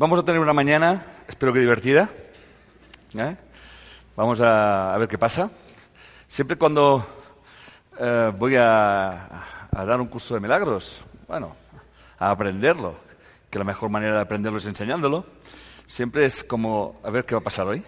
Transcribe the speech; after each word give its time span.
Vamos 0.00 0.18
a 0.18 0.22
tener 0.22 0.40
una 0.40 0.54
mañana, 0.54 1.04
espero 1.28 1.52
que 1.52 1.58
divertida. 1.58 2.08
¿eh? 3.12 3.36
Vamos 4.16 4.40
a, 4.40 4.96
ver 4.98 5.06
qué 5.06 5.18
pasa. 5.18 5.50
Siempre 6.26 6.56
cuando 6.56 7.06
eh, 7.98 8.32
voy 8.34 8.56
a, 8.56 9.44
a, 9.70 9.84
dar 9.84 10.00
un 10.00 10.06
curso 10.06 10.32
de 10.32 10.40
milagros, 10.40 11.04
bueno, 11.28 11.54
a 12.18 12.30
aprenderlo, 12.30 12.94
que 13.50 13.58
la 13.58 13.64
mejor 13.66 13.90
manera 13.90 14.14
de 14.14 14.20
aprenderlo 14.22 14.56
es 14.56 14.64
enseñándolo, 14.64 15.26
siempre 15.86 16.24
es 16.24 16.44
como 16.44 16.98
a 17.04 17.10
ver 17.10 17.26
qué 17.26 17.34
va 17.34 17.42
a 17.42 17.44
pasar 17.44 17.66
hoy. 17.66 17.84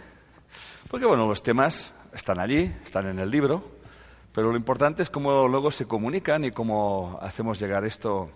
Porque, 0.91 1.07
bueno, 1.07 1.27
los 1.27 1.43
temas 1.43 1.95
están 2.13 2.41
allí, 2.41 2.71
están 2.85 3.09
en 3.09 3.21
el 3.21 3.31
libro, 3.31 3.65
pero 4.35 4.51
lo 4.51 4.59
importante 4.59 5.01
es 5.01 5.09
cómo 5.09 5.49
luego 5.49 5.71
se 5.71 5.87
comunican 5.87 6.45
y 6.45 6.51
cómo 6.51 7.19
hacemos 7.23 7.59
llegar 7.59 7.87
esto 7.87 8.29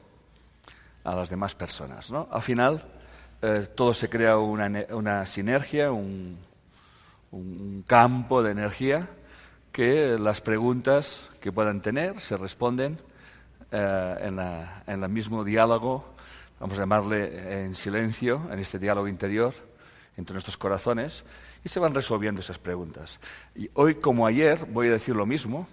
a 1.05 1.15
las 1.15 1.29
demás 1.29 1.55
personas. 1.55 2.11
¿no? 2.11 2.27
Al 2.30 2.41
final, 2.41 2.83
eh, 3.43 3.67
todo 3.75 3.93
se 3.93 4.09
crea 4.09 4.39
una, 4.39 5.27
sinergia, 5.27 5.93
un, 5.93 6.39
campo 7.87 8.43
de 8.43 8.53
energía 8.53 9.09
que 9.73 10.17
las 10.19 10.41
preguntas 10.41 11.29
que 11.41 11.53
puedan 11.53 11.83
tener 11.83 12.19
se 12.21 12.37
responden 12.37 12.99
eh, 13.71 14.17
en, 14.23 14.37
la, 14.37 14.83
el 14.87 15.09
mismo 15.11 15.45
diálogo, 15.45 16.15
vamos 16.59 16.79
a 16.79 16.80
llamarle 16.80 17.65
en 17.65 17.75
silencio, 17.75 18.41
en 18.51 18.59
este 18.59 18.79
diálogo 18.79 19.07
interior 19.07 19.53
entre 20.16 20.33
nuestros 20.33 20.57
corazones, 20.57 21.25
y 21.63 21.69
se 21.69 21.80
van 21.80 21.95
resolviendo 21.95 22.41
esas 22.41 22.59
preguntas. 22.59 23.19
Y 23.55 23.69
hoy, 23.75 23.97
como 23.97 24.27
ayer, 24.27 24.65
voy 24.66 24.89
a 24.89 24.93
decir 24.93 25.15
lo 25.15 25.27
mismo. 25.27 25.69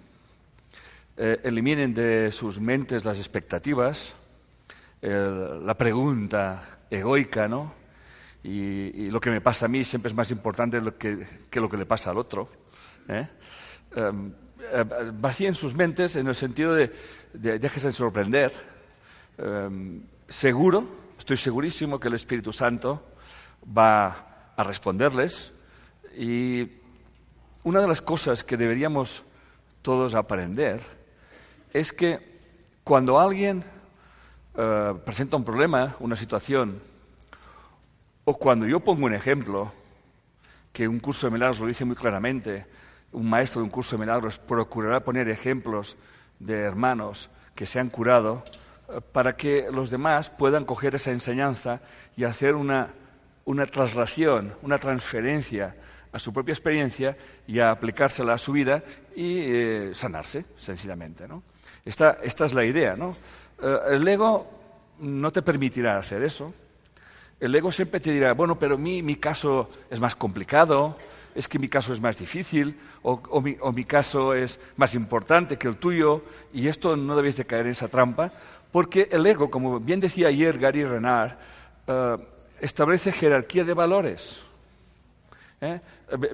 Eh, 1.16 1.40
eliminen 1.44 1.94
de 1.94 2.32
sus 2.32 2.60
mentes 2.60 3.04
las 3.04 3.18
expectativas, 3.18 4.14
la 5.08 5.74
pregunta 5.76 6.78
egoica, 6.90 7.46
¿no? 7.46 7.74
Y, 8.42 9.10
lo 9.10 9.20
que 9.20 9.30
me 9.30 9.40
pasa 9.40 9.66
a 9.66 9.68
mí 9.68 9.84
siempre 9.84 10.10
es 10.10 10.16
más 10.16 10.30
importante 10.30 10.78
que, 10.98 11.60
lo 11.60 11.68
que 11.68 11.76
le 11.76 11.86
pasa 11.86 12.10
al 12.10 12.18
otro. 12.18 12.48
¿eh? 13.08 13.26
Um, 13.96 14.26
uh, 14.28 15.12
vacíen 15.18 15.54
sus 15.54 15.74
mentes 15.74 16.16
en 16.16 16.26
el 16.26 16.34
sentido 16.34 16.74
de, 16.74 16.92
de 17.32 17.58
déjense 17.58 17.92
sorprender. 17.92 18.52
Um, 19.38 20.02
seguro, 20.28 20.86
estoy 21.18 21.38
segurísimo 21.38 21.98
que 21.98 22.08
el 22.08 22.14
Espíritu 22.14 22.52
Santo 22.52 23.02
va 23.66 24.52
a 24.56 24.62
responderles. 24.62 25.52
Y 26.16 26.68
una 27.62 27.80
de 27.80 27.88
las 27.88 28.02
cosas 28.02 28.44
que 28.44 28.58
deberíamos 28.58 29.22
todos 29.80 30.14
aprender 30.14 30.80
es 31.72 31.92
que 31.92 32.34
cuando 32.84 33.18
alguien 33.18 33.64
uh, 34.54 34.98
presenta 34.98 35.36
un 35.36 35.44
problema, 35.44 35.96
una 36.00 36.16
situación, 36.16 36.80
o 38.24 38.38
cuando 38.38 38.66
yo 38.66 38.80
pongo 38.80 39.06
un 39.06 39.14
ejemplo, 39.14 39.72
que 40.72 40.88
un 40.88 40.98
curso 40.98 41.26
de 41.26 41.32
milagros 41.32 41.60
lo 41.60 41.66
dice 41.66 41.84
muy 41.84 41.96
claramente, 41.96 42.66
un 43.12 43.28
maestro 43.28 43.60
de 43.60 43.64
un 43.64 43.70
curso 43.70 43.96
de 43.96 44.00
milagros 44.00 44.38
procurará 44.38 45.00
poner 45.00 45.28
ejemplos 45.28 45.96
de 46.38 46.60
hermanos 46.60 47.30
que 47.54 47.66
se 47.66 47.78
han 47.78 47.90
curado 47.90 48.42
uh, 48.88 49.00
para 49.12 49.36
que 49.36 49.66
los 49.70 49.90
demás 49.90 50.30
puedan 50.30 50.64
coger 50.64 50.94
esa 50.94 51.12
enseñanza 51.12 51.80
y 52.16 52.24
hacer 52.24 52.54
una, 52.54 52.88
una 53.44 53.66
traslación, 53.66 54.54
una 54.62 54.78
transferencia 54.78 55.76
a 56.14 56.18
su 56.20 56.32
propia 56.32 56.52
experiencia 56.52 57.16
y 57.44 57.58
a 57.58 57.72
aplicársela 57.72 58.34
a 58.34 58.38
su 58.38 58.52
vida 58.52 58.84
y 59.16 59.38
eh, 59.40 59.90
sanarse, 59.94 60.44
sencillamente. 60.56 61.26
¿no? 61.26 61.42
Esta, 61.84 62.18
esta, 62.22 62.44
es 62.46 62.54
la 62.54 62.64
idea. 62.64 62.94
¿no? 62.94 63.16
Uh, 63.60 63.92
el 63.92 64.06
ego 64.06 64.46
no 65.00 65.32
te 65.32 65.42
permitirá 65.42 65.96
hacer 65.96 66.22
eso. 66.22 66.52
El 67.40 67.54
ego 67.54 67.70
siempre 67.72 68.00
te 68.00 68.10
dirá, 68.12 68.32
bueno, 68.32 68.58
pero 68.58 68.78
mi, 68.78 69.02
mi 69.02 69.16
caso 69.16 69.68
es 69.90 70.00
más 70.00 70.14
complicado, 70.14 70.96
es 71.34 71.48
que 71.48 71.58
mi 71.58 71.68
caso 71.68 71.92
es 71.92 72.00
más 72.00 72.16
difícil, 72.16 72.78
o, 73.02 73.20
o, 73.30 73.40
mi, 73.40 73.56
o, 73.60 73.72
mi, 73.72 73.84
caso 73.84 74.34
es 74.34 74.60
más 74.76 74.94
importante 74.94 75.58
que 75.58 75.68
el 75.68 75.76
tuyo, 75.76 76.22
y 76.52 76.68
esto 76.68 76.96
no 76.96 77.16
debéis 77.16 77.36
de 77.36 77.44
caer 77.44 77.66
en 77.66 77.72
esa 77.72 77.88
trampa, 77.88 78.32
porque 78.70 79.08
el 79.10 79.26
ego, 79.26 79.50
como 79.50 79.80
bien 79.80 80.00
decía 80.00 80.28
ayer 80.28 80.58
Gary 80.58 80.84
Renard, 80.84 81.32
uh, 81.88 82.20
establece 82.60 83.12
jerarquía 83.12 83.64
de 83.64 83.74
valores. 83.74 84.44
¿Eh? 85.64 85.80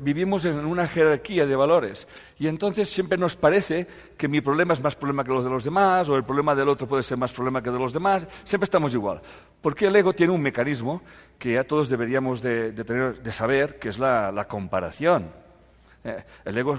Vivimos 0.03 0.45
en 0.45 0.57
una 0.67 0.89
jerarquía 0.89 1.47
de 1.47 1.55
valores 1.55 2.09
y 2.37 2.49
entonces 2.49 2.89
siempre 2.89 3.17
nos 3.17 3.37
parece 3.37 3.87
que 4.17 4.27
mi 4.27 4.41
problema 4.41 4.73
es 4.73 4.83
más 4.83 4.97
problema 4.97 5.23
que 5.23 5.31
los 5.31 5.45
de 5.45 5.51
los 5.51 5.63
demás 5.63 6.09
o 6.09 6.17
el 6.17 6.25
problema 6.25 6.55
del 6.57 6.69
otro 6.69 6.89
puede 6.89 7.05
ser 7.05 7.17
más 7.17 7.33
problema 7.33 7.63
que 7.63 7.71
de 7.71 7.79
los 7.79 7.93
demás. 7.93 8.27
Siempre 8.43 8.65
estamos 8.65 8.93
igual. 8.93 9.21
Porque 9.63 9.87
el 9.87 9.95
ego 9.95 10.13
tiene 10.13 10.33
un 10.33 10.43
mecanismo 10.43 11.03
que 11.39 11.53
ya 11.53 11.65
todos 11.65 11.89
deberíamos 11.89 12.43
de, 12.43 12.73
tener, 12.73 13.23
de 13.23 13.33
saber, 13.33 13.79
que 13.79 13.89
es 13.89 13.99
la 13.99 14.47
comparación. 14.49 15.40
Eh, 16.03 16.25
el 16.47 16.57
ego 16.57 16.79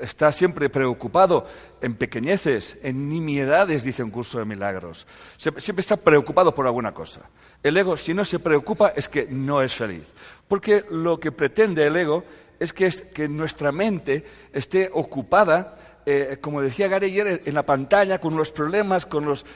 está 0.00 0.32
siempre 0.32 0.68
preocupado 0.68 1.46
en 1.80 1.94
pequeñeces, 1.94 2.76
en 2.82 3.08
nimiedades, 3.08 3.84
dice 3.84 4.02
un 4.02 4.10
curso 4.10 4.38
de 4.38 4.44
milagros. 4.44 5.06
Siempre 5.36 5.80
está 5.80 5.96
preocupado 5.96 6.54
por 6.54 6.66
alguna 6.66 6.92
cosa. 6.92 7.20
El 7.62 7.76
ego, 7.76 7.96
si 7.96 8.14
no 8.14 8.24
se 8.24 8.40
preocupa, 8.40 8.92
es 8.96 9.08
que 9.08 9.26
no 9.26 9.62
es 9.62 9.74
feliz. 9.74 10.12
Porque 10.48 10.84
lo 10.90 11.20
que 11.20 11.30
pretende 11.30 11.86
el 11.86 11.96
ego 11.96 12.24
es 12.58 12.72
que, 12.72 12.86
es, 12.86 13.02
que 13.02 13.28
nuestra 13.28 13.70
mente 13.70 14.24
esté 14.52 14.90
ocupada 14.92 15.76
eh, 16.04 16.38
como 16.40 16.60
decía 16.60 16.88
Gary 16.88 17.16
en 17.20 17.54
la 17.54 17.62
pantalla, 17.62 18.18
con 18.18 18.36
los 18.36 18.50
problemas, 18.50 19.06
con 19.06 19.24
los, 19.24 19.46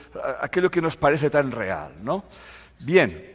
aquello 0.41 0.71
que 0.71 0.81
nos 0.81 0.97
parece 0.97 1.29
tan 1.29 1.51
real. 1.51 1.95
¿no? 2.03 2.25
Bien, 2.79 3.35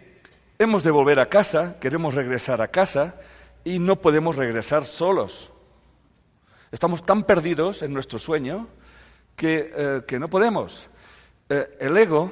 hemos 0.57 0.83
de 0.83 0.91
volver 0.91 1.19
a 1.19 1.27
casa, 1.27 1.77
queremos 1.79 2.13
regresar 2.13 2.61
a 2.61 2.69
casa, 2.69 3.15
y 3.63 3.79
no 3.79 3.97
podemos 3.97 4.35
regresar 4.35 4.85
solos. 4.85 5.51
Estamos 6.71 7.05
tan 7.05 7.23
perdidos 7.23 7.81
en 7.81 7.93
nuestro 7.93 8.17
sueño 8.17 8.67
que, 9.35 9.71
eh, 9.75 10.01
que 10.07 10.19
no 10.19 10.29
podemos. 10.29 10.87
Eh, 11.49 11.77
el 11.79 11.97
ego 11.97 12.31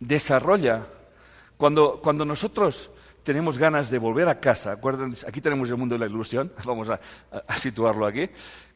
desarrolla, 0.00 0.86
cuando, 1.56 2.00
cuando, 2.00 2.24
nosotros 2.24 2.90
tenemos 3.22 3.58
ganas 3.58 3.90
de 3.90 3.98
volver 3.98 4.28
a 4.28 4.40
casa, 4.40 4.72
acuérdense, 4.72 5.28
aquí 5.28 5.40
tenemos 5.40 5.68
el 5.68 5.76
mundo 5.76 5.94
de 5.94 6.00
la 6.00 6.06
ilusión, 6.06 6.52
vamos 6.64 6.88
a, 6.88 6.98
situarlo 7.58 8.06
aquí, 8.06 8.28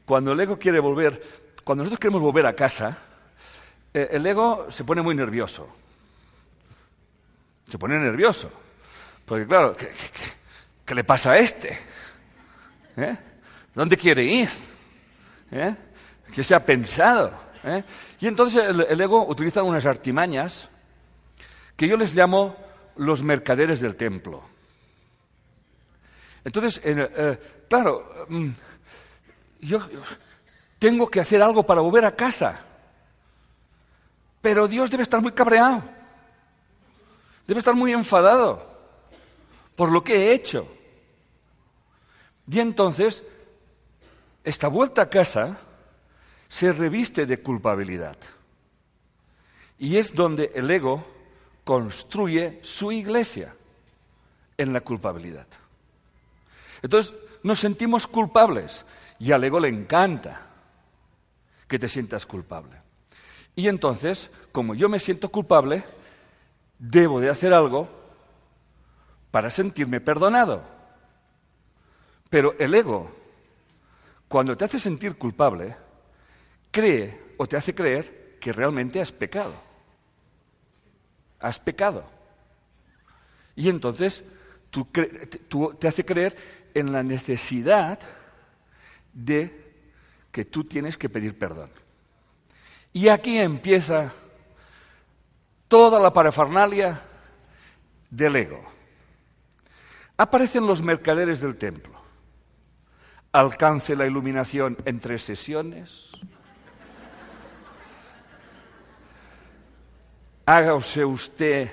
cuando 0.04 0.32
el 0.32 0.40
ego 0.40 0.58
quiere 0.58 0.78
volver, 0.78 1.22
cuando 1.64 1.82
nosotros 1.82 1.98
queremos 1.98 2.22
volver 2.22 2.46
a 2.46 2.54
casa, 2.54 2.98
eh, 3.92 4.08
el 4.12 4.26
ego 4.26 4.66
se 4.70 4.84
pone 4.84 5.02
muy 5.02 5.14
nervioso. 5.14 5.66
Se 7.68 7.78
pone 7.78 7.98
nervioso. 7.98 8.50
Porque 9.24 9.46
claro, 9.46 9.74
¿qué, 9.76 9.86
qué, 9.88 10.35
¿Qué 10.86 10.94
le 10.94 11.02
pasa 11.02 11.32
a 11.32 11.38
este? 11.38 11.76
¿Eh? 12.96 13.16
¿Dónde 13.74 13.96
quiere 13.96 14.22
ir? 14.22 14.48
¿Eh? 15.50 15.74
¿Qué 16.32 16.44
se 16.44 16.54
ha 16.54 16.64
pensado? 16.64 17.32
¿Eh? 17.64 17.82
Y 18.20 18.28
entonces 18.28 18.64
el, 18.64 18.82
el, 18.82 19.00
ego 19.00 19.26
utiliza 19.26 19.64
unas 19.64 19.84
artimañas 19.84 20.68
que 21.76 21.88
yo 21.88 21.96
les 21.96 22.14
llamo 22.14 22.56
los 22.94 23.24
mercaderes 23.24 23.80
del 23.80 23.96
templo. 23.96 24.44
Entonces, 26.44 26.80
claro, 27.68 28.26
mm, 28.28 28.48
yo 29.62 29.80
tengo 30.78 31.10
que 31.10 31.18
hacer 31.18 31.42
algo 31.42 31.66
para 31.66 31.80
volver 31.80 32.04
a 32.04 32.14
casa. 32.14 32.60
Pero 34.40 34.68
Dios 34.68 34.88
debe 34.88 35.02
estar 35.02 35.20
muy 35.20 35.32
cabreado. 35.32 35.82
Debe 37.48 37.58
estar 37.58 37.74
muy 37.74 37.92
enfadado 37.92 38.76
por 39.74 39.90
lo 39.90 40.04
que 40.04 40.14
he 40.14 40.32
hecho. 40.32 40.75
Y 42.48 42.60
entonces, 42.60 43.24
esta 44.44 44.68
vuelta 44.68 45.02
a 45.02 45.10
casa 45.10 45.58
se 46.48 46.72
reviste 46.72 47.26
de 47.26 47.40
culpabilidad. 47.40 48.16
Y 49.78 49.96
es 49.96 50.14
donde 50.14 50.52
el 50.54 50.70
ego 50.70 51.04
construye 51.64 52.60
su 52.62 52.92
iglesia, 52.92 53.54
en 54.58 54.72
la 54.72 54.80
culpabilidad. 54.80 55.46
Entonces, 56.82 57.14
nos 57.42 57.60
sentimos 57.60 58.06
culpables 58.06 58.84
y 59.18 59.32
al 59.32 59.44
ego 59.44 59.60
le 59.60 59.68
encanta 59.68 60.46
que 61.68 61.78
te 61.78 61.88
sientas 61.88 62.26
culpable. 62.26 62.76
Y 63.54 63.68
entonces, 63.68 64.30
como 64.52 64.74
yo 64.74 64.88
me 64.88 64.98
siento 64.98 65.28
culpable, 65.30 65.84
debo 66.78 67.20
de 67.20 67.30
hacer 67.30 67.52
algo 67.52 67.88
para 69.30 69.50
sentirme 69.50 70.00
perdonado. 70.00 70.75
Pero 72.30 72.54
el 72.58 72.74
ego, 72.74 73.10
cuando 74.28 74.56
te 74.56 74.64
hace 74.64 74.78
sentir 74.78 75.16
culpable, 75.16 75.76
cree 76.70 77.34
o 77.36 77.46
te 77.46 77.56
hace 77.56 77.74
creer 77.74 78.36
que 78.40 78.52
realmente 78.52 79.00
has 79.00 79.12
pecado. 79.12 79.54
Has 81.40 81.58
pecado. 81.58 82.04
Y 83.54 83.68
entonces 83.68 84.24
te 85.78 85.88
hace 85.88 86.04
creer 86.04 86.36
en 86.74 86.92
la 86.92 87.02
necesidad 87.02 87.98
de 89.12 89.64
que 90.30 90.44
tú 90.44 90.64
tienes 90.64 90.98
que 90.98 91.08
pedir 91.08 91.38
perdón. 91.38 91.70
Y 92.92 93.08
aquí 93.08 93.38
empieza 93.38 94.12
toda 95.68 96.00
la 96.00 96.12
parafernalia 96.12 97.00
del 98.10 98.36
ego. 98.36 98.62
Aparecen 100.16 100.66
los 100.66 100.82
mercaderes 100.82 101.40
del 101.40 101.56
templo. 101.56 101.95
Alcance 103.36 103.94
la 103.94 104.06
iluminación 104.06 104.78
en 104.86 104.98
tres 104.98 105.22
sesiones. 105.22 106.10
Hágase 110.46 111.04
usted 111.04 111.70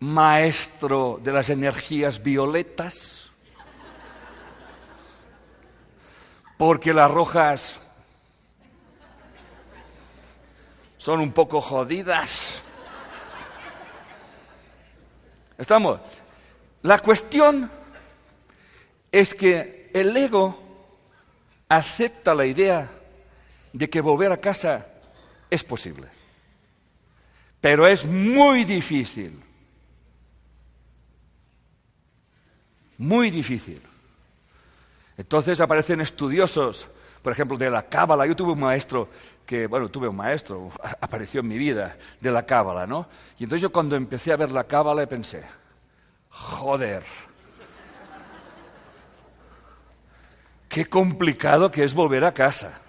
maestro 0.00 1.18
de 1.22 1.32
las 1.32 1.48
energías 1.48 2.22
violetas. 2.22 3.32
Porque 6.58 6.92
las 6.92 7.10
rojas 7.10 7.80
son 10.98 11.20
un 11.20 11.32
poco 11.32 11.62
jodidas. 11.62 12.60
¿Estamos? 15.56 15.98
La 16.82 16.98
cuestión 16.98 17.70
es 19.10 19.32
que 19.32 19.81
el 19.92 20.16
ego 20.16 20.58
acepta 21.68 22.34
la 22.34 22.46
idea 22.46 22.90
de 23.72 23.88
que 23.88 24.00
volver 24.00 24.32
a 24.32 24.36
casa 24.36 24.86
es 25.50 25.64
posible. 25.64 26.08
Pero 27.60 27.86
es 27.86 28.04
muy 28.04 28.64
difícil. 28.64 29.40
Muy 32.98 33.30
difícil. 33.30 33.80
Entonces 35.16 35.60
aparecen 35.60 36.00
estudiosos, 36.00 36.88
por 37.22 37.32
ejemplo, 37.32 37.56
de 37.56 37.70
la 37.70 37.84
cábala. 37.84 38.26
Yo 38.26 38.34
tuve 38.34 38.52
un 38.52 38.60
maestro 38.60 39.08
que, 39.46 39.66
bueno, 39.66 39.88
tuve 39.88 40.08
un 40.08 40.16
maestro, 40.16 40.70
apareció 41.00 41.40
en 41.40 41.48
mi 41.48 41.58
vida, 41.58 41.96
de 42.20 42.30
la 42.30 42.44
cábala, 42.44 42.86
¿no? 42.86 43.08
Y 43.38 43.44
entonces 43.44 43.62
yo 43.62 43.72
cuando 43.72 43.96
empecé 43.96 44.32
a 44.32 44.36
ver 44.36 44.50
la 44.50 44.64
cábala 44.64 45.06
pensé, 45.06 45.42
joder, 46.28 47.02
qué 50.72 50.86
complicado 50.86 51.70
que 51.70 51.84
es 51.84 51.92
volver 51.92 52.24
a 52.24 52.32
casa. 52.32 52.80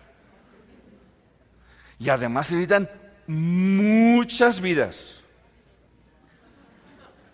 Y 1.99 2.07
además 2.07 2.47
se 2.47 2.55
necesitan 2.55 2.89
muchas 3.27 4.61
vidas. 4.61 5.19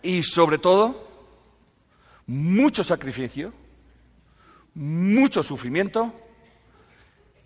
Y 0.01 0.24
sobre 0.24 0.57
todo, 0.57 1.07
mucho 2.25 2.84
sacrificio, 2.84 3.54
mucho 4.74 5.44
sufrimiento 5.44 6.12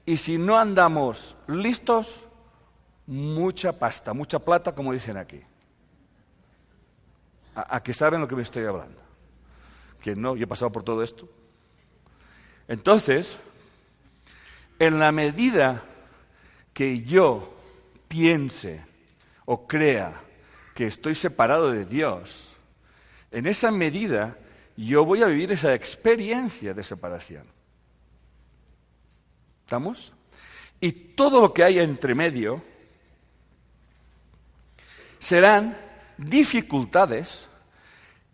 y 0.06 0.16
si 0.16 0.38
no 0.38 0.58
andamos 0.58 1.36
listos, 1.48 2.26
mucha 3.06 3.78
pasta, 3.78 4.14
mucha 4.14 4.40
plata, 4.40 4.74
como 4.74 4.94
dicen 4.94 5.18
aquí. 5.18 5.42
¿A, 7.54 7.84
que 7.84 7.92
saben 7.92 8.22
lo 8.22 8.30
que 8.30 8.36
me 8.38 8.44
estoy 8.44 8.64
hablando? 8.64 9.02
Que 10.02 10.16
no, 10.16 10.38
yo 10.38 10.46
he 10.46 10.48
pasado 10.48 10.72
por 10.72 10.84
todo 10.84 11.04
esto. 11.04 11.28
Entonces, 12.74 13.38
en 14.80 14.98
la 14.98 15.12
medida 15.12 15.84
que 16.74 17.04
yo 17.04 17.56
piense 18.08 18.84
o 19.46 19.68
crea 19.68 20.20
que 20.74 20.88
estoy 20.88 21.14
separado 21.14 21.70
de 21.70 21.86
Dios, 21.86 22.52
en 23.30 23.46
esa 23.46 23.70
medida 23.70 24.40
yo 24.76 25.06
voy 25.06 25.22
a 25.22 25.28
vivir 25.28 25.52
esa 25.52 25.76
experiencia 25.76 26.74
de 26.74 26.82
separación. 26.82 27.46
¿Estamos? 29.66 30.12
Y 30.80 30.92
todo 30.92 31.42
lo 31.42 31.54
que 31.54 31.64
hay 31.64 31.78
entre 31.78 32.16
medio 32.16 32.64
serán 35.20 35.78
dificultades 36.18 37.48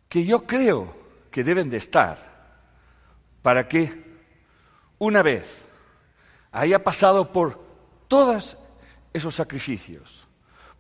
que 0.08 0.24
yo 0.24 0.48
creo 0.48 0.96
que 1.30 1.44
deben 1.44 1.70
de 1.70 1.76
estar 1.76 2.30
para 3.42 3.68
que 3.68 4.08
una 5.00 5.24
vez 5.24 5.66
haya 6.52 6.84
pasado 6.84 7.32
por 7.32 7.60
todos 8.08 8.58
esos 9.12 9.34
sacrificios, 9.34 10.28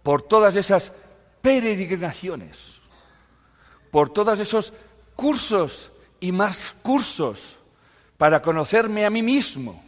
por 0.03 0.21
todas 0.21 0.55
esas 0.55 0.93
peregrinaciones, 1.41 2.81
por 3.89 4.11
todos 4.11 4.39
esos 4.39 4.73
cursos 5.15 5.91
y 6.19 6.31
más 6.31 6.75
cursos 6.83 7.57
para 8.17 8.41
conocerme 8.41 9.05
a 9.05 9.09
mí 9.09 9.23
mismo, 9.23 9.83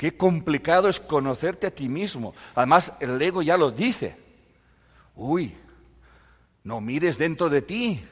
Qué 0.00 0.16
complicado 0.16 0.88
es 0.88 0.98
conocerte 0.98 1.66
a 1.66 1.70
ti 1.70 1.86
mismo. 1.86 2.32
Además, 2.54 2.90
el 3.00 3.20
ego 3.20 3.42
ya 3.42 3.58
lo 3.58 3.70
dice. 3.70 4.16
Uy, 5.14 5.54
no 6.64 6.80
mires 6.80 7.18
dentro 7.18 7.50
de 7.50 7.60
ti, 7.60 8.02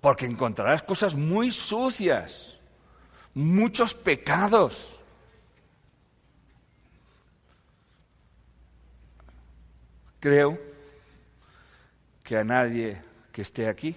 porque 0.00 0.26
encontrarás 0.26 0.84
cosas 0.84 1.16
muy 1.16 1.50
sucias, 1.50 2.59
muchos 3.34 3.94
pecados. 3.94 4.98
Creo 10.20 10.58
que 12.22 12.36
a 12.36 12.44
nadie 12.44 13.02
que 13.32 13.42
esté 13.42 13.68
aquí 13.68 13.96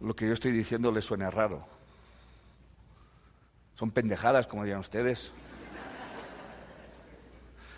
lo 0.00 0.14
que 0.16 0.26
yo 0.26 0.32
estoy 0.32 0.52
diciendo 0.52 0.90
le 0.90 1.02
suena 1.02 1.30
raro. 1.30 1.66
Son 3.74 3.90
pendejadas, 3.90 4.46
como 4.46 4.62
dirían 4.62 4.80
ustedes. 4.80 5.32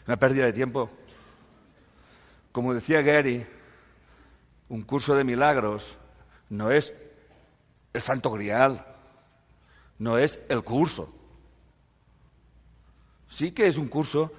Una 0.06 0.16
pérdida 0.16 0.44
de 0.46 0.52
tiempo. 0.52 0.90
Como 2.52 2.74
decía 2.74 3.02
Gary, 3.02 3.46
un 4.68 4.82
curso 4.82 5.14
de 5.14 5.24
milagros 5.24 5.96
no 6.48 6.70
es 6.70 6.94
el 7.92 8.02
santo 8.02 8.30
grial, 8.32 8.95
no 9.98 10.18
es 10.18 10.38
el 10.48 10.62
curso. 10.62 11.12
Sí 13.28 13.52
que 13.52 13.66
es 13.66 13.76
un 13.76 13.88
curso, 13.88 14.32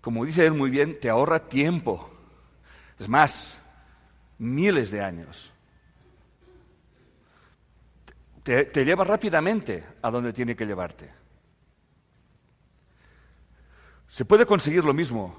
como 0.00 0.24
dice 0.24 0.46
él 0.46 0.52
muy 0.52 0.70
bien, 0.70 0.98
te 1.00 1.08
ahorra 1.08 1.48
tiempo. 1.48 2.10
Es 2.98 3.08
más, 3.08 3.54
miles 4.38 4.90
de 4.90 5.02
años 5.02 5.52
te, 8.46 8.84
lleva 8.84 9.02
rápidamente 9.02 9.84
a 10.00 10.08
donde 10.08 10.32
tiene 10.32 10.54
que 10.54 10.64
llevarte. 10.64 11.10
Se 14.06 14.24
puede 14.24 14.46
conseguir 14.46 14.84
lo 14.84 14.94
mismo 14.94 15.36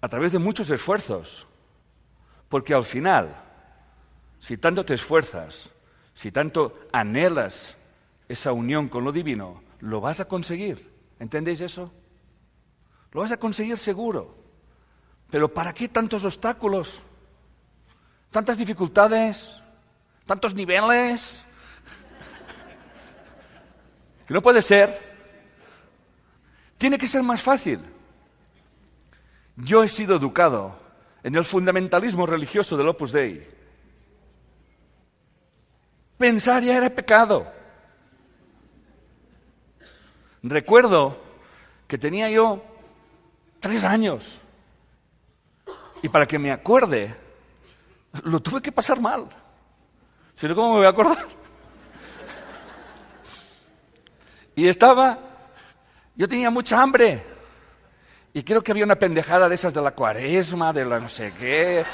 a 0.00 0.08
través 0.08 0.32
de 0.32 0.40
muchos 0.40 0.68
esfuerzos, 0.70 1.46
porque 2.48 2.74
al 2.74 2.84
final, 2.84 3.40
si 4.40 4.56
tanto 4.56 4.84
te 4.84 4.94
esfuerzas, 4.94 5.70
si 6.14 6.32
tanto 6.32 6.80
anhelas 6.90 7.76
esa 8.28 8.52
unión 8.52 8.88
con 8.88 9.04
lo 9.04 9.12
divino, 9.12 9.62
lo 9.80 10.00
vas 10.00 10.20
a 10.20 10.26
conseguir. 10.26 10.90
¿Entendéis 11.18 11.60
eso? 11.60 11.92
Lo 13.12 13.20
vas 13.20 13.32
a 13.32 13.36
conseguir 13.36 13.78
seguro. 13.78 14.34
Pero 15.30 15.52
¿para 15.52 15.72
qué 15.72 15.88
tantos 15.88 16.24
obstáculos? 16.24 17.00
¿Tantas 18.30 18.58
dificultades? 18.58 19.50
¿Tantos 20.26 20.54
niveles? 20.54 21.44
que 24.26 24.34
no 24.34 24.42
puede 24.42 24.62
ser, 24.62 24.98
tiene 26.78 26.98
que 26.98 27.06
ser 27.06 27.22
más 27.22 27.42
fácil. 27.42 27.80
Yo 29.56 29.82
he 29.82 29.88
sido 29.88 30.16
educado 30.16 30.78
en 31.22 31.34
el 31.34 31.44
fundamentalismo 31.44 32.26
religioso 32.26 32.76
del 32.76 32.88
Opus 32.88 33.12
Dei. 33.12 33.46
Pensar 36.18 36.62
ya 36.62 36.76
era 36.76 36.90
pecado. 36.90 37.52
Recuerdo 40.46 41.16
que 41.88 41.96
tenía 41.96 42.28
yo 42.28 42.62
tres 43.60 43.82
años 43.82 44.38
y 46.02 46.08
para 46.10 46.26
que 46.26 46.38
me 46.38 46.52
acuerde, 46.52 47.16
lo 48.24 48.40
tuve 48.40 48.60
que 48.60 48.70
pasar 48.70 49.00
mal. 49.00 49.26
Si 50.34 50.46
no, 50.46 50.54
¿cómo 50.54 50.72
me 50.72 50.76
voy 50.78 50.86
a 50.86 50.90
acordar? 50.90 51.26
Y 54.54 54.68
estaba, 54.68 55.18
yo 56.14 56.28
tenía 56.28 56.50
mucha 56.50 56.80
hambre. 56.80 57.24
Y 58.34 58.42
creo 58.42 58.62
que 58.62 58.70
había 58.70 58.84
una 58.84 58.96
pendejada 58.96 59.48
de 59.48 59.54
esas 59.54 59.72
de 59.72 59.80
la 59.80 59.92
cuaresma, 59.92 60.74
de 60.74 60.84
la 60.84 61.00
no 61.00 61.08
sé 61.08 61.32
qué. 61.38 61.86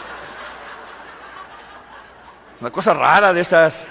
Una 2.61 2.71
cosa 2.73 2.95
rara 2.95 3.33
de 3.33 3.43
esas. 3.43 3.87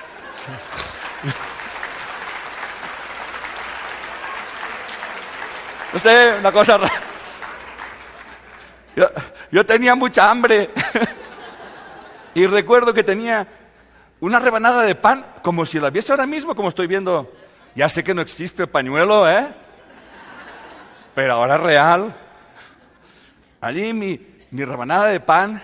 No 5.93 5.99
sé, 5.99 6.35
una 6.39 6.51
cosa 6.51 6.77
rara. 6.77 6.93
Yo, 9.51 9.65
tenía 9.65 9.95
mucha 9.95 10.29
hambre. 10.29 10.69
y 12.35 12.45
recuerdo 12.45 12.93
que 12.93 13.03
tenía 13.03 13.47
una 14.19 14.39
rebanada 14.39 14.83
de 14.83 14.95
pan, 14.95 15.25
como 15.41 15.65
si 15.65 15.79
la 15.79 15.89
viese 15.89 16.11
ahora 16.11 16.27
mismo, 16.27 16.55
como 16.55 16.69
estoy 16.69 16.87
viendo 16.87 17.31
ya 17.75 17.87
sé 17.87 18.03
que 18.03 18.13
no 18.13 18.21
existe 18.21 18.63
el 18.63 18.69
pañuelo, 18.69 19.29
¿eh? 19.29 19.47
Pero 21.15 21.33
ahora 21.33 21.57
real. 21.57 22.15
Allí 23.61 23.93
mi, 23.93 24.19
mi 24.51 24.65
rebanada 24.65 25.05
de 25.07 25.19
pan 25.19 25.61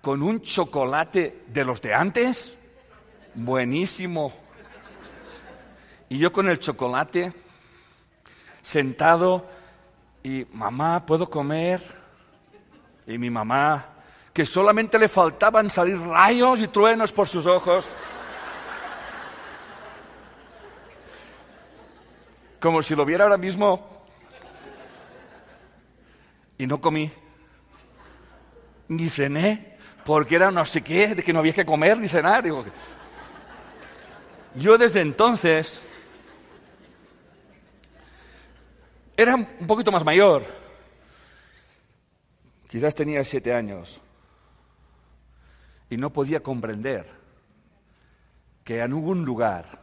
con 0.00 0.22
un 0.22 0.42
chocolate 0.42 1.42
de 1.48 1.64
los 1.64 1.82
de 1.82 1.94
antes. 1.94 2.56
buenísimo. 3.34 4.32
Y 6.08 6.18
yo 6.18 6.32
con 6.32 6.48
el 6.48 6.60
chocolate, 6.60 7.32
sentado, 8.62 9.48
y 10.26 10.44
mamá, 10.52 11.06
¿puedo 11.06 11.30
comer? 11.30 11.80
Y 13.06 13.16
mi 13.16 13.30
mamá, 13.30 13.86
que 14.32 14.44
solamente 14.44 14.98
le 14.98 15.08
faltaban 15.08 15.70
salir 15.70 16.00
rayos 16.00 16.58
y 16.58 16.66
truenos 16.66 17.12
por 17.12 17.28
sus 17.28 17.46
ojos. 17.46 17.86
Como 22.60 22.82
si 22.82 22.96
lo 22.96 23.04
viera 23.04 23.22
ahora 23.22 23.36
mismo. 23.36 24.04
Y 26.58 26.66
no 26.66 26.80
comí. 26.80 27.08
Ni 28.88 29.08
cené. 29.08 29.78
Porque 30.04 30.34
era 30.34 30.50
no 30.50 30.64
sé 30.64 30.82
qué, 30.82 31.14
de 31.14 31.22
que 31.22 31.32
no 31.32 31.38
había 31.38 31.52
que 31.52 31.64
comer 31.64 31.98
ni 31.98 32.08
cenar. 32.08 32.42
Yo 34.56 34.76
desde 34.76 35.02
entonces 35.02 35.80
era 39.16 39.34
un 39.34 39.66
poquito 39.66 39.90
más 39.90 40.04
mayor. 40.04 40.44
Quizás 42.68 42.94
tenía 42.94 43.24
siete 43.24 43.54
años. 43.54 44.00
Y 45.88 45.96
no 45.96 46.10
podía 46.10 46.42
comprender 46.42 47.06
que 48.64 48.76
en 48.76 48.82
algún 48.82 49.24
lugar 49.24 49.80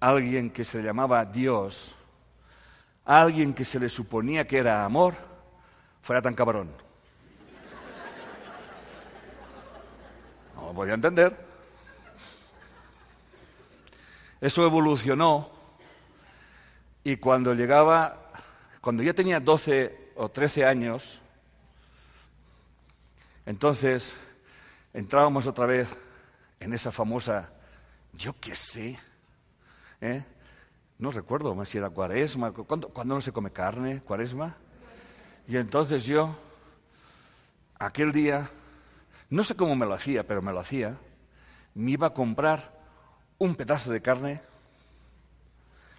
alguien 0.00 0.50
que 0.50 0.64
se 0.64 0.82
llamaba 0.82 1.24
Dios, 1.24 1.94
alguien 3.04 3.52
que 3.54 3.64
se 3.64 3.78
le 3.78 3.88
suponía 3.88 4.46
que 4.46 4.58
era 4.58 4.84
amor, 4.84 5.14
fuera 6.02 6.22
tan 6.22 6.34
cabrón. 6.34 6.70
No 10.56 10.66
lo 10.68 10.72
podía 10.72 10.94
entender. 10.94 11.36
Eso 14.40 14.64
evolucionó 14.64 15.53
y 17.04 17.18
cuando 17.18 17.52
llegaba, 17.52 18.32
cuando 18.80 19.02
ya 19.02 19.12
tenía 19.12 19.38
12 19.38 20.12
o 20.16 20.30
13 20.30 20.64
años, 20.64 21.20
entonces 23.44 24.14
entrábamos 24.94 25.46
otra 25.46 25.66
vez 25.66 25.94
en 26.58 26.72
esa 26.72 26.90
famosa, 26.90 27.50
yo 28.14 28.34
qué 28.40 28.54
sé, 28.54 28.98
¿eh? 30.00 30.24
no 30.98 31.10
recuerdo 31.10 31.62
si 31.66 31.76
era 31.76 31.90
cuaresma, 31.90 32.52
¿cuándo, 32.52 32.90
no 33.04 33.20
se 33.20 33.32
come 33.32 33.50
carne? 33.50 34.00
¿Cuaresma? 34.00 34.56
Y 35.46 35.58
entonces 35.58 36.06
yo, 36.06 36.34
aquel 37.78 38.12
día, 38.12 38.48
no 39.28 39.44
sé 39.44 39.54
cómo 39.54 39.76
me 39.76 39.84
lo 39.84 39.92
hacía, 39.92 40.26
pero 40.26 40.40
me 40.40 40.52
lo 40.52 40.60
hacía, 40.60 40.96
me 41.74 41.90
iba 41.90 42.06
a 42.06 42.14
comprar 42.14 42.72
un 43.36 43.54
pedazo 43.54 43.92
de 43.92 44.00
carne, 44.00 44.40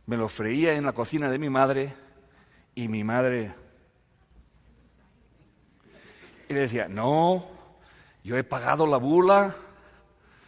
me 0.06 0.18
lo 0.18 0.28
freía 0.28 0.74
en 0.74 0.86
la 0.86 0.94
cocina 0.94 1.30
de 1.30 1.40
mi 1.40 1.50
madre 1.50 1.94
y 2.74 2.88
mi 2.88 3.04
madre... 3.04 3.54
Y 6.48 6.54
le 6.54 6.60
decía, 6.60 6.88
no, 6.88 7.48
yo 8.24 8.38
he 8.38 8.44
pagado 8.44 8.86
la 8.86 8.98
bula. 8.98 9.56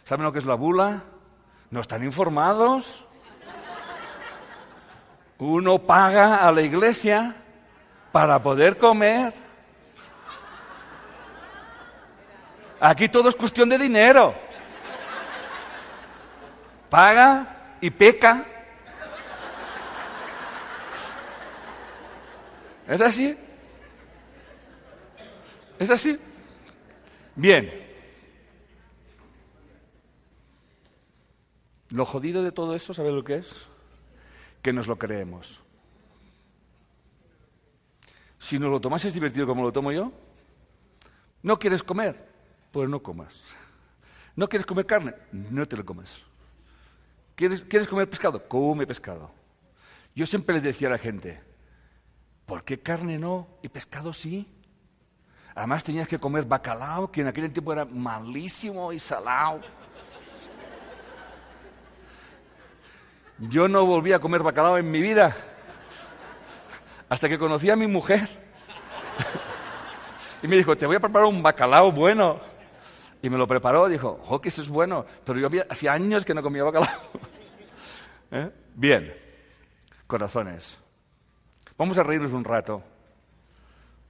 ¿Saben 0.04 0.24
lo 0.24 0.32
que 0.32 0.38
es 0.38 0.46
la 0.46 0.54
bula? 0.54 1.02
¿No 1.70 1.80
están 1.80 2.04
informados? 2.04 3.04
Uno 5.38 5.78
paga 5.80 6.46
a 6.46 6.52
la 6.52 6.62
iglesia 6.62 7.36
para 8.12 8.40
poder 8.40 8.78
comer. 8.78 9.32
Aquí 12.80 13.08
todo 13.08 13.28
es 13.28 13.34
cuestión 13.34 13.68
de 13.68 13.78
dinero. 13.78 14.34
Paga 16.88 17.76
y 17.80 17.90
peca. 17.90 18.44
¿Es 22.88 23.02
así? 23.02 23.36
¿Es 25.78 25.90
así? 25.90 26.18
Bien. 27.36 27.70
Lo 31.90 32.04
jodido 32.06 32.42
de 32.42 32.50
todo 32.50 32.74
eso, 32.74 32.94
¿sabes 32.94 33.12
lo 33.12 33.22
que 33.22 33.36
es? 33.36 33.66
Que 34.62 34.72
nos 34.72 34.86
lo 34.86 34.96
creemos. 34.96 35.60
Si 38.38 38.58
no 38.58 38.68
lo 38.68 38.80
tomas 38.80 39.12
divertido 39.12 39.46
como 39.46 39.62
lo 39.62 39.72
tomo 39.72 39.92
yo, 39.92 40.10
¿no 41.42 41.58
quieres 41.58 41.82
comer? 41.82 42.26
Pues 42.72 42.88
no 42.88 43.02
comas. 43.02 43.42
¿No 44.34 44.48
quieres 44.48 44.64
comer 44.64 44.86
carne? 44.86 45.14
No 45.32 45.66
te 45.66 45.76
lo 45.76 45.84
comas. 45.84 46.22
¿Quieres, 47.34 47.62
¿Quieres 47.62 47.86
comer 47.86 48.08
pescado? 48.08 48.48
Come 48.48 48.86
pescado. 48.86 49.30
Yo 50.14 50.24
siempre 50.24 50.54
le 50.54 50.60
decía 50.60 50.88
a 50.88 50.92
la 50.92 50.98
gente, 50.98 51.47
¿por 52.48 52.64
qué 52.64 52.80
carne 52.80 53.18
no 53.18 53.46
y 53.62 53.68
pescado 53.68 54.10
sí? 54.14 54.48
Además 55.54 55.84
tenías 55.84 56.08
que 56.08 56.18
comer 56.18 56.44
bacalao, 56.44 57.12
que 57.12 57.20
en 57.20 57.26
aquel 57.26 57.52
tiempo 57.52 57.74
era 57.74 57.84
malísimo 57.84 58.90
y 58.90 58.98
salado. 58.98 59.60
Yo 63.38 63.68
no 63.68 63.84
volví 63.84 64.14
a 64.14 64.18
comer 64.18 64.42
bacalao 64.42 64.78
en 64.78 64.90
mi 64.90 65.00
vida 65.00 65.36
hasta 67.08 67.28
que 67.28 67.38
conocí 67.38 67.68
a 67.68 67.76
mi 67.76 67.86
mujer. 67.86 68.26
y 70.42 70.48
me 70.48 70.56
dijo, 70.56 70.74
te 70.74 70.86
voy 70.86 70.96
a 70.96 71.00
preparar 71.00 71.28
un 71.28 71.42
bacalao 71.42 71.92
bueno. 71.92 72.40
Y 73.20 73.28
me 73.28 73.36
lo 73.36 73.46
preparó, 73.46 73.88
dijo, 73.88 74.20
oh, 74.26 74.40
eso 74.42 74.62
es 74.62 74.68
bueno. 74.70 75.04
Pero 75.24 75.38
yo 75.38 75.48
hacía 75.68 75.92
años 75.92 76.24
que 76.24 76.32
no 76.32 76.42
comía 76.42 76.64
bacalao. 76.64 77.00
¿Eh? 78.30 78.50
Bien, 78.74 79.14
corazones. 80.06 80.78
Vamos 81.78 81.96
a 81.96 82.02
reírnos 82.02 82.32
un 82.32 82.42
rato 82.42 82.82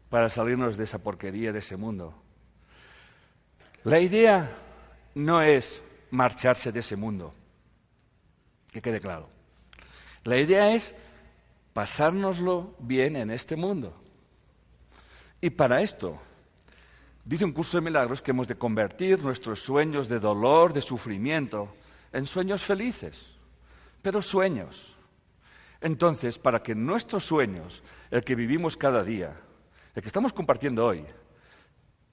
para 0.08 0.30
salirnos 0.30 0.78
de 0.78 0.84
esa 0.84 0.98
porquería, 0.98 1.52
de 1.52 1.58
ese 1.58 1.76
mundo. 1.76 2.14
La 3.84 4.00
idea 4.00 4.50
no 5.14 5.42
es 5.42 5.82
marcharse 6.10 6.72
de 6.72 6.80
ese 6.80 6.96
mundo, 6.96 7.34
que 8.72 8.80
quede 8.80 9.00
claro. 9.00 9.28
La 10.25 10.40
idea 10.40 10.72
es 10.75 10.94
pasárnoslo 11.75 12.75
bien 12.78 13.16
en 13.16 13.30
este 13.30 13.54
mundo. 13.54 13.94
Y 15.40 15.50
para 15.50 15.82
esto, 15.82 16.18
dice 17.22 17.44
un 17.44 17.52
curso 17.52 17.76
de 17.76 17.84
milagros 17.84 18.22
que 18.22 18.30
hemos 18.30 18.48
de 18.48 18.56
convertir 18.56 19.22
nuestros 19.22 19.62
sueños 19.62 20.08
de 20.08 20.18
dolor, 20.18 20.72
de 20.72 20.80
sufrimiento, 20.80 21.76
en 22.12 22.26
sueños 22.26 22.64
felices, 22.64 23.28
pero 24.00 24.22
sueños. 24.22 24.98
Entonces, 25.80 26.38
para 26.38 26.62
que 26.62 26.75
nuestros 26.75 27.25
sueños, 27.25 27.82
el 28.11 28.25
que 28.25 28.35
vivimos 28.35 28.76
cada 28.76 29.04
día, 29.04 29.37
el 29.94 30.02
que 30.02 30.08
estamos 30.08 30.32
compartiendo 30.32 30.85
hoy, 30.85 31.04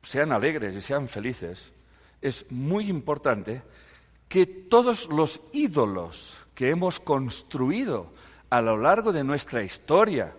sean 0.03 0.31
alegres 0.31 0.75
y 0.75 0.81
sean 0.81 1.07
felices, 1.07 1.74
es 2.22 2.45
muy 2.51 2.89
importante 2.89 3.63
que 4.27 4.45
todos 4.45 5.07
los 5.10 5.41
ídolos 5.51 6.38
que 6.53 6.69
hemos 6.69 7.00
construido 7.00 8.13
a 8.50 8.62
lo 8.62 8.77
largo 8.77 9.12
de 9.12 9.24
nuestra 9.24 9.63
historia, 9.63 10.34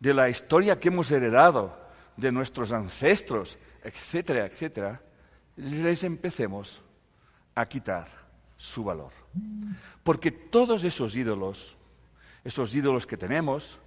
de 0.00 0.14
la 0.14 0.28
historia 0.28 0.80
que 0.80 0.88
hemos 0.88 1.10
heredado 1.10 1.78
de 2.16 2.32
nuestros 2.32 2.72
ancestros, 2.72 3.58
etcétera, 3.84 4.46
etcétera, 4.46 5.00
les 5.56 6.02
empecemos 6.04 6.82
a 7.54 7.66
quitar 7.66 8.08
su 8.56 8.84
valor. 8.84 9.12
Porque 10.02 10.30
todos 10.30 10.84
esos 10.84 11.16
ídolos, 11.16 11.76
esos 12.44 12.74
ídolos 12.74 13.06
que 13.06 13.16
tenemos, 13.16 13.78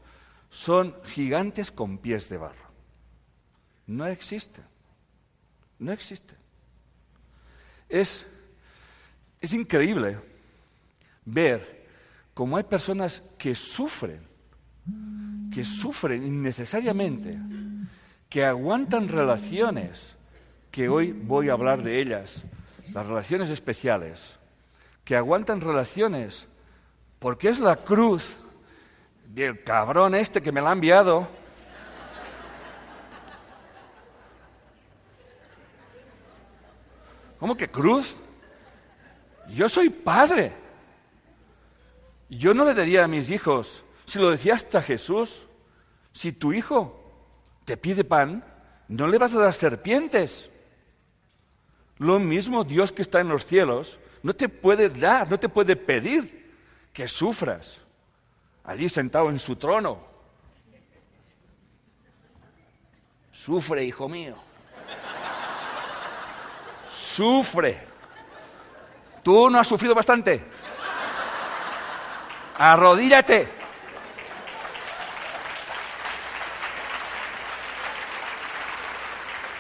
son 0.50 0.96
gigantes 1.04 1.72
con 1.72 1.98
pies 1.98 2.30
de 2.30 2.38
barro. 2.38 2.66
No 3.88 4.06
existe. 4.06 4.62
No 5.80 5.92
existe. 5.92 6.36
Es, 7.90 8.26
es 9.42 9.54
increíble 9.54 10.18
ver 11.26 11.88
cómo 12.34 12.58
hay 12.58 12.64
personas 12.64 13.22
que 13.38 13.54
sufren, 13.54 14.22
que 15.54 15.64
sufren 15.64 16.26
innecesariamente, 16.26 17.38
que 18.30 18.46
aguantan 18.46 19.08
relaciones, 19.08 20.16
que 20.72 20.90
hoy 20.90 21.12
voy 21.12 21.50
a 21.50 21.54
hablar 21.54 21.84
de 21.84 22.02
ellas, 22.02 22.44
las 22.94 23.06
relaciones 23.06 23.50
especiales, 23.50 24.38
que 25.04 25.16
aguantan 25.16 25.62
relaciones 25.62 26.48
porque 27.20 27.50
es 27.50 27.60
la 27.60 27.78
cruz 27.78 28.36
del 29.36 29.62
cabrón 29.63 30.15
este 30.15 30.42
que 30.42 30.51
me 30.54 30.62
la 30.62 30.70
ha 30.70 30.74
enviado 30.74 31.27
¿Cómo 37.38 37.58
que 37.58 37.68
cruz? 37.68 38.15
Yo 39.50 39.70
soy 39.70 39.89
padre. 39.89 40.54
Yo 42.27 42.56
no 42.56 42.65
le 42.65 42.74
daría 42.74 43.04
a 43.04 43.08
mis 43.08 43.30
hijos, 43.30 43.84
si 44.06 44.18
lo 44.18 44.32
decía 44.32 44.56
hasta 44.56 44.82
Jesús, 44.82 45.46
si 46.12 46.32
tu 46.32 46.54
hijo 46.54 47.00
te 47.65 47.77
pide 47.77 48.04
pan, 48.04 48.44
no 48.88 49.08
le 49.08 49.20
vas 49.20 49.36
a 49.36 49.42
dar 49.42 49.54
serpientes. 49.54 50.50
Lo 52.00 52.18
mismo 52.18 52.63
Dios 52.63 52.92
que 52.92 53.04
está 53.04 53.20
en 53.20 53.27
los 53.30 53.46
cielos 53.46 54.00
no 54.24 54.34
te 54.34 54.50
puede 54.50 54.89
dar, 54.89 55.30
no 55.30 55.38
te 55.38 55.50
puede 55.50 55.75
pedir 55.75 56.51
que 56.94 57.08
sufras 57.08 57.85
allí 58.67 58.89
sentado 58.89 59.29
en 59.29 59.39
su 59.39 59.55
trono. 59.55 60.00
Sufre, 63.31 63.84
hijo 63.84 64.10
mío. 64.10 64.36
Sufre. 66.88 67.79
¿Tú 69.22 69.50
no 69.50 69.60
has 69.60 69.67
sufrido 69.67 69.93
bastante? 69.93 70.43
Arrodíllate. 72.57 73.50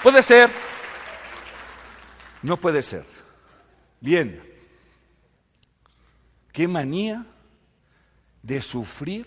Puede 0.01 0.21
ser. 0.21 0.49
No 2.41 2.57
puede 2.57 2.81
ser. 2.81 3.05
Bien. 3.99 4.41
Qué 6.51 6.67
manía 6.67 7.25
de 8.45 8.61
sufrir 8.61 9.25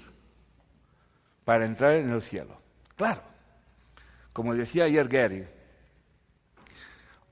para 1.44 1.66
entrar 1.66 1.94
en 1.94 2.10
el 2.10 2.22
cielo. 2.22 2.56
Claro. 2.94 3.20
Como 4.32 4.54
decía 4.54 4.84
ayer 4.84 5.08
Gary, 5.08 5.44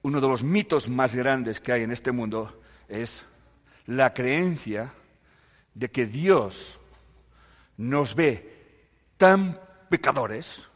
uno 0.02 0.20
de 0.20 0.28
los 0.28 0.42
mitos 0.42 0.88
más 0.88 1.14
grandes 1.14 1.60
que 1.60 1.72
hay 1.72 1.84
en 1.84 1.92
este 1.92 2.10
mundo 2.10 2.60
es 2.88 3.24
la 3.86 4.12
creencia 4.12 4.92
de 5.74 5.88
que 5.88 6.06
Dios 6.06 6.80
nos 7.76 8.16
ve 8.16 8.80
tan 9.16 9.56
pecadores 9.88 10.66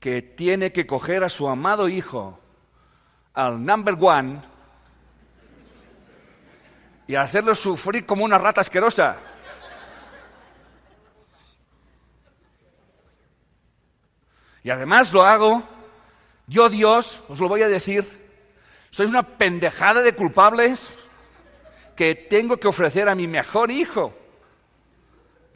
que 0.00 0.20
tiene 0.20 0.72
que 0.72 0.86
coger 0.86 1.22
a 1.22 1.28
su 1.28 1.46
amado 1.48 1.88
hijo 1.88 2.40
al 3.34 3.64
number 3.64 3.96
one 4.00 4.42
y 7.06 7.14
hacerlo 7.14 7.54
sufrir 7.54 8.04
como 8.04 8.24
una 8.24 8.38
rata 8.38 8.62
asquerosa. 8.62 9.16
Y 14.62 14.70
además 14.70 15.12
lo 15.12 15.24
hago, 15.24 15.62
yo 16.46 16.68
Dios, 16.68 17.22
os 17.28 17.40
lo 17.40 17.48
voy 17.48 17.62
a 17.62 17.68
decir, 17.68 18.04
sois 18.90 19.08
una 19.08 19.22
pendejada 19.22 20.02
de 20.02 20.14
culpables 20.14 20.90
que 21.96 22.14
tengo 22.14 22.56
que 22.56 22.68
ofrecer 22.68 23.08
a 23.08 23.14
mi 23.14 23.26
mejor 23.26 23.70
hijo 23.70 24.14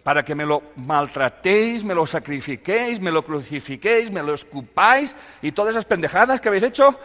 para 0.05 0.23
que 0.23 0.35
me 0.35 0.45
lo 0.45 0.63
maltratéis, 0.77 1.83
me 1.83 1.95
lo 1.95 2.07
sacrifiquéis, 2.07 3.01
me 3.01 3.11
lo 3.11 3.25
crucifiquéis, 3.25 4.11
me 4.11 4.23
lo 4.23 4.35
escupáis 4.35 5.17
y 5.41 5.53
todas 5.53 5.73
esas 5.73 5.87
pendejadas 5.87 6.41
que 6.41 6.49
habéis 6.49 6.65
hecho. 6.65 6.99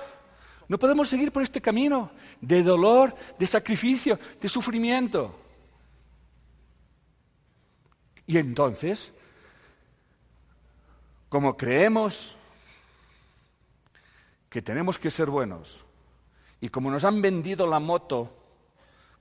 No 0.68 0.77
podemos 0.77 1.10
seguir 1.10 1.32
por 1.32 1.41
este 1.41 1.62
camino 1.62 2.12
de 2.41 2.62
dolor, 2.62 3.15
de 3.39 3.48
sacrificio, 3.48 4.20
de 4.39 4.50
sufrimiento. 4.50 5.39
Y 8.27 8.38
entonces, 8.38 9.13
como 11.29 11.55
creemos 11.55 12.36
que 14.50 14.62
tenemos 14.62 14.98
que 14.98 15.12
ser 15.12 15.29
buenos, 15.29 15.86
y 16.59 16.69
como 16.69 16.91
nos 16.91 17.05
han 17.05 17.21
vendido 17.21 17.67
la 17.67 17.79
moto, 17.79 18.36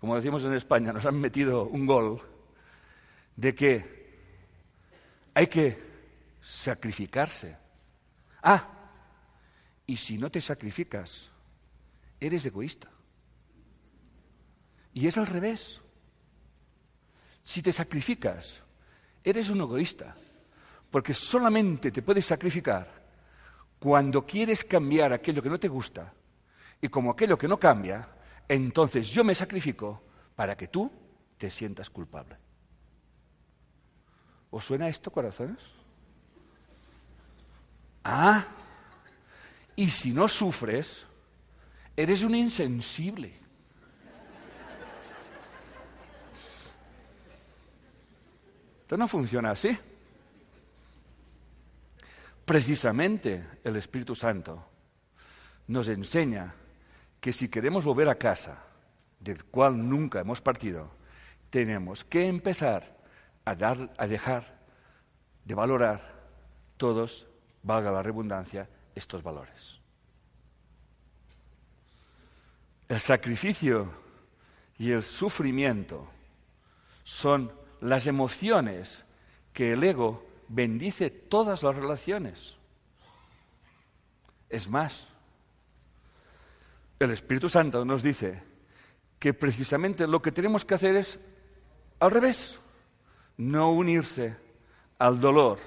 como 0.00 0.16
decimos 0.16 0.42
en 0.44 0.54
España, 0.54 0.92
nos 0.92 1.06
han 1.06 1.20
metido 1.20 1.64
un 1.64 1.86
gol, 1.86 2.20
de 3.36 3.54
que 3.54 3.98
hay 5.34 5.46
que 5.46 5.78
sacrificarse. 6.42 7.56
Ah, 8.42 8.66
y 9.87 9.96
si 9.96 10.18
no 10.18 10.30
te 10.30 10.40
sacrificas, 10.40 11.30
eres 12.18 12.44
egoísta. 12.46 12.88
Y 14.94 15.06
es 15.06 15.16
al 15.18 15.26
revés. 15.26 15.80
Si 17.44 17.62
te 17.62 17.72
sacrificas, 17.72 18.61
eres 19.22 19.48
un 19.48 19.61
egoísta, 19.61 20.16
porque 20.90 21.14
solamente 21.14 21.90
te 21.90 22.03
puedes 22.03 22.27
sacrificar 22.27 22.98
cuando 23.79 24.24
quieres 24.27 24.64
cambiar 24.64 25.12
aquello 25.12 25.42
que 25.42 25.51
no 25.51 25.61
te 25.61 25.68
gusta, 25.68 26.12
y 26.81 26.88
como 26.88 27.11
aquello 27.11 27.38
que 27.38 27.48
no 27.48 27.59
cambia, 27.59 28.09
entonces 28.48 29.09
yo 29.09 29.24
me 29.24 29.35
sacrifico 29.35 30.03
para 30.35 30.57
que 30.57 30.68
tú 30.68 30.90
te 31.37 31.51
sientas 31.51 31.90
culpable. 31.90 32.37
¿Os 34.51 34.64
suena 34.64 34.88
esto, 34.88 35.11
corazones? 35.11 35.59
Ah, 38.05 38.46
y 39.77 39.90
si 39.90 40.12
no 40.12 40.29
sufres, 40.29 41.05
eres 41.96 42.22
un 42.22 42.35
insensible. 42.35 43.35
Esto 48.81 48.96
no 48.96 49.07
funciona 49.07 49.51
así. 49.51 49.79
Precisamente 52.48 53.46
el 53.62 53.76
Espíritu 53.76 54.14
Santo 54.14 54.64
nos 55.66 55.87
enseña 55.90 56.54
que 57.20 57.30
si 57.30 57.50
queremos 57.50 57.84
volver 57.84 58.08
a 58.08 58.14
casa, 58.14 58.64
del 59.20 59.44
cual 59.44 59.87
nunca 59.87 60.20
hemos 60.20 60.40
partido, 60.40 60.90
tenemos 61.50 62.04
que 62.04 62.26
empezar 62.26 62.96
a, 63.44 63.54
dejar 64.06 64.61
de 65.44 65.54
valorar 65.54 66.00
todos, 66.78 67.26
valga 67.62 67.90
la 67.90 68.02
redundancia, 68.02 68.66
estos 68.94 69.22
valores. 69.22 69.82
El 72.88 72.98
sacrificio 72.98 73.92
y 74.78 74.92
el 74.92 75.02
sufrimiento 75.02 76.08
son 77.04 77.52
las 77.82 78.06
emociones 78.06 79.04
que 79.52 79.74
el 79.74 79.84
ego 79.84 80.27
bendice 80.48 81.11
todas 81.11 81.62
las 81.62 81.76
relaciones. 81.76 82.56
Es 84.48 84.68
más, 84.68 85.06
el 86.98 87.11
Espíritu 87.11 87.48
Santo 87.48 87.84
nos 87.84 88.02
dice 88.02 88.42
que 89.18 89.34
precisamente 89.34 90.06
lo 90.06 90.22
que 90.22 90.32
tenemos 90.32 90.64
que 90.64 90.74
hacer 90.74 90.96
es 90.96 91.18
al 92.00 92.11
revés 92.11 92.61
no 93.37 93.72
unirse 93.72 94.37
al 94.98 95.20
dolor, 95.20 95.58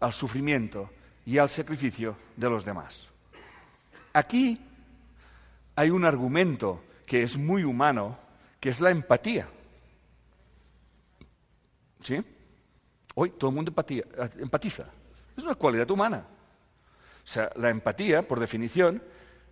al 0.00 0.12
sufrimiento 0.12 0.90
y 1.26 1.38
al 1.38 1.48
sacrificio 1.48 2.16
de 2.36 2.50
los 2.50 2.64
demás. 2.64 3.08
Aquí 4.12 4.60
hay 5.76 5.90
un 5.90 6.04
argumento 6.04 6.82
que 7.06 7.22
es 7.22 7.36
muy 7.36 7.64
humano, 7.64 8.18
que 8.60 8.68
es 8.68 8.80
la 8.80 8.90
empatía. 8.90 9.48
¿Sí? 12.02 12.22
Hoy 13.22 13.32
todo 13.32 13.50
el 13.50 13.56
mundo 13.56 13.70
empatiza. 14.38 14.84
Es 15.36 15.44
una 15.44 15.54
cualidad 15.54 15.90
humana. 15.90 16.24
O 17.22 17.26
sea, 17.26 17.50
la 17.56 17.68
empatía, 17.68 18.26
por 18.26 18.40
definición, 18.40 19.02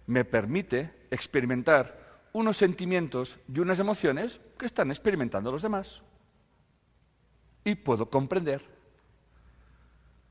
me 0.07 0.25
permite 0.25 0.91
experimentar 1.11 2.23
unos 2.33 2.57
sentimientos 2.57 3.39
y 3.47 3.61
unas 3.61 3.79
emociones 3.79 4.41
que 4.57 4.65
están 4.65 4.91
experimentando 4.91 5.53
los 5.53 5.61
demás 5.61 6.01
y 7.63 7.75
puedo 7.75 8.09
comprender. 8.09 8.65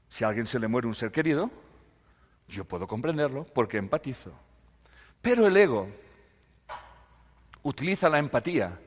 Si 0.10 0.24
a 0.24 0.30
alguien 0.30 0.48
se 0.48 0.58
le 0.58 0.68
muere 0.68 0.88
un 0.88 0.96
ser 0.96 1.12
querido, 1.12 1.52
yo 2.48 2.66
puedo 2.66 2.88
comprenderlo 2.88 3.46
porque 3.46 3.78
empatizo. 3.78 4.32
Pero 5.22 5.46
el 5.46 5.56
ego 5.56 5.90
utiliza 7.62 8.10
la 8.10 8.18
empatía 8.18 8.80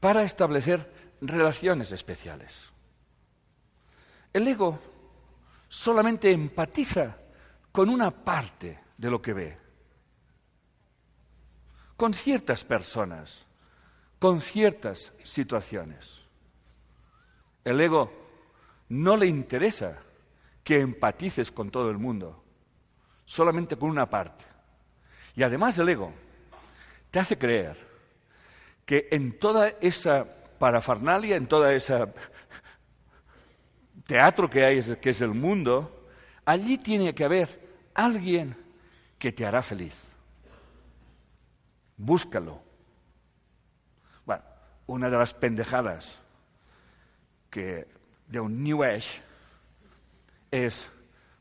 para 0.00 0.24
establecer 0.24 0.90
relaciones 1.20 1.92
especiales. 1.92 2.72
El 4.36 4.46
ego 4.48 4.78
solamente 5.66 6.30
empatiza 6.30 7.16
con 7.72 7.88
una 7.88 8.10
parte 8.10 8.80
de 8.98 9.10
lo 9.10 9.22
que 9.22 9.32
ve, 9.32 9.58
con 11.96 12.12
ciertas 12.12 12.62
personas, 12.62 13.46
con 14.18 14.42
ciertas 14.42 15.14
situaciones. 15.24 16.20
El 17.64 17.80
ego 17.80 18.12
no 18.90 19.16
le 19.16 19.26
interesa 19.26 20.00
que 20.62 20.80
empatices 20.80 21.50
con 21.50 21.70
todo 21.70 21.88
el 21.88 21.96
mundo, 21.96 22.44
solamente 23.24 23.78
con 23.78 23.88
una 23.88 24.04
parte. 24.04 24.44
Y 25.34 25.44
además 25.44 25.78
el 25.78 25.88
ego 25.88 26.12
te 27.10 27.20
hace 27.20 27.38
creer 27.38 27.78
que 28.84 29.08
en 29.12 29.38
toda 29.38 29.68
esa 29.80 30.26
parafernalia, 30.58 31.36
en 31.36 31.46
toda 31.46 31.72
esa 31.72 32.12
teatro 34.06 34.48
que 34.48 34.64
hay, 34.64 34.82
que 34.96 35.10
es 35.10 35.20
el 35.20 35.34
mundo, 35.34 36.08
allí 36.44 36.78
tiene 36.78 37.14
que 37.14 37.24
haber 37.24 37.60
alguien 37.94 38.56
que 39.18 39.32
te 39.32 39.44
hará 39.44 39.62
feliz. 39.62 39.94
Búscalo. 41.96 42.60
Bueno, 44.24 44.42
una 44.86 45.10
de 45.10 45.16
las 45.18 45.34
pendejadas 45.34 46.18
de 48.28 48.40
un 48.40 48.62
New 48.62 48.82
Age 48.82 49.20
es 50.50 50.88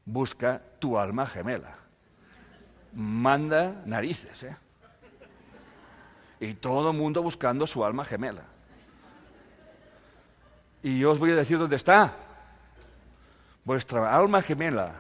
busca 0.06 0.62
tu 0.80 0.98
alma 0.98 1.26
gemela. 1.26 1.76
Manda 2.94 3.82
narices, 3.86 4.44
¿eh? 4.44 4.56
y 6.40 6.54
todo 6.54 6.92
el 6.92 6.98
mundo 6.98 7.22
buscando 7.22 7.68
su 7.68 7.84
alma 7.84 8.06
gemela. 8.06 8.44
Y 10.84 11.00
yo 11.00 11.12
os 11.12 11.20
voy 11.20 11.32
a 11.32 11.36
decir 11.36 11.58
dónde 11.58 11.76
está. 11.76 12.16
Vuestra 13.66 14.16
alma 14.16 14.44
gemela 14.44 14.94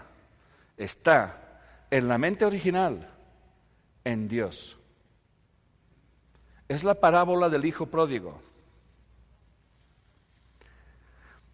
está 0.75 1.61
en 1.91 2.07
la 2.07 2.17
mente 2.17 2.45
original, 2.45 3.07
en 4.03 4.27
Dios. 4.27 4.75
Es 6.67 6.83
la 6.83 6.95
parábola 6.95 7.47
del 7.47 7.63
Hijo 7.63 7.85
Pródigo. 7.85 8.41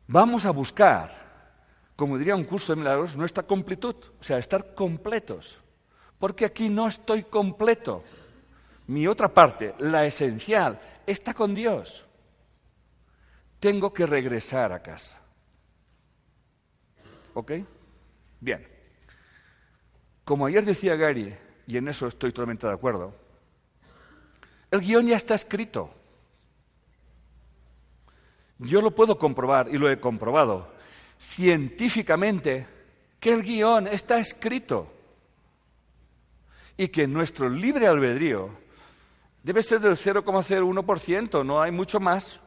Vamos 0.07 0.45
a 0.45 0.51
buscar, 0.51 1.11
como 1.97 2.17
diría 2.17 2.35
un 2.35 2.45
curso 2.45 2.73
de 2.73 2.79
milagros, 2.79 3.17
nuestra 3.17 3.43
completud, 3.43 3.95
o 4.19 4.23
sea, 4.23 4.37
estar 4.37 4.73
completos. 4.73 5.59
Porque 6.17 6.45
aquí 6.45 6.69
no 6.69 6.87
estoy 6.87 7.23
completo. 7.23 8.05
Mi 8.87 9.05
otra 9.05 9.27
parte, 9.27 9.75
la 9.79 10.05
esencial, 10.05 10.79
está 11.05 11.33
con 11.33 11.53
Dios. 11.53 12.05
Tengo 13.59 13.91
que 13.91 14.05
regresar 14.05 14.71
a 14.71 14.81
casa. 14.81 15.20
¿Ok? 17.33 17.51
Bien. 18.39 18.67
Como 20.23 20.45
ayer 20.45 20.65
decía 20.65 20.95
Gary, 20.95 21.35
y 21.67 21.77
en 21.77 21.87
eso 21.87 22.07
estoy 22.07 22.31
totalmente 22.31 22.67
de 22.67 22.73
acuerdo, 22.73 23.13
el 24.69 24.81
guion 24.81 25.07
ya 25.07 25.17
está 25.17 25.35
escrito. 25.35 25.93
Yo 28.59 28.81
lo 28.81 28.91
puedo 28.91 29.17
comprobar 29.17 29.67
y 29.69 29.77
lo 29.77 29.89
he 29.89 29.99
comprobado 29.99 30.71
científicamente 31.19 32.67
que 33.19 33.31
el 33.31 33.43
guion 33.43 33.87
está 33.87 34.19
escrito 34.19 34.91
y 36.77 36.87
que 36.87 37.07
nuestro 37.07 37.49
libre 37.49 37.87
albedrío 37.87 38.49
debe 39.43 39.61
ser 39.61 39.79
del 39.79 39.93
0,01%, 39.93 41.45
no 41.45 41.61
hay 41.61 41.71
mucho 41.71 41.99
más, 41.99 42.39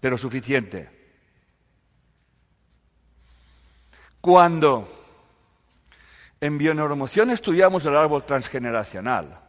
pero 0.00 0.16
suficiente. 0.16 1.01
Cuando 4.22 4.88
en 6.40 6.56
bioneuromoción 6.56 7.30
estudiamos 7.30 7.84
el 7.86 7.96
árbol 7.96 8.24
transgeneracional, 8.24 9.40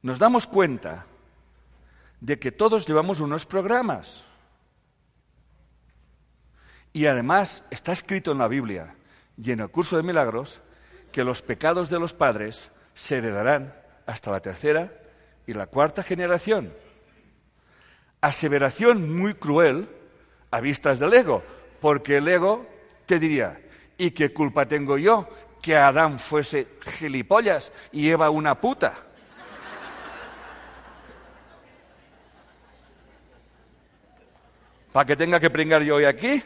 nos 0.00 0.18
damos 0.18 0.46
cuenta 0.46 1.04
de 2.20 2.38
que 2.38 2.52
todos 2.52 2.86
llevamos 2.86 3.20
unos 3.20 3.44
programas. 3.44 4.24
Y 6.94 7.04
además 7.04 7.62
está 7.70 7.92
escrito 7.92 8.32
en 8.32 8.38
la 8.38 8.48
Biblia 8.48 8.94
y 9.36 9.50
en 9.50 9.60
el 9.60 9.68
curso 9.68 9.98
de 9.98 10.02
milagros 10.02 10.62
que 11.12 11.22
los 11.22 11.42
pecados 11.42 11.90
de 11.90 12.00
los 12.00 12.14
padres 12.14 12.70
se 12.94 13.18
heredarán 13.18 13.74
hasta 14.06 14.30
la 14.30 14.40
tercera 14.40 14.90
y 15.46 15.52
la 15.52 15.66
cuarta 15.66 16.02
generación. 16.02 16.72
Aseveración 18.22 19.14
muy 19.14 19.34
cruel 19.34 19.86
a 20.50 20.60
vistas 20.62 20.98
del 20.98 21.12
ego, 21.12 21.42
porque 21.84 22.16
el 22.16 22.26
ego 22.26 22.66
te 23.04 23.18
diría, 23.18 23.60
¿y 23.98 24.12
qué 24.12 24.32
culpa 24.32 24.64
tengo 24.64 24.96
yo 24.96 25.28
que 25.60 25.76
Adán 25.76 26.18
fuese 26.18 26.78
gilipollas 26.80 27.70
y 27.92 28.08
Eva 28.08 28.30
una 28.30 28.58
puta? 28.58 28.94
¿Para 34.92 35.04
que 35.04 35.14
tenga 35.14 35.38
que 35.38 35.50
pringar 35.50 35.82
yo 35.82 35.96
hoy 35.96 36.06
aquí? 36.06 36.42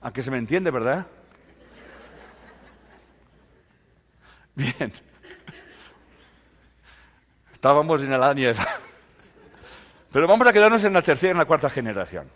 A 0.00 0.10
que 0.10 0.22
se 0.22 0.30
me 0.30 0.38
entiende, 0.38 0.70
¿verdad? 0.70 1.06
Bien. 4.54 4.90
Estábamos 7.52 8.00
en 8.00 8.14
el 8.14 8.22
año. 8.22 8.52
Pero 10.18 10.26
vamos 10.26 10.48
a 10.48 10.52
quedarnos 10.52 10.82
en 10.82 10.92
la 10.92 11.00
tercera 11.00 11.30
y 11.30 11.34
en 11.34 11.38
la 11.38 11.44
cuarta 11.44 11.70
generación. 11.70 12.28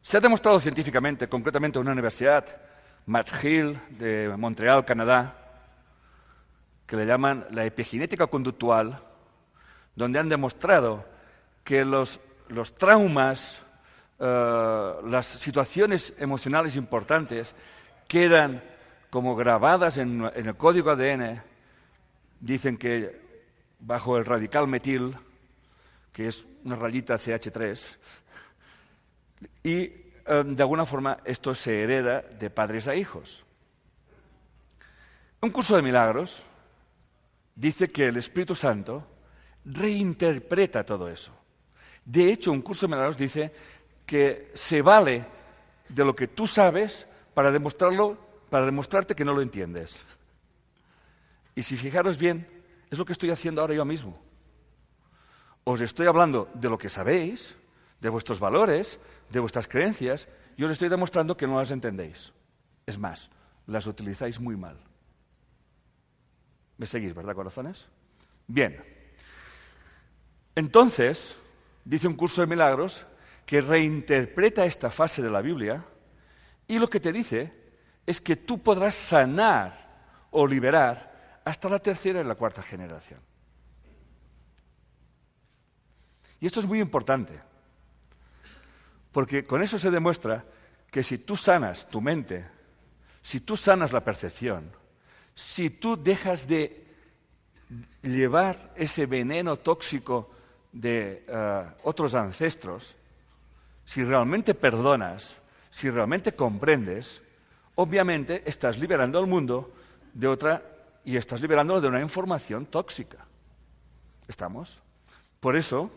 Se 0.00 0.16
ha 0.16 0.20
demostrado 0.20 0.60
científicamente, 0.60 1.28
concretamente 1.28 1.80
en 1.80 1.82
una 1.82 1.94
universidad, 1.94 2.46
McGill 3.06 3.76
de 3.88 4.32
Montreal, 4.38 4.84
Canadá, 4.84 5.34
que 6.86 6.94
le 6.94 7.06
llaman 7.06 7.44
la 7.50 7.64
epigenética 7.64 8.28
conductual, 8.28 9.00
donde 9.96 10.20
han 10.20 10.28
demostrado 10.28 11.04
que 11.64 11.84
los, 11.84 12.20
traumas, 12.78 13.60
eh, 14.20 14.92
las 15.06 15.26
situaciones 15.26 16.14
emocionales 16.18 16.76
importantes 16.76 17.56
quedan 18.06 18.62
como 19.10 19.34
grabadas 19.34 19.98
en 19.98 20.30
el 20.36 20.54
código 20.54 20.88
ADN. 20.92 21.42
Dicen 22.38 22.76
que 22.76 23.29
bajo 23.80 24.16
el 24.16 24.24
radical 24.24 24.68
metil, 24.68 25.16
que 26.12 26.28
es 26.28 26.46
una 26.64 26.76
rayita 26.76 27.14
CH3, 27.14 27.96
y 29.64 29.70
eh, 29.72 30.02
de 30.26 30.62
alguna 30.62 30.86
forma 30.86 31.18
esto 31.24 31.54
se 31.54 31.82
hereda 31.82 32.22
de 32.22 32.50
padres 32.50 32.88
a 32.88 32.94
hijos. 32.94 33.44
Un 35.40 35.50
curso 35.50 35.74
de 35.74 35.82
milagros 35.82 36.42
dice 37.54 37.90
que 37.90 38.06
el 38.06 38.18
Espíritu 38.18 38.54
Santo 38.54 39.06
reinterpreta 39.64 40.84
todo 40.84 41.08
eso. 41.08 41.32
De 42.04 42.30
hecho, 42.30 42.52
un 42.52 42.62
curso 42.62 42.86
de 42.86 42.90
milagros 42.90 43.16
dice 43.16 43.52
que 44.04 44.50
se 44.54 44.82
vale 44.82 45.24
de 45.88 46.04
lo 46.04 46.14
que 46.14 46.28
tú 46.28 46.46
sabes 46.46 47.06
para 47.34 47.50
demostrarlo, 47.50 48.18
para 48.50 48.66
demostrarte 48.66 49.14
que 49.14 49.24
no 49.24 49.32
lo 49.32 49.42
entiendes. 49.42 50.00
Y 51.54 51.62
si 51.62 51.76
fijaros 51.76 52.18
bien, 52.18 52.46
es 52.90 52.98
lo 52.98 53.04
que 53.04 53.12
estoy 53.12 53.30
haciendo 53.30 53.60
ahora 53.60 53.74
yo 53.74 53.84
mismo. 53.84 54.20
Os 55.64 55.80
estoy 55.80 56.06
hablando 56.06 56.48
de 56.54 56.68
lo 56.68 56.78
que 56.78 56.88
sabéis, 56.88 57.54
de 58.00 58.08
vuestros 58.08 58.40
valores, 58.40 58.98
de 59.30 59.40
vuestras 59.40 59.68
creencias, 59.68 60.28
y 60.56 60.64
os 60.64 60.70
estoy 60.70 60.88
demostrando 60.88 61.36
que 61.36 61.46
no 61.46 61.58
las 61.58 61.70
entendéis. 61.70 62.32
Es 62.86 62.98
más, 62.98 63.30
las 63.66 63.86
utilizáis 63.86 64.40
muy 64.40 64.56
mal. 64.56 64.78
¿Me 66.76 66.86
seguís, 66.86 67.14
verdad, 67.14 67.34
corazones? 67.34 67.86
Bien. 68.46 68.82
Entonces, 70.54 71.38
dice 71.84 72.08
un 72.08 72.14
curso 72.14 72.40
de 72.40 72.46
milagros 72.46 73.06
que 73.46 73.60
reinterpreta 73.60 74.64
esta 74.64 74.90
fase 74.90 75.22
de 75.22 75.30
la 75.30 75.42
Biblia 75.42 75.84
y 76.66 76.78
lo 76.78 76.88
que 76.88 77.00
te 77.00 77.12
dice 77.12 77.52
es 78.06 78.20
que 78.20 78.36
tú 78.36 78.62
podrás 78.62 78.94
sanar 78.94 80.26
o 80.30 80.46
liberar 80.46 81.09
hasta 81.50 81.68
la 81.68 81.80
tercera 81.80 82.20
y 82.20 82.24
la 82.24 82.36
cuarta 82.36 82.62
generación. 82.62 83.20
Y 86.40 86.46
esto 86.46 86.60
es 86.60 86.66
muy 86.66 86.80
importante, 86.80 87.38
porque 89.12 89.44
con 89.44 89.60
eso 89.60 89.78
se 89.78 89.90
demuestra 89.90 90.44
que 90.90 91.02
si 91.02 91.18
tú 91.18 91.36
sanas 91.36 91.88
tu 91.88 92.00
mente, 92.00 92.46
si 93.20 93.40
tú 93.40 93.56
sanas 93.56 93.92
la 93.92 94.02
percepción, 94.02 94.70
si 95.34 95.70
tú 95.70 96.00
dejas 96.00 96.46
de 96.46 96.86
llevar 98.02 98.72
ese 98.76 99.06
veneno 99.06 99.58
tóxico 99.58 100.30
de 100.72 101.24
eh, 101.26 101.64
otros 101.82 102.14
ancestros, 102.14 102.96
si 103.84 104.04
realmente 104.04 104.54
perdonas, 104.54 105.36
si 105.68 105.90
realmente 105.90 106.32
comprendes, 106.32 107.20
obviamente 107.74 108.42
estás 108.46 108.78
liberando 108.78 109.18
al 109.18 109.26
mundo 109.26 109.74
de 110.14 110.28
otra 110.28 110.62
y 111.10 111.16
estás 111.16 111.40
liberándolo 111.40 111.80
de 111.80 111.88
una 111.88 112.00
información 112.00 112.66
tóxica. 112.66 113.26
¿Estamos? 114.28 114.80
Por 115.40 115.56
eso, 115.56 115.90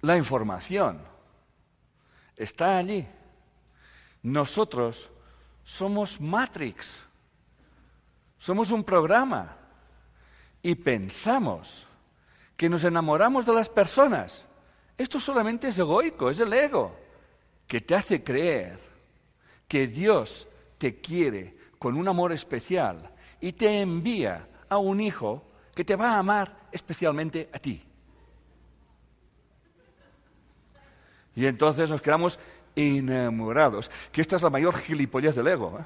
la 0.00 0.16
información 0.16 0.98
está 2.34 2.78
allí. 2.78 3.06
Nosotros 4.22 5.10
somos 5.62 6.18
Matrix, 6.22 6.98
somos 8.38 8.70
un 8.70 8.82
programa 8.82 9.54
y 10.62 10.74
pensamos 10.74 11.86
que 12.56 12.70
nos 12.70 12.82
enamoramos 12.82 13.44
de 13.44 13.52
las 13.52 13.68
personas. 13.68 14.46
Esto 14.96 15.20
solamente 15.20 15.68
es 15.68 15.78
egoico, 15.78 16.30
es 16.30 16.40
el 16.40 16.54
ego, 16.54 16.98
que 17.66 17.82
te 17.82 17.94
hace 17.94 18.24
creer 18.24 18.80
que 19.68 19.86
Dios 19.86 20.48
te 20.78 20.98
quiere 20.98 21.57
con 21.78 21.96
un 21.96 22.08
amor 22.08 22.32
especial 22.32 23.10
y 23.40 23.52
te 23.52 23.80
envía 23.80 24.48
a 24.68 24.78
un 24.78 25.00
hijo 25.00 25.44
que 25.74 25.84
te 25.84 25.96
va 25.96 26.12
a 26.12 26.18
amar 26.18 26.68
especialmente 26.72 27.48
a 27.52 27.58
ti. 27.58 27.82
Y 31.34 31.46
entonces 31.46 31.88
nos 31.90 32.02
quedamos 32.02 32.38
enamorados, 32.74 33.90
que 34.10 34.20
esta 34.20 34.36
es 34.36 34.42
la 34.42 34.50
mayor 34.50 34.76
gilipollez 34.76 35.36
del 35.36 35.46
ego. 35.46 35.78
¿eh? 35.80 35.84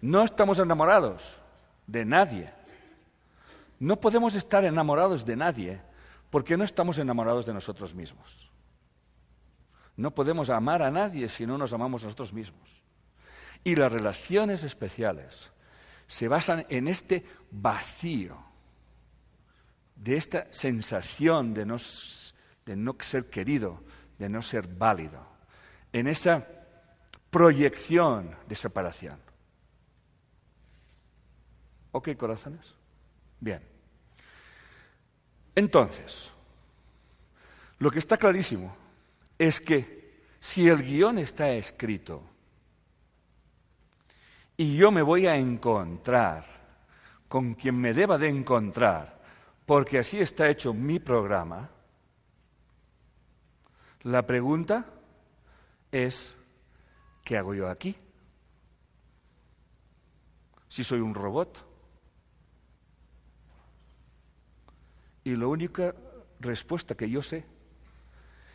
No 0.00 0.24
estamos 0.24 0.58
enamorados 0.58 1.38
de 1.86 2.04
nadie. 2.04 2.50
No 3.78 4.00
podemos 4.00 4.34
estar 4.34 4.64
enamorados 4.64 5.24
de 5.24 5.36
nadie 5.36 5.80
porque 6.30 6.56
no 6.56 6.64
estamos 6.64 6.98
enamorados 6.98 7.46
de 7.46 7.54
nosotros 7.54 7.94
mismos. 7.94 8.50
No 9.96 10.12
podemos 10.12 10.50
amar 10.50 10.82
a 10.82 10.90
nadie 10.90 11.28
si 11.28 11.46
no 11.46 11.58
nos 11.58 11.72
amamos 11.72 12.04
nosotros 12.04 12.32
mismos. 12.32 12.82
Y 13.64 13.74
las 13.74 13.92
relaciones 13.92 14.62
especiales 14.62 15.50
se 16.06 16.28
basan 16.28 16.66
en 16.68 16.88
este 16.88 17.24
vacío, 17.50 18.36
de 19.94 20.16
esta 20.16 20.46
sensación 20.52 21.52
de 21.52 21.66
no, 21.66 21.76
de 22.64 22.76
no 22.76 22.96
ser 23.00 23.28
querido, 23.28 23.82
de 24.18 24.28
no 24.28 24.42
ser 24.42 24.66
válido, 24.66 25.26
en 25.92 26.06
esa 26.06 26.46
proyección 27.30 28.36
de 28.46 28.54
separación. 28.54 29.18
¿Ok, 31.92 32.16
corazones? 32.16 32.74
Bien. 33.40 33.62
Entonces, 35.54 36.30
lo 37.78 37.90
que 37.90 37.98
está 37.98 38.16
clarísimo 38.16 38.74
es 39.38 39.60
que 39.60 40.22
si 40.40 40.68
el 40.68 40.82
guion 40.82 41.18
está 41.18 41.50
escrito 41.50 42.22
y 44.60 44.76
yo 44.76 44.90
me 44.90 45.02
voy 45.02 45.28
a 45.28 45.36
encontrar 45.36 46.44
con 47.28 47.54
quien 47.54 47.80
me 47.80 47.94
deba 47.94 48.18
de 48.18 48.28
encontrar, 48.28 49.22
porque 49.64 50.00
así 50.00 50.18
está 50.18 50.48
hecho 50.48 50.74
mi 50.74 50.98
programa, 50.98 51.70
la 54.02 54.26
pregunta 54.26 54.84
es, 55.92 56.34
¿qué 57.24 57.38
hago 57.38 57.54
yo 57.54 57.68
aquí? 57.68 57.96
Si 60.68 60.82
soy 60.82 61.00
un 61.00 61.14
robot. 61.14 61.64
Y 65.22 65.36
la 65.36 65.46
única 65.46 65.94
respuesta 66.40 66.96
que 66.96 67.08
yo 67.08 67.22
sé 67.22 67.44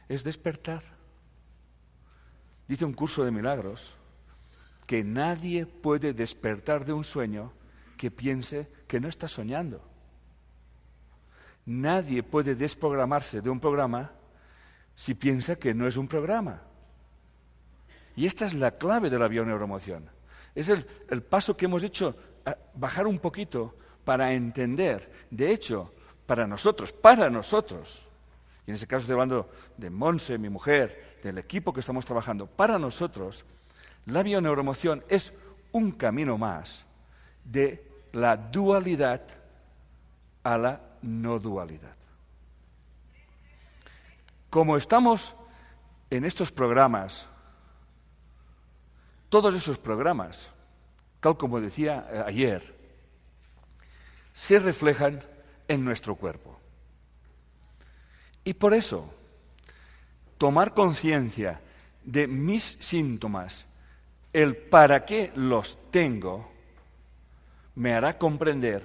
es 0.10 0.24
despertar. 0.24 0.84
Dice 2.68 2.84
un 2.84 2.94
curso 2.94 3.24
de 3.24 3.32
milagros 3.32 3.96
que 4.86 5.04
nadie 5.04 5.66
puede 5.66 6.14
despertar 6.14 6.86
de 6.86 6.94
un 6.94 7.04
sueño 7.04 7.54
que 7.98 8.12
piense 8.12 8.68
que 8.88 9.00
no 9.00 9.08
está 9.08 9.28
soñando. 9.28 9.82
Nadie 11.66 12.24
puede 12.24 12.56
desprogramarse 12.56 13.42
de 13.42 13.50
un 13.50 13.60
programa 13.60 14.12
si 14.96 15.14
piensa 15.14 15.56
que 15.56 15.74
no 15.74 15.88
es 15.88 15.98
un 15.98 16.08
programa. 16.08 16.62
Y 18.16 18.26
esta 18.26 18.46
es 18.46 18.54
la 18.54 18.72
clave 18.72 19.10
de 19.10 19.18
la 19.18 19.28
bioneuromoción. 19.28 20.10
Es 20.54 20.70
el, 20.70 20.86
el 21.10 21.24
paso 21.24 21.58
que 21.58 21.66
hemos 21.66 21.84
hecho, 21.84 22.16
bajar 22.76 23.08
un 23.08 23.20
poquito 23.20 23.76
para 24.04 24.34
entender. 24.34 25.10
De 25.32 25.52
hecho, 25.52 25.94
para 26.26 26.46
nosotros, 26.46 26.92
para 26.92 27.30
nosotros, 27.30 28.08
y 28.66 28.72
en 28.72 28.76
ese 28.76 28.88
caso 28.88 29.02
estoy 29.02 29.14
hablando 29.14 29.50
de 29.78 29.90
Monse, 29.90 30.38
mi 30.38 30.50
mujer, 30.50 31.20
del 31.24 31.38
equipo 31.38 31.74
que 31.74 31.80
estamos 31.80 32.06
trabajando, 32.06 32.48
para 32.48 32.78
nosotros, 32.78 33.46
la 34.06 34.24
bioneuromoción 34.24 35.04
es 35.10 35.34
un 35.72 35.92
camino 35.92 36.38
más 36.38 36.86
de 37.44 38.08
la 38.14 38.38
dualidad 38.38 39.22
a 40.44 40.58
la 40.58 40.82
no 41.02 41.40
dualidad. 41.40 41.96
Como 44.50 44.78
estamos 44.78 45.36
en 46.10 46.26
estos 46.26 46.52
programas, 46.52 47.28
todos 49.30 49.56
esos 49.56 49.80
programas, 49.80 50.50
tal 51.20 51.38
como 51.38 51.60
decía 51.60 52.08
eh, 52.12 52.24
ayer, 52.28 52.76
se 54.32 54.60
reflejan 54.60 55.24
en 55.68 55.84
nuestro 55.84 56.16
cuerpo. 56.16 56.60
Y 58.44 58.54
por 58.54 58.74
eso, 58.74 59.12
tomar 60.38 60.74
conciencia 60.74 61.62
de 62.04 62.28
mis 62.28 62.64
síntomas, 62.64 63.66
el 64.34 64.58
para 64.58 65.06
qué 65.06 65.32
los 65.36 65.80
tengo, 65.92 66.52
me 67.76 67.94
hará 67.94 68.18
comprender 68.18 68.84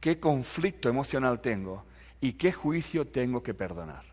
qué 0.00 0.18
conflicto 0.18 0.88
emocional 0.88 1.40
tengo 1.40 1.84
y 2.20 2.32
qué 2.32 2.52
juicio 2.52 3.06
tengo 3.06 3.42
que 3.42 3.54
perdonar. 3.54 4.04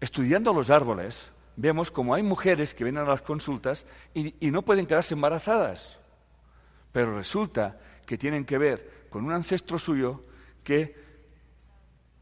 Estudiando 0.00 0.52
los 0.52 0.70
árboles, 0.70 1.30
vemos 1.56 1.90
como 1.90 2.14
hay 2.14 2.22
mujeres 2.22 2.74
que 2.74 2.84
vienen 2.84 3.04
a 3.04 3.10
las 3.10 3.22
consultas 3.22 3.86
y, 4.14 4.34
y 4.44 4.50
no 4.50 4.62
pueden 4.62 4.86
quedarse 4.86 5.14
embarazadas, 5.14 5.98
pero 6.92 7.16
resulta 7.16 7.78
que 8.04 8.18
tienen 8.18 8.44
que 8.44 8.58
ver 8.58 9.06
con 9.10 9.24
un 9.24 9.32
ancestro 9.32 9.78
suyo 9.78 10.24
que 10.64 10.98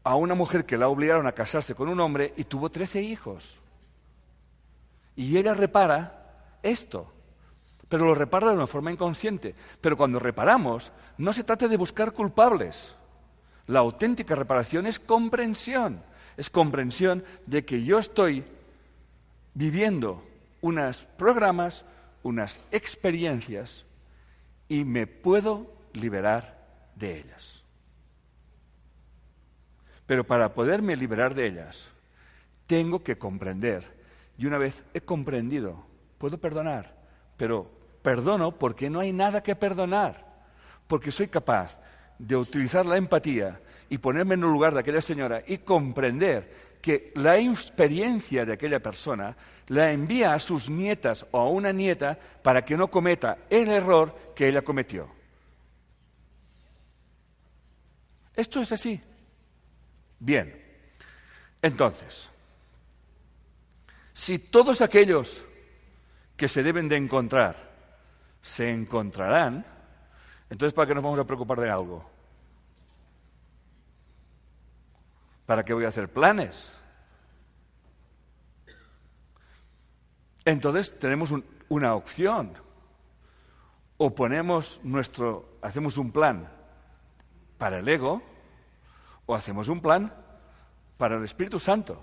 a 0.03 0.15
una 0.15 0.35
mujer 0.35 0.65
que 0.65 0.77
la 0.77 0.87
obligaron 0.87 1.27
a 1.27 1.31
casarse 1.31 1.75
con 1.75 1.89
un 1.89 1.99
hombre 1.99 2.33
y 2.37 2.43
tuvo 2.43 2.69
trece 2.69 3.01
hijos. 3.01 3.57
Y 5.15 5.37
ella 5.37 5.53
repara 5.53 6.18
esto, 6.63 7.11
pero 7.89 8.05
lo 8.05 8.15
repara 8.15 8.49
de 8.49 8.53
una 8.53 8.67
forma 8.67 8.91
inconsciente. 8.91 9.55
Pero 9.81 9.97
cuando 9.97 10.19
reparamos, 10.19 10.91
no 11.17 11.33
se 11.33 11.43
trata 11.43 11.67
de 11.67 11.77
buscar 11.77 12.13
culpables. 12.13 12.93
La 13.67 13.79
auténtica 13.79 14.35
reparación 14.35 14.85
es 14.85 14.99
comprensión. 14.99 16.03
Es 16.37 16.49
comprensión 16.49 17.23
de 17.47 17.65
que 17.65 17.83
yo 17.83 17.99
estoy 17.99 18.45
viviendo 19.53 20.23
unos 20.61 21.03
programas, 21.17 21.83
unas 22.23 22.61
experiencias, 22.71 23.85
y 24.67 24.85
me 24.85 25.07
puedo 25.07 25.73
liberar 25.93 26.57
de 26.95 27.19
ellas. 27.19 27.63
Pero 30.05 30.23
para 30.23 30.53
poderme 30.53 30.95
liberar 30.95 31.33
de 31.33 31.47
ellas, 31.47 31.87
tengo 32.67 33.03
que 33.03 33.17
comprender. 33.17 33.83
Y 34.37 34.45
una 34.45 34.57
vez 34.57 34.83
he 34.93 35.01
comprendido, 35.01 35.88
puedo 36.19 36.37
perdonar, 36.37 36.93
pero 37.35 37.67
perdono 38.03 38.51
porque 38.51 38.89
no 38.89 38.99
hay 38.99 39.11
nada 39.11 39.41
que 39.41 39.55
perdonar, 39.55 40.23
porque 40.85 41.11
soy 41.11 41.29
capaz 41.29 41.79
de 42.19 42.35
utilizar 42.35 42.85
la 42.85 42.97
empatía 42.97 43.59
y 43.89 43.97
ponerme 43.97 44.35
en 44.35 44.43
el 44.43 44.49
lugar 44.49 44.73
de 44.73 44.81
aquella 44.81 45.01
señora 45.01 45.41
y 45.47 45.59
comprender 45.59 46.69
que 46.81 47.11
la 47.15 47.37
experiencia 47.39 48.45
de 48.45 48.53
aquella 48.53 48.79
persona 48.79 49.35
la 49.67 49.91
envía 49.91 50.33
a 50.33 50.39
sus 50.39 50.69
nietas 50.69 51.25
o 51.31 51.39
a 51.39 51.49
una 51.49 51.71
nieta 51.71 52.17
para 52.43 52.63
que 52.63 52.77
no 52.77 52.89
cometa 52.89 53.39
el 53.49 53.69
error 53.69 54.15
que 54.35 54.47
ella 54.47 54.61
cometió. 54.61 55.09
Esto 58.35 58.61
es 58.61 58.71
así. 58.71 59.01
Bien. 60.19 60.55
Entonces, 61.61 62.29
si 64.13 64.39
todos 64.39 64.81
aquellos 64.81 65.43
que 66.39 66.47
se 66.47 66.63
deben 66.63 66.87
de 66.87 66.95
encontrar 66.95 67.69
se 68.41 68.71
encontrarán, 68.71 69.65
entonces 70.49 70.73
¿para 70.73 70.87
qué 70.87 70.95
nos 70.95 71.03
vamos 71.03 71.19
a 71.19 71.25
preocupar 71.25 71.59
de 71.59 71.69
algo? 71.69 72.09
¿Para 75.45 75.65
qué 75.65 75.73
voy 75.73 75.83
a 75.83 75.89
hacer 75.89 76.07
planes? 76.07 76.71
Entonces 80.45 80.97
tenemos 80.97 81.33
una 81.67 81.93
opción. 81.95 82.53
O 83.97 84.15
ponemos 84.15 84.79
nuestro, 84.81 85.57
hacemos 85.61 85.97
un 85.97 86.13
plan 86.13 86.49
para 87.57 87.79
el 87.79 87.89
ego, 87.89 88.21
o 89.25 89.35
hacemos 89.35 89.67
un 89.67 89.81
plan 89.81 90.13
para 90.97 91.17
el 91.17 91.25
Espíritu 91.25 91.59
Santo. 91.59 92.01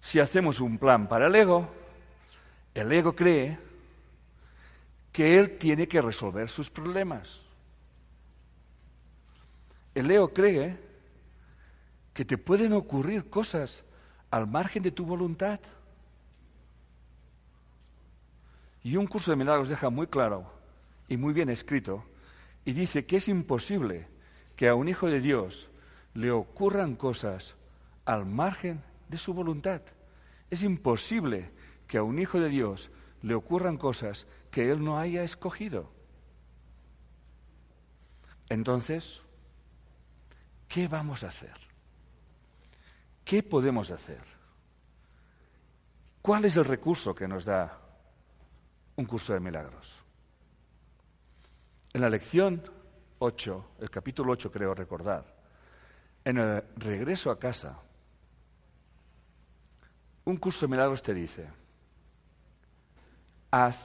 Si 0.00 0.18
hacemos 0.18 0.58
un 0.58 0.78
plan 0.78 1.08
para 1.08 1.28
el 1.28 1.36
ego, 1.36 1.81
el 2.74 2.90
ego 2.92 3.14
cree 3.14 3.58
que 5.12 5.38
él 5.38 5.58
tiene 5.58 5.86
que 5.86 6.00
resolver 6.00 6.48
sus 6.48 6.70
problemas. 6.70 7.42
El 9.94 10.10
ego 10.10 10.32
cree 10.32 10.78
que 12.14 12.24
te 12.24 12.38
pueden 12.38 12.72
ocurrir 12.72 13.28
cosas 13.28 13.82
al 14.30 14.46
margen 14.46 14.82
de 14.82 14.90
tu 14.90 15.04
voluntad. 15.04 15.60
Y 18.82 18.96
un 18.96 19.06
curso 19.06 19.30
de 19.30 19.36
milagros 19.36 19.68
deja 19.68 19.90
muy 19.90 20.06
claro 20.06 20.50
y 21.08 21.16
muy 21.16 21.32
bien 21.32 21.50
escrito 21.50 22.04
y 22.64 22.72
dice 22.72 23.04
que 23.04 23.16
es 23.16 23.28
imposible 23.28 24.08
que 24.56 24.68
a 24.68 24.74
un 24.74 24.88
hijo 24.88 25.08
de 25.08 25.20
Dios 25.20 25.68
le 26.14 26.30
ocurran 26.30 26.96
cosas 26.96 27.54
al 28.04 28.26
margen 28.26 28.82
de 29.08 29.18
su 29.18 29.34
voluntad. 29.34 29.82
Es 30.50 30.62
imposible 30.62 31.50
que 31.92 31.98
a 31.98 32.02
un 32.02 32.18
hijo 32.18 32.40
de 32.40 32.48
Dios 32.48 32.90
le 33.20 33.34
ocurran 33.34 33.76
cosas 33.76 34.26
que 34.50 34.70
él 34.70 34.82
no 34.82 34.98
haya 34.98 35.22
escogido. 35.24 35.92
Entonces, 38.48 39.20
¿qué 40.68 40.88
vamos 40.88 41.22
a 41.22 41.26
hacer? 41.26 41.52
¿Qué 43.26 43.42
podemos 43.42 43.90
hacer? 43.90 44.22
¿Cuál 46.22 46.46
es 46.46 46.56
el 46.56 46.64
recurso 46.64 47.14
que 47.14 47.28
nos 47.28 47.44
da 47.44 47.78
un 48.96 49.04
curso 49.04 49.34
de 49.34 49.40
milagros? 49.40 49.94
En 51.92 52.00
la 52.00 52.08
lección 52.08 52.62
8, 53.18 53.66
el 53.80 53.90
capítulo 53.90 54.32
8 54.32 54.50
creo 54.50 54.74
recordar, 54.74 55.26
en 56.24 56.38
el 56.38 56.64
regreso 56.76 57.30
a 57.30 57.38
casa, 57.38 57.78
un 60.24 60.38
curso 60.38 60.64
de 60.64 60.70
milagros 60.70 61.02
te 61.02 61.12
dice, 61.12 61.60
haz 63.52 63.78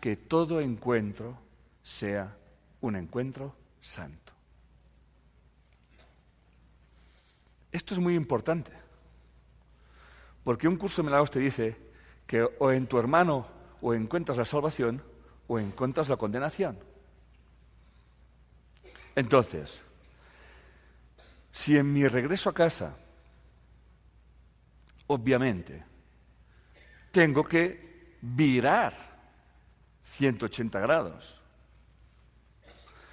que 0.00 0.16
todo 0.16 0.60
encuentro 0.60 1.38
sea 1.82 2.36
un 2.80 2.96
encuentro 2.96 3.54
santo. 3.80 4.32
Esto 7.70 7.94
es 7.94 8.00
muy 8.00 8.14
importante, 8.14 8.72
porque 10.44 10.68
un 10.68 10.76
curso 10.76 11.00
de 11.00 11.06
milagros 11.06 11.30
te 11.30 11.38
dice 11.38 11.76
que 12.26 12.42
o 12.42 12.70
en 12.72 12.86
tu 12.86 12.98
hermano 12.98 13.46
o 13.80 13.94
encuentras 13.94 14.36
la 14.36 14.44
salvación 14.44 15.00
o 15.46 15.58
encuentras 15.58 16.08
la 16.08 16.16
condenación. 16.16 16.78
Entonces, 19.14 19.80
si 21.52 21.78
en 21.78 21.92
mi 21.92 22.08
regreso 22.08 22.50
a 22.50 22.54
casa, 22.54 22.96
obviamente, 25.06 25.84
tengo 27.12 27.44
que 27.44 28.16
virar 28.20 29.11
180 30.12 30.78
grados. 30.80 31.40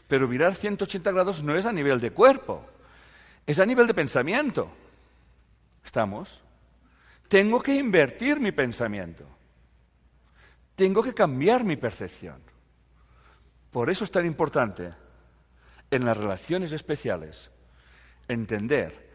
Pero 0.08 0.28
virar 0.28 0.56
180 0.56 1.12
grados 1.12 1.44
no 1.44 1.56
es 1.56 1.66
a 1.66 1.72
nivel 1.72 2.00
de 2.00 2.12
cuerpo, 2.12 2.66
es 3.46 3.60
a 3.60 3.66
nivel 3.66 3.88
de 3.88 3.94
pensamiento. 3.94 4.70
¿Estamos? 5.84 6.44
Tengo 7.28 7.62
que 7.62 7.76
invertir 7.76 8.40
mi 8.40 8.52
pensamiento. 8.52 9.26
Tengo 10.76 11.02
que 11.04 11.14
cambiar 11.14 11.64
mi 11.64 11.78
percepción. 11.78 12.42
Por 13.72 13.90
eso 13.90 14.04
es 14.04 14.12
tan 14.12 14.26
importante 14.26 14.94
en 15.92 16.06
las 16.06 16.18
relaciones 16.18 16.72
especiales 16.72 17.52
entender 18.28 19.10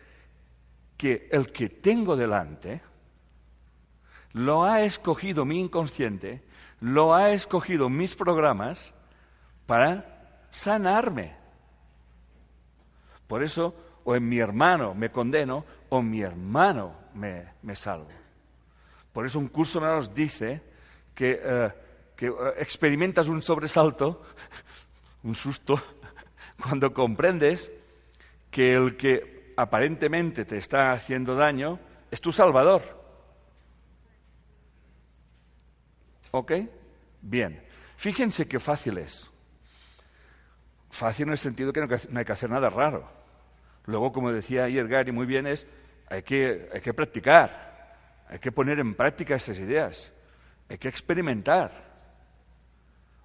que 0.96 1.28
el 1.30 1.52
que 1.52 1.68
tengo 1.68 2.16
delante 2.16 2.80
lo 4.32 4.64
ha 4.64 4.82
escogido 4.82 5.44
mi 5.44 5.60
inconsciente, 5.60 6.42
lo 6.80 7.14
ha 7.14 7.30
escogido 7.30 7.88
mis 7.88 8.14
programas 8.14 8.94
para 9.66 10.46
sanarme. 10.50 11.34
Por 13.26 13.42
eso, 13.42 13.74
o 14.04 14.14
en 14.14 14.28
mi 14.28 14.38
hermano 14.38 14.94
me 14.94 15.10
condeno, 15.10 15.64
o 15.88 16.02
mi 16.02 16.22
hermano 16.22 16.94
me, 17.14 17.74
salvo. 17.74 18.08
Por 19.12 19.26
eso 19.26 19.38
un 19.38 19.48
curso 19.48 19.80
nos 19.80 20.12
dice 20.14 20.60
que, 21.14 21.40
eh, 21.42 21.72
que 22.16 22.26
eh, 22.26 22.32
experimentas 22.58 23.28
un 23.28 23.42
sobresalto, 23.42 24.22
un 25.22 25.34
susto, 25.34 25.80
cuando 26.62 26.92
comprendes 26.92 27.70
que 28.50 28.74
el 28.74 28.96
que 28.96 29.54
aparentemente 29.56 30.44
te 30.44 30.56
está 30.56 30.92
haciendo 30.92 31.34
daño 31.34 31.78
es 32.10 32.20
tu 32.20 32.30
Salvador. 32.32 33.03
¿Ok? 36.34 36.50
Bien. 37.22 37.62
Fíjense 37.96 38.48
qué 38.48 38.58
fácil 38.58 38.98
es. 38.98 39.30
Fácil 40.90 41.26
en 41.26 41.32
el 41.32 41.38
sentido 41.38 41.72
que 41.72 41.80
no 41.80 42.18
hay 42.18 42.24
que 42.24 42.32
hacer 42.32 42.50
nada 42.50 42.68
raro. 42.70 43.08
Luego, 43.86 44.10
como 44.10 44.32
decía 44.32 44.64
ayer 44.64 44.88
Gary 44.88 45.12
muy 45.12 45.26
bien, 45.26 45.46
es 45.46 45.64
hay 46.08 46.22
que, 46.22 46.68
hay 46.74 46.80
que 46.80 46.92
practicar, 46.92 48.24
hay 48.28 48.40
que 48.40 48.50
poner 48.50 48.80
en 48.80 48.96
práctica 48.96 49.36
esas 49.36 49.60
ideas, 49.60 50.10
hay 50.68 50.76
que 50.76 50.88
experimentar. 50.88 51.70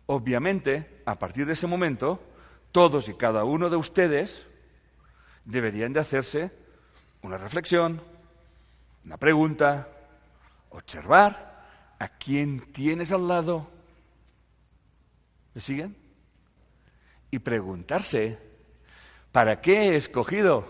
Obviamente, 0.06 1.02
a 1.04 1.17
partir 1.17 1.48
de 1.48 1.54
ese 1.54 1.65
momento, 1.65 2.22
todos 2.72 3.10
y 3.10 3.15
cada 3.15 3.43
uno 3.43 3.72
de 3.72 3.76
ustedes 3.76 4.45
deberían 5.45 5.93
de 5.93 6.02
hacerse 6.02 6.52
una 7.24 7.39
reflexión, 7.39 8.04
una 9.04 9.17
pregunta, 9.17 9.88
observar 10.69 11.49
a 12.00 12.08
quién 12.08 12.72
tienes 12.72 13.12
al 13.12 13.28
lado. 13.28 13.68
¿Me 15.54 15.62
siguen? 15.62 15.96
Y 17.30 17.40
preguntarse, 17.40 18.40
¿para 19.32 19.62
qué 19.62 19.90
he 19.90 19.96
escogido? 19.96 20.66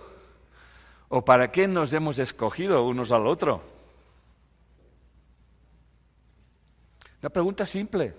¿O 1.07 1.23
para 1.23 1.51
qué 1.51 1.67
nos 1.67 1.93
hemos 1.93 2.19
escogido 2.19 2.83
unos 2.85 3.11
al 3.11 3.27
otro? 3.27 3.63
Una 7.21 7.29
pregunta 7.29 7.65
simple. 7.65 8.15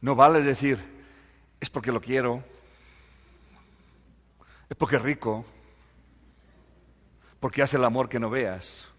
No 0.00 0.14
vale 0.14 0.42
decir, 0.42 0.78
es 1.60 1.70
porque 1.70 1.92
lo 1.92 2.00
quiero, 2.00 2.42
es 4.68 4.76
porque 4.76 4.96
es 4.96 5.02
rico, 5.02 5.44
porque 7.40 7.62
hace 7.62 7.76
el 7.76 7.84
amor 7.84 8.08
que 8.08 8.20
no 8.20 8.28
veas, 8.28 8.90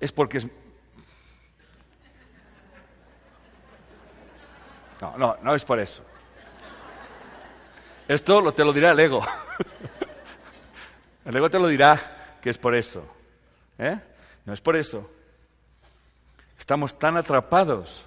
es 0.00 0.12
porque 0.12 0.38
es... 0.38 0.46
No, 5.00 5.18
no, 5.18 5.36
no 5.42 5.54
es 5.54 5.64
por 5.64 5.78
eso. 5.78 6.04
Esto 8.06 8.52
te 8.52 8.64
lo 8.64 8.72
dirá 8.72 8.92
el 8.92 9.00
ego. 9.00 9.22
El 11.24 11.34
ego 11.36 11.48
te 11.48 11.58
lo 11.58 11.68
dirá 11.68 12.36
que 12.42 12.50
es 12.50 12.58
por 12.58 12.74
eso. 12.74 13.02
¿eh? 13.78 13.98
No 14.44 14.52
es 14.52 14.60
por 14.60 14.76
eso. 14.76 15.10
Estamos 16.58 16.98
tan 16.98 17.16
atrapados 17.16 18.04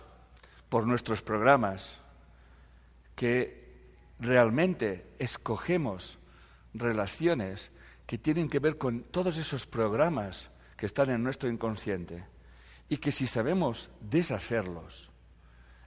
por 0.70 0.86
nuestros 0.86 1.22
programas 1.24 1.98
que 3.16 3.68
realmente 4.20 5.16
escogemos 5.18 6.20
relaciones 6.74 7.72
que 8.06 8.18
tienen 8.18 8.50
que 8.50 8.60
ver 8.60 8.78
con 8.78 9.04
todos 9.04 9.38
esos 9.38 9.66
programas 9.66 10.50
que 10.78 10.86
están 10.86 11.10
en 11.10 11.24
nuestro 11.24 11.50
inconsciente 11.50 12.24
y 12.88 12.98
que 12.98 13.12
si 13.12 13.28
sabemos 13.28 13.90
deshacerlos, 14.00 15.10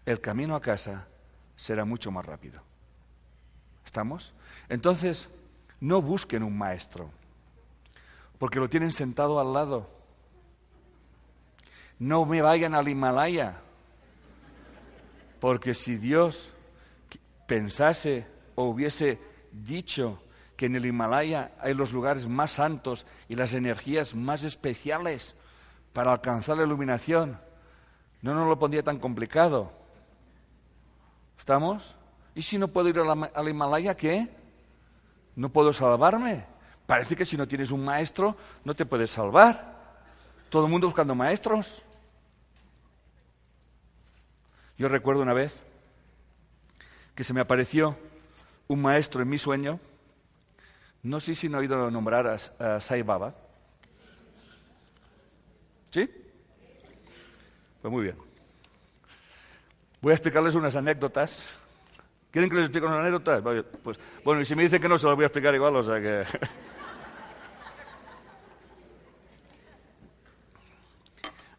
el 0.04 0.20
camino 0.20 0.56
a 0.56 0.60
casa 0.60 1.06
será 1.56 1.84
mucho 1.84 2.10
más 2.10 2.26
rápido. 2.26 2.62
¿Estamos? 3.84 4.34
Entonces, 4.68 5.28
no 5.80 6.02
busquen 6.02 6.42
un 6.42 6.58
maestro, 6.58 7.10
porque 8.38 8.58
lo 8.58 8.68
tienen 8.68 8.92
sentado 8.92 9.40
al 9.40 9.52
lado. 9.52 9.88
No 11.98 12.26
me 12.26 12.42
vayan 12.42 12.74
al 12.74 12.88
Himalaya, 12.88 13.60
porque 15.38 15.72
si 15.74 15.96
Dios 15.96 16.52
pensase 17.46 18.26
o 18.56 18.64
hubiese 18.64 19.18
dicho 19.52 20.22
que 20.60 20.66
en 20.66 20.76
el 20.76 20.84
Himalaya 20.84 21.52
hay 21.58 21.72
los 21.72 21.90
lugares 21.90 22.28
más 22.28 22.50
santos 22.50 23.06
y 23.30 23.34
las 23.34 23.54
energías 23.54 24.14
más 24.14 24.42
especiales 24.42 25.34
para 25.94 26.12
alcanzar 26.12 26.58
la 26.58 26.64
iluminación, 26.64 27.40
no 28.20 28.34
nos 28.34 28.46
lo 28.46 28.58
pondría 28.58 28.82
tan 28.82 28.98
complicado. 28.98 29.72
¿Estamos? 31.38 31.96
¿Y 32.34 32.42
si 32.42 32.58
no 32.58 32.68
puedo 32.68 32.90
ir 32.90 32.98
al 32.98 33.48
Himalaya, 33.48 33.96
qué? 33.96 34.28
¿No 35.34 35.48
puedo 35.48 35.72
salvarme? 35.72 36.44
Parece 36.86 37.16
que 37.16 37.24
si 37.24 37.38
no 37.38 37.48
tienes 37.48 37.70
un 37.70 37.82
maestro 37.82 38.36
no 38.62 38.74
te 38.74 38.84
puedes 38.84 39.10
salvar. 39.10 39.78
Todo 40.50 40.66
el 40.66 40.70
mundo 40.70 40.88
buscando 40.88 41.14
maestros. 41.14 41.82
Yo 44.76 44.90
recuerdo 44.90 45.22
una 45.22 45.32
vez 45.32 45.64
que 47.14 47.24
se 47.24 47.32
me 47.32 47.40
apareció 47.40 47.96
un 48.68 48.82
maestro 48.82 49.22
en 49.22 49.28
mi 49.30 49.38
sueño. 49.38 49.80
No 51.02 51.18
sé 51.18 51.34
si 51.34 51.46
han 51.46 51.54
oído 51.54 51.90
nombrar 51.90 52.26
a, 52.26 52.78
Sai 52.80 53.02
Baba. 53.02 53.34
¿Sí? 55.90 56.08
Pues 57.80 57.92
muy 57.92 58.02
bien. 58.04 58.16
Voy 60.02 60.12
a 60.12 60.14
explicarles 60.14 60.54
unas 60.54 60.76
anécdotas. 60.76 61.46
¿Quieren 62.30 62.48
que 62.50 62.56
les 62.56 62.66
explique 62.66 62.86
unas 62.86 63.00
anécdotas? 63.00 63.42
Pues, 63.82 63.98
bueno, 64.24 64.40
y 64.42 64.44
si 64.44 64.54
me 64.54 64.62
dicen 64.62 64.80
que 64.80 64.88
no, 64.88 64.98
se 64.98 65.06
las 65.06 65.16
voy 65.16 65.24
a 65.24 65.26
explicar 65.26 65.54
igual, 65.54 65.74
o 65.76 65.82
sea 65.82 66.00
que... 66.00 66.24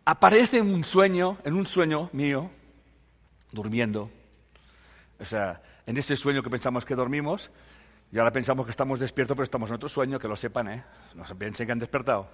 Aparece 0.06 0.58
en 0.60 0.74
un 0.74 0.84
sueño, 0.84 1.38
en 1.44 1.54
un 1.54 1.66
sueño 1.66 2.10
mío, 2.14 2.50
durmiendo. 3.52 4.10
O 5.20 5.26
sea, 5.26 5.62
en 5.86 5.98
ese 5.98 6.16
sueño 6.16 6.42
que 6.42 6.50
pensamos 6.50 6.86
que 6.86 6.96
dormimos, 6.96 7.52
y 8.12 8.20
ahora 8.20 8.32
pensamos 8.32 8.66
que 8.66 8.72
estamos 8.72 9.00
despiertos, 9.00 9.36
pero 9.36 9.44
estamos 9.46 9.70
en 9.70 9.76
otro 9.78 9.88
sueño, 9.88 10.20
que 10.20 10.28
lo 10.28 10.36
sepan, 10.36 10.68
¿eh? 10.68 10.84
No 11.16 11.26
se 11.26 11.34
piensen 11.34 11.66
que 11.66 11.72
han 11.72 11.80
despertado. 11.80 12.28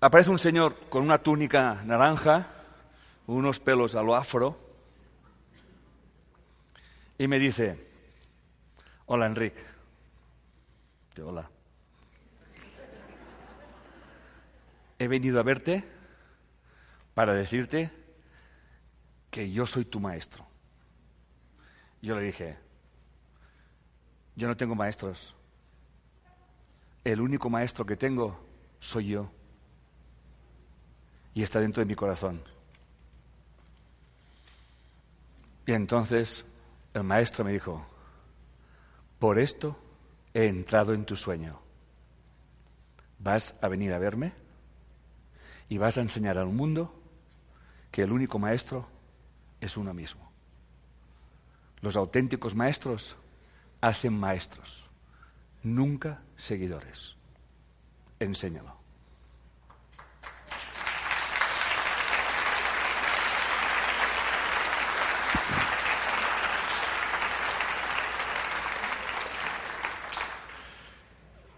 Aparece 0.00 0.30
un 0.30 0.40
señor 0.40 0.76
con 0.88 1.04
una 1.04 1.18
túnica 1.18 1.82
naranja, 1.84 2.48
unos 3.26 3.60
pelos 3.60 3.94
a 3.94 4.02
lo 4.02 4.16
afro, 4.16 4.58
y 7.16 7.28
me 7.28 7.38
dice, 7.38 7.78
hola 9.06 9.26
Enrique. 9.26 9.62
Yo, 11.14 11.28
hola. 11.28 11.48
He 14.98 15.06
venido 15.06 15.38
a 15.38 15.44
verte 15.44 15.84
para 17.14 17.32
decirte 17.34 17.92
que 19.30 19.52
yo 19.52 19.64
soy 19.64 19.84
tu 19.84 20.00
maestro. 20.00 20.44
Yo 22.02 22.16
le 22.16 22.22
dije, 22.22 22.63
yo 24.36 24.48
no 24.48 24.56
tengo 24.56 24.74
maestros. 24.74 25.34
El 27.04 27.20
único 27.20 27.50
maestro 27.50 27.84
que 27.84 27.96
tengo 27.96 28.38
soy 28.80 29.08
yo. 29.08 29.30
y 31.36 31.42
está 31.42 31.58
dentro 31.58 31.80
de 31.80 31.86
mi 31.86 31.96
corazón. 31.96 32.44
Y 35.66 35.72
entonces 35.72 36.44
el 36.92 37.02
maestro 37.02 37.44
me 37.44 37.52
dijo, 37.52 37.84
por 39.18 39.40
esto 39.40 39.76
he 40.32 40.46
entrado 40.46 40.94
en 40.94 41.04
tu 41.04 41.16
sueño. 41.16 41.58
Vas 43.18 43.54
a 43.60 43.68
venir 43.68 43.92
a 43.92 43.98
verme 43.98 44.32
y 45.68 45.78
vas 45.78 45.98
a 45.98 46.02
enseñar 46.02 46.38
al 46.38 46.46
mundo 46.46 46.94
que 47.90 48.02
el 48.02 48.12
único 48.12 48.38
maestro 48.38 48.86
es 49.60 49.76
uno 49.76 49.92
mismo. 49.92 50.30
Los 51.80 51.96
auténticos 51.96 52.54
maestros 52.54 53.16
hacen 53.84 54.18
maestros, 54.18 54.82
nunca 55.62 56.22
seguidores. 56.38 57.16
Enséñalo. 58.18 58.74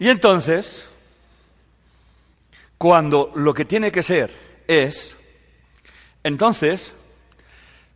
Y 0.00 0.08
entonces, 0.08 0.84
cuando 2.76 3.30
lo 3.36 3.54
que 3.54 3.64
tiene 3.64 3.92
que 3.92 4.02
ser 4.02 4.36
es, 4.66 5.16
entonces, 6.24 6.92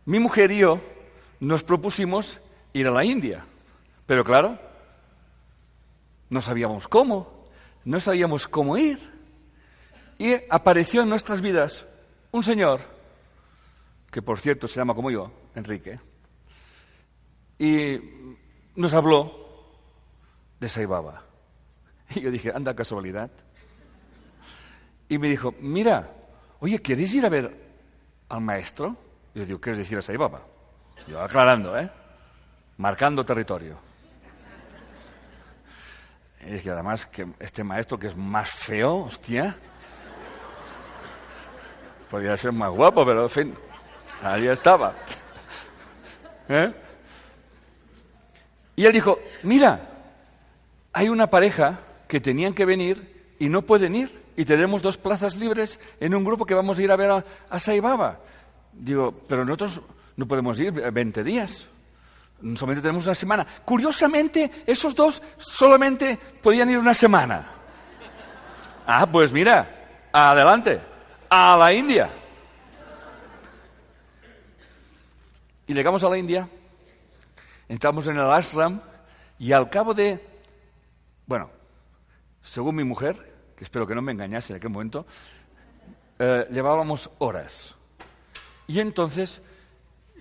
mi 0.05 0.19
mujer 0.19 0.51
y 0.51 0.59
yo 0.59 0.79
nos 1.41 1.63
propusimos 1.65 2.39
ir 2.71 2.87
a 2.87 2.91
la 2.91 3.03
India. 3.03 3.45
Pero 4.11 4.25
claro, 4.25 4.59
no 6.29 6.41
sabíamos 6.41 6.85
cómo, 6.89 7.47
no 7.85 7.97
sabíamos 8.01 8.45
cómo 8.45 8.75
ir. 8.75 8.99
Y 10.17 10.33
apareció 10.49 11.03
en 11.03 11.07
nuestras 11.07 11.39
vidas 11.39 11.87
un 12.31 12.43
señor, 12.43 12.81
que 14.11 14.21
por 14.21 14.41
cierto 14.41 14.67
se 14.67 14.81
llama 14.81 14.95
como 14.95 15.11
yo, 15.11 15.31
Enrique, 15.55 16.01
y 17.57 18.01
nos 18.75 18.93
habló 18.93 19.31
de 20.59 20.67
Saibaba. 20.67 21.23
Y 22.13 22.19
yo 22.19 22.31
dije, 22.31 22.51
anda 22.53 22.75
casualidad. 22.75 23.31
Y 25.07 25.19
me 25.19 25.29
dijo, 25.29 25.55
mira, 25.61 26.11
oye, 26.59 26.81
¿queréis 26.81 27.15
ir 27.15 27.25
a 27.25 27.29
ver 27.29 27.55
al 28.27 28.41
maestro? 28.41 28.97
Y 29.33 29.39
yo 29.39 29.45
digo, 29.45 29.61
¿qué 29.61 29.71
es 29.71 29.77
decir 29.77 29.97
a 29.97 30.01
Saibaba? 30.01 30.41
Yo 31.07 31.21
aclarando, 31.21 31.79
¿eh? 31.79 31.89
Marcando 32.75 33.23
territorio. 33.23 33.90
Y 36.45 36.53
dije, 36.53 36.71
además, 36.71 37.05
que 37.05 37.27
este 37.39 37.63
maestro 37.63 37.99
que 37.99 38.07
es 38.07 38.17
más 38.17 38.49
feo, 38.49 39.03
hostia. 39.05 39.55
Podría 42.09 42.35
ser 42.35 42.51
más 42.51 42.71
guapo, 42.71 43.05
pero 43.05 43.23
en 43.23 43.29
fin, 43.29 43.53
ahí 44.23 44.47
estaba. 44.47 44.95
¿Eh? 46.49 46.73
Y 48.75 48.85
él 48.85 48.91
dijo, 48.91 49.19
mira, 49.43 49.89
hay 50.91 51.09
una 51.09 51.27
pareja 51.27 51.79
que 52.07 52.19
tenían 52.19 52.53
que 52.53 52.65
venir 52.65 53.35
y 53.39 53.47
no 53.47 53.61
pueden 53.61 53.95
ir. 53.95 54.21
Y 54.35 54.45
tenemos 54.45 54.81
dos 54.81 54.97
plazas 54.97 55.35
libres 55.35 55.79
en 55.99 56.15
un 56.15 56.23
grupo 56.23 56.45
que 56.45 56.53
vamos 56.53 56.79
a 56.79 56.83
ir 56.83 56.91
a 56.91 56.95
ver 56.95 57.11
a, 57.11 57.25
a 57.49 57.59
Saibaba. 57.59 58.19
Digo, 58.73 59.13
pero 59.27 59.45
nosotros 59.45 59.81
no 60.15 60.27
podemos 60.27 60.59
ir 60.59 60.71
20 60.71 61.23
días. 61.23 61.67
Solamente 62.55 62.81
tenemos 62.81 63.05
una 63.05 63.15
semana. 63.15 63.45
Curiosamente, 63.63 64.63
esos 64.65 64.95
dos 64.95 65.21
solamente 65.37 66.17
podían 66.41 66.69
ir 66.69 66.77
una 66.77 66.93
semana. 66.93 67.45
Ah, 68.85 69.05
pues 69.05 69.31
mira, 69.31 70.09
adelante, 70.11 70.81
a 71.29 71.55
la 71.57 71.71
India. 71.71 72.09
Y 75.67 75.73
llegamos 75.73 76.03
a 76.03 76.09
la 76.09 76.17
India, 76.17 76.49
entramos 77.69 78.07
en 78.07 78.17
el 78.17 78.29
ashram 78.29 78.81
y 79.39 79.53
al 79.53 79.69
cabo 79.69 79.93
de, 79.93 80.19
bueno, 81.25 81.49
según 82.41 82.75
mi 82.75 82.83
mujer, 82.83 83.15
que 83.55 83.63
espero 83.63 83.87
que 83.87 83.95
no 83.95 84.01
me 84.01 84.11
engañase 84.11 84.51
en 84.51 84.57
aquel 84.57 84.71
momento, 84.71 85.05
eh, 86.19 86.47
llevábamos 86.51 87.09
horas. 87.19 87.75
Y 88.67 88.79
entonces 88.79 89.41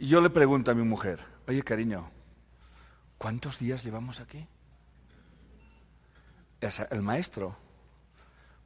yo 0.01 0.21
le 0.21 0.31
pregunto 0.31 0.71
a 0.71 0.75
mi 0.75 0.85
mujer, 0.85 1.30
oye 1.51 1.65
cariño, 1.65 2.09
¿cuántos 3.19 3.59
días 3.59 3.85
llevamos 3.85 4.21
aquí? 4.21 4.47
El 6.91 7.03
maestro 7.03 7.57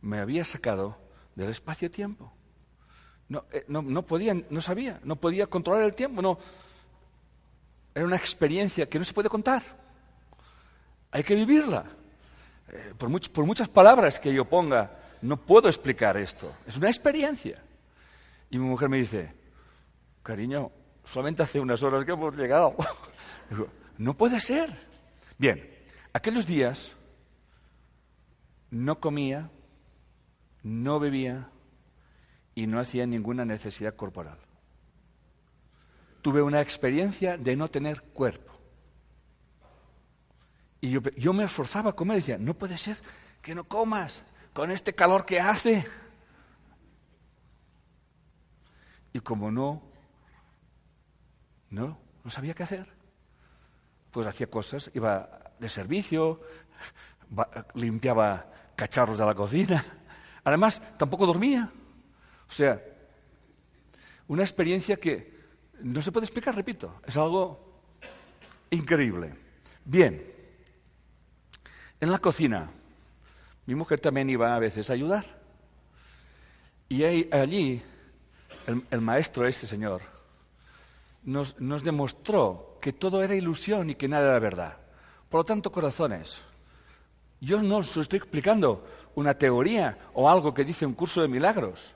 me 0.02 0.18
había 0.18 0.44
sacado 0.44 0.98
del 1.34 1.48
espacio-tiempo. 1.48 2.30
No, 3.30 3.46
eh, 3.50 3.64
no, 3.68 3.80
no, 3.80 4.02
podía, 4.02 4.34
no 4.34 4.60
sabía, 4.60 5.00
no 5.02 5.16
podía 5.16 5.46
controlar 5.46 5.84
el 5.84 5.94
tiempo, 5.94 6.20
no. 6.20 6.38
Era 7.94 8.04
una 8.04 8.16
experiencia 8.16 8.86
que 8.86 8.98
no 8.98 9.04
se 9.04 9.14
puede 9.14 9.30
contar. 9.30 9.62
Hay 11.10 11.22
que 11.22 11.34
vivirla. 11.34 11.86
Eh, 12.68 12.92
por, 12.98 13.32
por 13.32 13.46
muchas 13.46 13.68
palabras 13.68 14.20
que 14.20 14.34
yo 14.34 14.44
ponga, 14.44 14.90
no 15.22 15.38
puedo 15.38 15.68
explicar 15.68 16.18
esto. 16.18 16.54
Es 16.66 16.76
una 16.76 16.88
experiencia. 16.88 17.62
Y 18.50 18.58
mi 18.58 18.66
mujer 18.66 18.90
me 18.90 18.98
dice, 18.98 19.32
cariño, 20.22 20.70
solamente 21.04 21.42
hace 21.42 21.60
unas 21.60 21.82
horas 21.82 22.04
que 22.04 22.12
hemos 22.12 22.36
llegado. 22.36 22.74
No 23.96 24.16
puede 24.16 24.40
ser. 24.40 24.76
Bien, 25.38 25.70
aquellos 26.12 26.48
días 26.48 26.90
no 28.70 28.98
comía, 28.98 29.50
no 30.64 30.98
bebía 30.98 31.48
y 32.54 32.66
no 32.66 32.80
hacía 32.80 33.06
ninguna 33.06 33.44
necesidad 33.44 33.94
corporal. 33.94 34.38
Tuve 36.22 36.42
una 36.42 36.60
experiencia 36.60 37.36
de 37.36 37.54
no 37.54 37.68
tener 37.70 38.02
cuerpo. 38.02 38.52
Y 40.80 40.90
yo, 40.90 41.32
me 41.32 41.44
esforzaba 41.44 41.90
a 41.90 41.96
comer 41.96 42.18
y 42.18 42.20
decía, 42.20 42.38
no 42.38 42.54
puede 42.54 42.76
ser 42.76 42.98
que 43.40 43.54
no 43.54 43.64
comas 43.64 44.22
con 44.52 44.70
este 44.70 44.94
calor 44.94 45.24
que 45.24 45.40
hace. 45.40 45.86
Y 49.12 49.20
como 49.20 49.50
no, 49.50 49.82
no, 51.74 51.98
no 52.22 52.30
sabía 52.30 52.54
qué 52.54 52.62
hacer, 52.62 52.86
pues 54.10 54.26
hacía 54.26 54.48
cosas, 54.48 54.90
iba 54.94 55.52
de 55.58 55.68
servicio, 55.68 56.40
limpiaba 57.74 58.50
cacharros 58.76 59.18
de 59.18 59.26
la 59.26 59.34
cocina. 59.34 59.84
Además, 60.44 60.80
tampoco 60.96 61.26
dormía. 61.26 61.70
O 62.48 62.52
sea, 62.52 62.80
una 64.28 64.42
experiencia 64.42 64.96
que 64.96 65.34
no 65.80 66.00
se 66.00 66.12
puede 66.12 66.24
explicar, 66.24 66.54
repito, 66.54 67.00
es 67.06 67.16
algo 67.16 67.82
increíble. 68.70 69.34
Bien, 69.84 70.34
en 72.00 72.10
la 72.10 72.18
cocina, 72.18 72.70
mi 73.66 73.74
mujer 73.74 74.00
también 74.00 74.30
iba 74.30 74.54
a 74.54 74.58
veces 74.58 74.90
a 74.90 74.92
ayudar. 74.92 75.24
Y 76.88 77.02
allí, 77.02 77.82
el, 78.90 79.00
maestro, 79.00 79.46
este 79.46 79.66
señor, 79.66 80.02
nos, 81.24 81.82
demostró 81.82 82.78
que 82.80 82.92
todo 82.92 83.22
era 83.22 83.34
ilusión 83.34 83.90
y 83.90 83.94
que 83.94 84.08
nada 84.08 84.30
era 84.30 84.38
verdad. 84.38 84.76
Por 85.28 85.40
lo 85.40 85.44
tanto, 85.44 85.72
corazones, 85.72 86.40
yo 87.40 87.62
no 87.62 87.78
os 87.78 87.96
estoy 87.96 88.18
explicando 88.18 88.86
una 89.14 89.34
teoría 89.34 89.98
o 90.12 90.28
algo 90.28 90.52
que 90.52 90.64
dice 90.64 90.86
un 90.86 90.94
curso 90.94 91.22
de 91.22 91.28
milagros. 91.28 91.94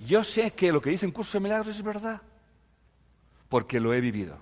Yo 0.00 0.24
sé 0.24 0.52
que 0.52 0.72
lo 0.72 0.80
que 0.80 0.90
dice 0.90 1.06
un 1.06 1.12
curso 1.12 1.38
de 1.38 1.42
milagros 1.42 1.76
es 1.76 1.82
verdad, 1.82 2.20
porque 3.48 3.78
lo 3.78 3.94
he 3.94 4.00
vivido. 4.00 4.38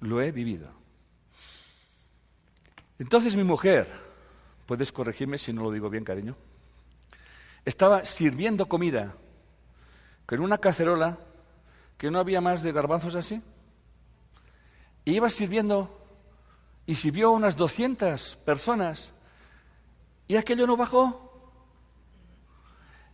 Lo 0.00 0.20
he 0.20 0.32
vivido. 0.32 0.68
Entonces 2.98 3.36
mi 3.36 3.44
mujer, 3.44 3.88
puedes 4.66 4.92
corregirme 4.92 5.38
si 5.38 5.52
no 5.52 5.62
lo 5.62 5.70
digo 5.70 5.88
bien, 5.88 6.04
cariño, 6.04 6.36
estaba 7.64 8.04
sirviendo 8.04 8.66
comida 8.66 9.14
con 10.26 10.40
una 10.40 10.58
cacerola 10.58 11.18
que 12.02 12.10
no 12.10 12.18
había 12.18 12.40
más 12.40 12.64
de 12.64 12.72
garbanzos 12.72 13.14
así. 13.14 13.40
Y 15.04 15.12
iba 15.12 15.30
sirviendo 15.30 16.04
y 16.84 16.96
sirvió 16.96 17.28
a 17.28 17.30
unas 17.30 17.54
200 17.54 18.38
personas 18.44 19.12
y 20.26 20.34
aquello 20.34 20.66
no 20.66 20.76
bajó. 20.76 21.30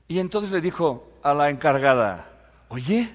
Y 0.08 0.20
entonces 0.20 0.52
le 0.52 0.62
dijo 0.62 1.12
a 1.22 1.34
la 1.34 1.50
encargada, 1.50 2.30
oye, 2.68 3.14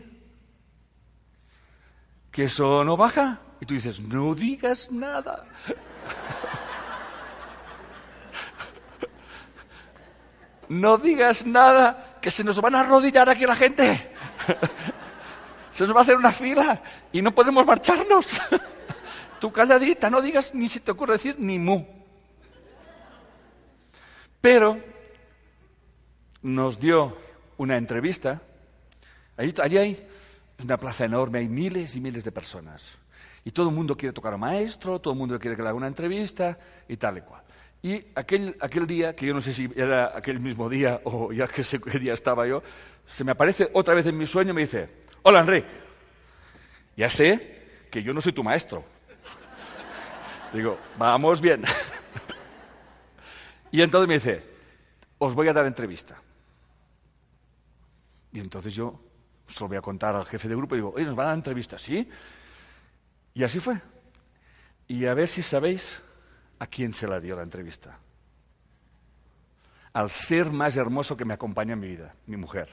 que 2.30 2.44
eso 2.44 2.84
no 2.84 2.96
baja. 2.96 3.42
Y 3.60 3.66
tú 3.66 3.74
dices, 3.74 4.00
no 4.00 4.36
digas 4.36 4.92
nada. 4.92 5.48
no 10.70 11.00
digas 11.00 11.48
nada, 11.48 12.20
que 12.22 12.30
se 12.30 12.44
nos 12.44 12.62
van 12.62 12.76
a 12.76 12.82
arrodillar 12.82 13.28
aquí 13.28 13.48
la 13.48 13.56
gente. 13.56 14.12
Se 15.74 15.86
nos 15.86 15.96
va 15.96 16.02
a 16.02 16.04
hacer 16.04 16.16
una 16.16 16.32
fila 16.32 16.82
y 17.12 17.22
no 17.22 17.34
podemos 17.34 17.66
marcharnos. 17.66 18.40
Tú 19.40 19.52
calladita, 19.52 20.10
no 20.10 20.22
digas 20.22 20.54
ni 20.54 20.70
si 20.70 20.80
te 20.80 20.92
ocurre 20.92 21.14
decir 21.14 21.36
ni 21.40 21.58
mu. 21.58 21.84
Pero 24.40 24.78
nos 26.44 26.80
dio 26.80 27.18
una 27.58 27.76
entrevista. 27.76 28.40
Allí, 29.36 29.54
allí 29.62 29.78
hay 29.78 30.08
una 30.64 30.78
plaza 30.78 31.06
enorme, 31.06 31.40
hay 31.40 31.48
miles 31.48 31.96
y 31.96 32.02
miles 32.02 32.24
de 32.24 32.32
personas. 32.32 32.92
Y 33.44 33.52
todo 33.52 33.70
el 33.70 33.76
mundo 33.76 33.98
quiere 33.98 34.14
tocar 34.14 34.34
a 34.34 34.38
maestro, 34.38 35.02
todo 35.02 35.14
el 35.14 35.20
mundo 35.20 35.40
quiere 35.40 35.58
que 35.58 35.64
le 35.64 35.70
haga 35.70 35.78
una 35.78 35.88
entrevista 35.88 36.58
y 36.88 36.98
tal 36.98 37.18
y 37.18 37.22
cual. 37.22 37.42
Y 37.82 38.06
aquel, 38.14 38.56
aquel 38.62 38.86
día, 38.86 39.16
que 39.16 39.26
yo 39.26 39.34
no 39.34 39.42
sé 39.42 39.52
si 39.52 39.70
era 39.76 40.16
aquel 40.16 40.40
mismo 40.40 40.70
día 40.70 41.02
o 41.04 41.34
ya 41.34 41.48
que 41.48 41.64
sé 41.64 41.80
qué 41.82 41.98
día 41.98 42.14
estaba 42.14 42.48
yo, 42.48 42.62
se 43.08 43.24
me 43.24 43.32
aparece 43.32 43.72
otra 43.74 43.96
vez 43.96 44.06
en 44.06 44.18
mi 44.18 44.28
sueño 44.28 44.52
y 44.52 44.54
me 44.54 44.62
dice, 44.62 45.04
hola 45.24 45.40
Enrique, 45.40 45.68
ya 46.96 47.10
sé 47.10 47.88
que 47.90 48.04
yo 48.04 48.14
no 48.14 48.22
soy 48.22 48.34
tu 48.34 48.44
maestro. 48.44 48.84
Digo, 50.54 50.78
vamos 50.98 51.42
bien. 51.42 51.64
y 53.72 53.82
entonces 53.82 54.08
me 54.08 54.14
dice, 54.16 54.44
os 55.18 55.34
voy 55.34 55.48
a 55.48 55.54
dar 55.54 55.66
entrevista. 55.66 56.22
Y 58.32 58.40
entonces 58.40 58.74
yo 58.74 59.00
se 59.48 59.60
lo 59.60 59.68
voy 59.68 59.78
a 59.78 59.82
contar 59.82 60.16
al 60.16 60.26
jefe 60.26 60.48
de 60.48 60.56
grupo 60.56 60.76
y 60.76 60.80
digo, 60.80 60.94
oye, 60.96 61.06
nos 61.06 61.16
van 61.16 61.26
a 61.26 61.30
dar 61.30 61.38
entrevista, 61.38 61.78
¿sí? 61.78 62.08
Y 63.34 63.44
así 63.44 63.60
fue. 63.60 63.80
Y 64.88 65.06
a 65.06 65.14
ver 65.14 65.28
si 65.28 65.42
sabéis 65.42 66.02
a 66.60 66.68
quién 66.68 66.94
se 66.94 67.08
la 67.08 67.20
dio 67.20 67.36
la 67.36 67.44
entrevista. 67.44 67.98
Al 69.94 70.10
ser 70.10 70.52
más 70.52 70.76
hermoso 70.76 71.16
que 71.16 71.26
me 71.26 71.34
acompaña 71.34 71.74
en 71.74 71.80
mi 71.80 71.88
vida, 71.88 72.16
mi 72.26 72.38
mujer. 72.38 72.70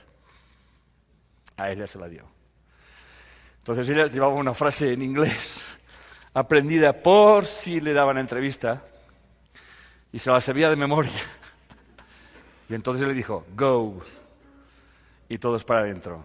A 1.56 1.70
ella 1.70 1.86
se 1.86 1.98
la 1.98 2.08
dio. 2.08 2.39
Entonces 3.60 3.88
ella 3.88 4.06
llevaba 4.06 4.34
una 4.34 4.54
frase 4.54 4.92
en 4.92 5.02
inglés, 5.02 5.62
aprendida 6.34 6.92
por 6.92 7.46
si 7.46 7.80
le 7.80 7.92
daban 7.92 8.18
entrevista, 8.18 8.82
y 10.12 10.18
se 10.18 10.30
la 10.30 10.40
sabía 10.40 10.68
de 10.68 10.76
memoria. 10.76 11.20
Y 12.68 12.74
entonces 12.74 13.06
le 13.06 13.14
dijo, 13.14 13.46
go. 13.54 14.02
Y 15.28 15.38
todos 15.38 15.64
para 15.64 15.80
adentro. 15.80 16.24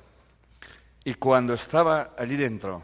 Y 1.03 1.13
cuando 1.15 1.53
estaba 1.53 2.13
allí 2.17 2.35
dentro, 2.35 2.81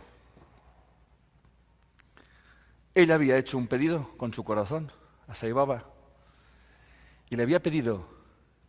ella 2.94 3.16
había 3.16 3.38
hecho 3.38 3.58
un 3.58 3.68
pedido 3.68 4.10
con 4.18 4.34
su 4.34 4.44
corazón 4.44 4.92
a 5.28 5.34
Saibaba 5.34 5.86
y 7.30 7.36
le 7.36 7.44
había 7.44 7.62
pedido 7.62 8.06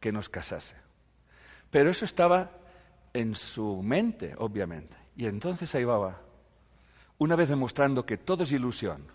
que 0.00 0.12
nos 0.12 0.28
casase. 0.28 0.76
Pero 1.70 1.90
eso 1.90 2.04
estaba 2.04 2.50
en 3.12 3.34
su 3.34 3.82
mente, 3.82 4.34
obviamente. 4.38 5.01
Y 5.16 5.26
entonces 5.26 5.70
Saibaba, 5.70 6.20
una 7.18 7.36
vez 7.36 7.48
demostrando 7.48 8.06
que 8.06 8.16
todo 8.16 8.44
es 8.44 8.52
ilusión, 8.52 9.06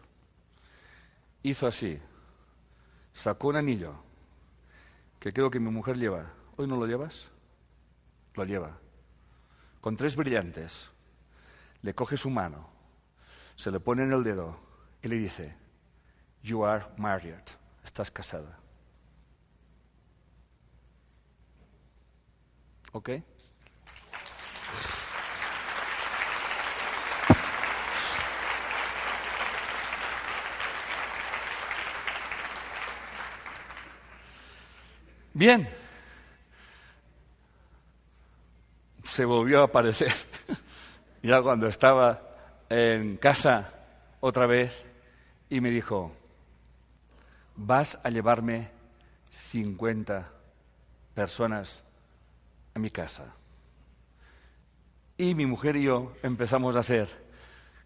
hizo 1.44 1.68
así, 1.68 2.00
sacó 3.14 3.50
un 3.50 3.58
anillo 3.58 3.96
que 5.20 5.32
creo 5.32 5.50
que 5.50 5.60
mi 5.60 5.72
mujer 5.72 5.98
lleva. 5.98 6.26
¿Hoy 6.58 6.68
no 6.68 6.78
lo 6.78 6.86
llevas? 6.86 7.28
Lo 8.36 8.46
lleva. 8.46 8.78
Con 9.82 9.98
tres 9.98 10.16
brillantes. 10.16 10.90
Le 11.82 11.94
coge 11.94 12.18
su 12.18 12.30
mano, 12.30 12.70
se 13.56 13.72
le 13.72 13.80
pone 13.80 14.04
en 14.04 14.12
el 14.12 14.24
dedo 14.24 14.60
y 15.02 15.08
le 15.08 15.18
dice, 15.18 15.56
You 16.42 16.66
are 16.66 16.86
married, 16.98 17.36
estás 17.84 18.10
casada. 18.10 18.60
¿Ok? 22.92 23.10
Bien. 35.38 35.70
Se 39.04 39.24
volvió 39.24 39.62
a 39.62 39.66
aparecer. 39.66 40.12
ya 41.22 41.44
cuando 41.44 41.68
estaba 41.68 42.20
en 42.70 43.18
casa 43.18 43.72
otra 44.20 44.48
vez 44.48 44.84
y 45.48 45.62
me 45.62 45.70
dijo, 45.70 46.12
vas 47.56 48.00
a 48.04 48.10
llevarme 48.10 48.72
50 49.30 50.28
personas 51.14 51.86
a 52.74 52.80
mi 52.80 52.90
casa. 52.90 53.36
Y 55.18 55.36
mi 55.36 55.46
mujer 55.46 55.76
y 55.76 55.84
yo 55.84 56.14
empezamos 56.24 56.76
a 56.76 56.80
hacer, 56.80 57.10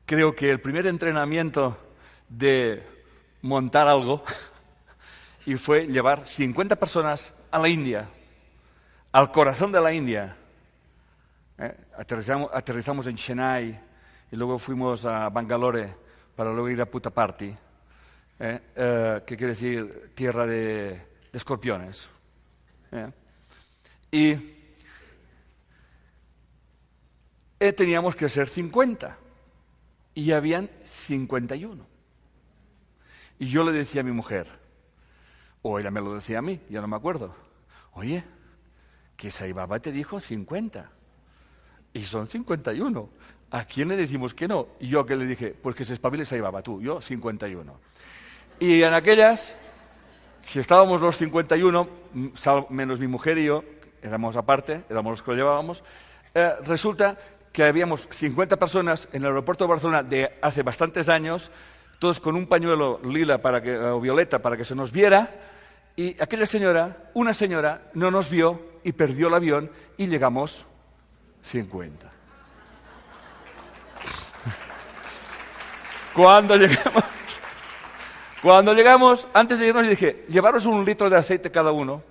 creo 0.06 0.34
que 0.34 0.50
el 0.50 0.62
primer 0.62 0.88
entrenamiento 0.88 1.78
de 2.30 2.82
montar 3.42 3.90
algo, 3.90 4.24
y 5.46 5.58
fue 5.58 5.88
llevar 5.88 6.26
50 6.26 6.78
personas 6.78 7.34
a 7.52 7.60
la 7.60 7.68
India, 7.68 8.08
al 9.12 9.32
corazón 9.32 9.72
de 9.72 9.82
la 9.82 9.94
India. 9.94 10.36
¿Eh? 11.58 11.76
Aterrizamos, 11.98 12.50
aterrizamos 12.54 13.08
en 13.08 13.16
Chennai 13.16 13.80
y 14.32 14.36
luego 14.36 14.58
fuimos 14.58 15.06
a 15.06 15.30
Bangalore 15.30 15.96
para 16.36 16.52
luego 16.52 16.70
ir 16.70 16.82
a 16.82 16.86
Puttaparthi, 16.86 17.56
¿eh? 18.40 18.60
eh, 18.76 19.22
que 19.26 19.38
quiere 19.38 19.54
decir 19.54 20.12
tierra 20.16 20.46
de, 20.46 21.12
escorpiones. 21.34 22.10
¿eh? 22.92 23.12
Y 24.12 24.32
eh, 27.60 27.74
teníamos 27.74 28.16
que 28.16 28.28
ser 28.30 28.48
50 28.48 29.18
y 30.16 30.32
habían 30.32 30.70
51. 30.84 31.86
Y 33.40 33.48
yo 33.48 33.64
le 33.64 33.72
decía 33.72 34.02
a 34.02 34.04
mi 34.04 34.12
mujer, 34.12 34.48
o 35.62 35.80
ella 35.80 35.92
me 35.92 36.02
lo 36.02 36.14
decía 36.16 36.40
a 36.40 36.42
mí, 36.42 36.60
ya 36.70 36.82
no 36.82 36.88
me 36.88 36.96
acuerdo, 36.96 37.36
oye, 37.94 38.24
que 39.16 39.30
Saibaba 39.32 39.80
te 39.80 39.92
dijo 39.92 40.20
50 40.20 40.90
y 41.94 42.02
son 42.02 42.28
51. 42.28 43.10
¿A 43.52 43.66
quién 43.66 43.90
le 43.90 43.98
decimos 43.98 44.34
que 44.34 44.48
no? 44.48 44.68
Y 44.80 44.88
yo 44.88 45.06
que 45.06 45.16
le 45.16 45.26
dije, 45.26 45.54
pues 45.62 45.76
que 45.76 45.84
se 45.84 45.94
espabile 45.94 46.24
llevaba 46.24 46.62
tú, 46.62 46.82
yo 46.82 47.02
51. 47.02 47.80
Y 48.60 48.82
en 48.82 48.94
aquellas, 48.94 49.56
si 50.48 50.60
estábamos 50.60 51.02
los 51.02 51.18
51, 51.18 51.88
menos 52.70 53.00
mi 53.00 53.08
mujer 53.08 53.38
y 53.38 53.46
yo, 53.46 53.64
éramos 54.02 54.38
aparte, 54.38 54.84
éramos 54.90 55.12
los 55.12 55.22
que 55.22 55.32
lo 55.32 55.38
llevábamos, 55.38 55.84
eh, 56.34 56.54
resulta 56.66 57.18
que 57.52 57.64
habíamos 57.64 58.08
50 58.10 58.58
personas 58.58 59.10
en 59.12 59.24
el 59.24 59.28
aeropuerto 59.28 59.66
de 59.66 59.70
Barcelona 59.70 60.04
de 60.04 60.40
hace 60.42 60.64
bastantes 60.64 61.10
años, 61.10 61.52
todos 62.00 62.20
con 62.20 62.36
un 62.36 62.48
pañuelo 62.48 63.00
lila 63.04 63.40
para 63.40 63.62
que, 63.62 63.78
o 63.78 64.00
violeta 64.00 64.40
para 64.40 64.56
que 64.56 64.64
se 64.64 64.74
nos 64.74 64.92
viera, 64.92 65.51
y 66.02 66.18
aquella 66.20 66.48
señora, 66.48 67.12
una 67.14 67.32
señora, 67.32 67.92
no 67.94 68.10
nos 68.10 68.28
vio 68.28 68.80
y 68.84 68.92
perdió 68.92 69.28
el 69.28 69.36
avión 69.36 69.70
y 69.98 70.08
llegamos 70.08 70.66
50. 71.44 72.12
Cuando 76.16 76.56
llegamos, 76.58 77.04
cuando 78.42 78.74
llegamos, 78.74 79.28
antes 79.32 79.60
de 79.60 79.68
irnos, 79.68 79.84
le 79.84 79.92
dije, 79.92 80.26
llevaros 80.28 80.66
un 80.66 80.84
litro 80.84 81.08
de 81.08 81.18
aceite 81.18 81.52
cada 81.52 81.72
uno. 81.72 82.02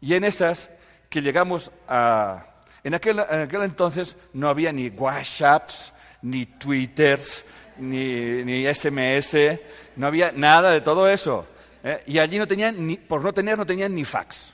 Y 0.00 0.14
en 0.14 0.22
esas 0.22 0.70
que 1.08 1.20
llegamos 1.20 1.72
a... 1.88 2.46
En 2.84 2.94
aquel, 2.94 3.18
en 3.18 3.40
aquel 3.40 3.62
entonces 3.64 4.14
no 4.32 4.48
había 4.48 4.70
ni 4.72 4.90
WhatsApps, 4.90 5.92
ni 6.22 6.46
Twitters, 6.46 7.44
ni, 7.78 8.44
ni 8.44 8.72
SMS, 8.72 9.58
no 9.96 10.06
había 10.06 10.30
nada 10.30 10.70
de 10.70 10.80
todo 10.80 11.08
eso. 11.08 11.48
¿Eh? 11.84 12.02
Y 12.06 12.18
allí 12.18 12.38
no 12.38 12.46
tenían, 12.46 12.84
ni, 12.84 12.96
por 12.96 13.22
no 13.22 13.32
tener, 13.32 13.56
no 13.56 13.66
tenían 13.66 13.94
ni 13.94 14.04
fax. 14.04 14.52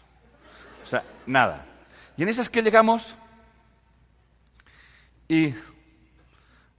O 0.82 0.86
sea, 0.86 1.02
nada. 1.26 1.64
Y 2.16 2.22
en 2.22 2.28
esas 2.28 2.50
que 2.50 2.60
llegamos 2.60 3.16
y 5.28 5.54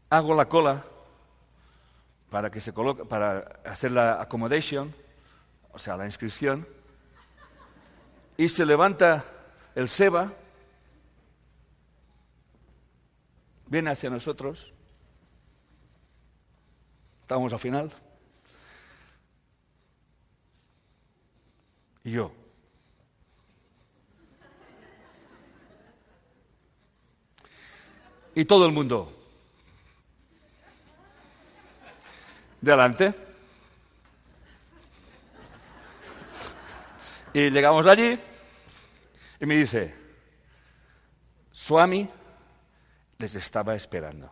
hago 0.09 0.35
la 0.35 0.45
cola 0.45 0.83
para 2.29 2.51
que 2.51 2.61
se 2.61 2.73
coloque, 2.73 3.05
para 3.05 3.59
hacer 3.65 3.91
la 3.91 4.21
accommodation, 4.21 4.93
o 5.71 5.79
sea, 5.79 5.97
la 5.97 6.05
inscripción, 6.05 6.67
y 8.37 8.47
se 8.47 8.65
levanta 8.65 9.25
el 9.75 9.87
SEBA, 9.89 10.33
viene 13.67 13.89
hacia 13.89 14.09
nosotros, 14.09 14.73
estamos 17.21 17.53
al 17.53 17.59
final, 17.59 17.91
y 22.03 22.11
yo. 22.11 22.31
Y 28.33 28.45
todo 28.45 28.65
el 28.65 28.71
mundo. 28.71 29.11
Delante. 32.61 33.13
Y 37.33 37.49
llegamos 37.49 37.87
allí 37.87 38.19
y 39.39 39.45
me 39.45 39.55
dice, 39.55 39.93
Swami 41.51 42.09
les 43.17 43.35
estaba 43.35 43.75
esperando. 43.75 44.31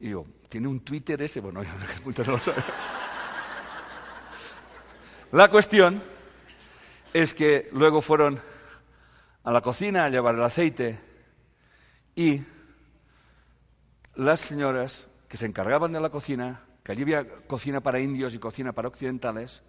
Y 0.00 0.10
yo, 0.10 0.26
¿tiene 0.48 0.68
un 0.68 0.80
Twitter 0.80 1.20
ese? 1.22 1.40
Bueno, 1.40 1.62
yo 2.14 2.24
no 2.24 2.32
lo 2.32 2.38
sé. 2.38 2.52
La 5.32 5.50
cuestión 5.50 6.02
es 7.12 7.34
que 7.34 7.68
luego 7.72 8.00
fueron 8.00 8.40
a 9.44 9.52
la 9.52 9.60
cocina 9.60 10.04
a 10.04 10.08
llevar 10.08 10.34
el 10.34 10.42
aceite 10.42 10.98
y 12.14 12.40
las 14.14 14.40
señoras 14.40 15.06
que 15.28 15.36
se 15.36 15.44
encargaban 15.44 15.92
de 15.92 16.00
la 16.00 16.08
cocina, 16.08 16.62
que 16.82 16.92
allí 16.92 17.02
había 17.02 17.28
cocina 17.46 17.82
para 17.82 18.00
indios 18.00 18.34
y 18.34 18.38
cocina 18.38 18.72
para 18.72 18.88
occidentales, 18.88 19.62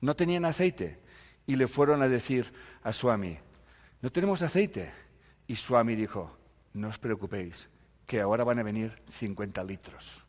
no 0.00 0.14
tenían 0.14 0.44
aceite 0.44 1.00
y 1.44 1.56
le 1.56 1.66
fueron 1.66 2.02
a 2.02 2.08
decir 2.08 2.52
a 2.84 2.92
Swami, 2.92 3.36
no 4.02 4.10
tenemos 4.10 4.42
aceite. 4.42 4.92
Y 5.48 5.56
Swami 5.56 5.96
dijo, 5.96 6.38
no 6.74 6.86
os 6.86 6.98
preocupéis, 6.98 7.68
que 8.06 8.20
ahora 8.20 8.44
van 8.44 8.60
a 8.60 8.62
venir 8.62 9.02
50 9.10 9.64
litros. 9.64 10.24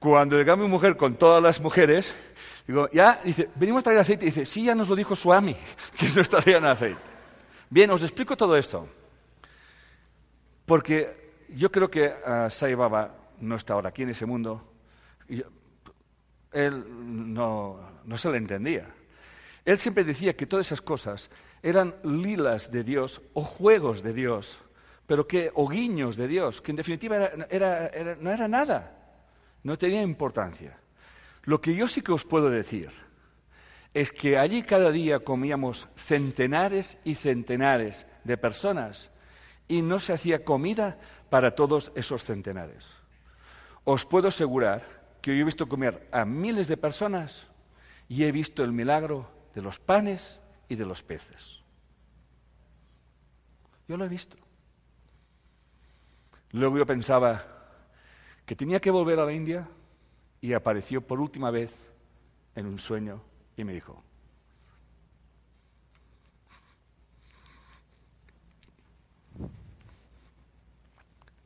Cuando 0.00 0.36
llega 0.36 0.56
mi 0.56 0.66
mujer 0.66 0.96
con 0.96 1.14
todas 1.14 1.42
las 1.42 1.60
mujeres, 1.60 2.14
digo, 2.68 2.88
ya, 2.90 3.20
dice, 3.24 3.48
venimos 3.54 3.80
a 3.80 3.84
traer 3.84 3.98
aceite. 3.98 4.26
Dice, 4.26 4.44
sí, 4.44 4.64
ya 4.64 4.74
nos 4.74 4.88
lo 4.88 4.94
dijo 4.94 5.16
Swami, 5.16 5.56
que 5.98 6.06
nos 6.14 6.28
traían 6.28 6.64
aceite. 6.64 7.00
Bien, 7.70 7.90
os 7.90 8.02
explico 8.02 8.36
todo 8.36 8.56
esto. 8.56 8.88
Porque 10.64 11.46
yo 11.48 11.72
creo 11.72 11.90
que 11.90 12.06
uh, 12.06 12.50
Sai 12.50 12.74
Baba 12.74 13.14
no 13.40 13.56
está 13.56 13.74
ahora 13.74 13.88
aquí 13.88 14.02
en 14.02 14.10
ese 14.10 14.26
mundo. 14.26 14.62
Y 15.28 15.42
él 16.52 16.84
no, 17.34 18.00
no 18.04 18.16
se 18.18 18.30
le 18.30 18.38
entendía. 18.38 18.86
Él 19.64 19.78
siempre 19.78 20.04
decía 20.04 20.36
que 20.36 20.46
todas 20.46 20.66
esas 20.66 20.80
cosas 20.80 21.30
eran 21.62 21.94
lilas 22.02 22.70
de 22.70 22.84
Dios 22.84 23.20
o 23.34 23.42
juegos 23.42 24.02
de 24.02 24.12
Dios, 24.12 24.60
pero 25.06 25.26
que, 25.26 25.50
o 25.54 25.68
guiños 25.68 26.16
de 26.16 26.28
Dios, 26.28 26.60
que 26.60 26.72
en 26.72 26.76
definitiva 26.76 27.16
era, 27.50 27.90
no 28.20 28.30
era 28.30 28.48
nada, 28.48 28.96
no 29.62 29.76
tenía 29.76 30.02
importancia. 30.02 30.78
Lo 31.44 31.60
que 31.60 31.74
yo 31.74 31.88
sí 31.88 32.02
que 32.02 32.12
os 32.12 32.24
puedo 32.24 32.50
decir 32.50 32.90
es 33.94 34.12
que 34.12 34.38
allí 34.38 34.62
cada 34.62 34.90
día 34.90 35.20
comíamos 35.20 35.88
centenares 35.96 36.98
y 37.04 37.14
centenares 37.14 38.06
de 38.24 38.36
personas 38.36 39.10
y 39.66 39.82
no 39.82 39.98
se 39.98 40.12
hacía 40.12 40.44
comida 40.44 40.98
para 41.30 41.54
todos 41.54 41.92
esos 41.94 42.22
centenares. 42.24 42.88
Os 43.84 44.04
puedo 44.04 44.28
asegurar 44.28 44.82
que 45.22 45.34
yo 45.34 45.42
he 45.42 45.44
visto 45.44 45.68
comer 45.68 46.08
a 46.12 46.24
miles 46.24 46.68
de 46.68 46.76
personas 46.76 47.46
y 48.08 48.24
he 48.24 48.32
visto 48.32 48.62
el 48.62 48.72
milagro 48.72 49.30
de 49.54 49.62
los 49.62 49.78
panes 49.78 50.40
y 50.68 50.76
de 50.76 50.86
los 50.86 51.02
peces. 51.02 51.62
Yo 53.88 53.96
lo 53.96 54.04
he 54.04 54.08
visto. 54.08 54.36
Luego 56.52 56.78
yo 56.78 56.86
pensaba 56.86 57.44
que 58.46 58.56
tenía 58.56 58.80
que 58.80 58.90
volver 58.90 59.18
a 59.18 59.24
la 59.24 59.32
India 59.32 59.68
y 60.40 60.52
apareció 60.52 61.00
por 61.00 61.20
última 61.20 61.50
vez 61.50 61.74
en 62.54 62.66
un 62.66 62.78
sueño 62.78 63.20
y 63.56 63.64
me 63.64 63.72
dijo, 63.72 64.02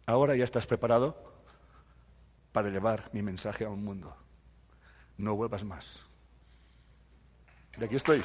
ahora 0.07 0.36
ya 0.36 0.45
estás 0.45 0.66
preparado 0.66 1.16
para 2.53 2.68
llevar 2.68 3.09
mi 3.12 3.22
mensaje 3.22 3.64
a 3.64 3.70
un 3.70 3.82
mundo. 3.82 4.14
No 5.16 5.34
vuelvas 5.36 5.64
más. 5.64 6.03
De 7.78 7.86
aquí 7.86 7.97
estoy. 7.97 8.22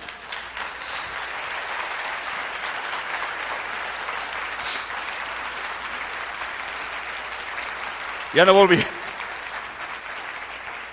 Ya 8.33 8.45
no 8.45 8.53
volví. 8.53 8.77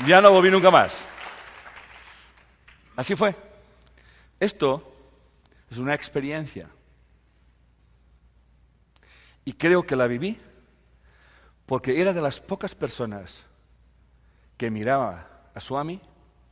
Ya 0.07 0.21
no 0.21 0.31
volví 0.31 0.51
nunca 0.51 0.71
más. 0.71 0.95
Así 2.95 3.17
fue. 3.17 3.35
Esto 4.39 4.93
es 5.71 5.79
una 5.79 5.95
experiencia. 5.95 6.69
Y 9.47 9.55
creo 9.55 9.83
que 9.85 9.97
la 9.97 10.07
viví 10.07 10.39
porque 11.65 12.01
era 12.03 12.13
de 12.13 12.21
las 12.21 12.39
pocas 12.41 12.75
personas 12.75 13.45
que 14.59 14.71
miraba 14.71 15.51
a 15.55 15.61
Swami, 15.61 16.01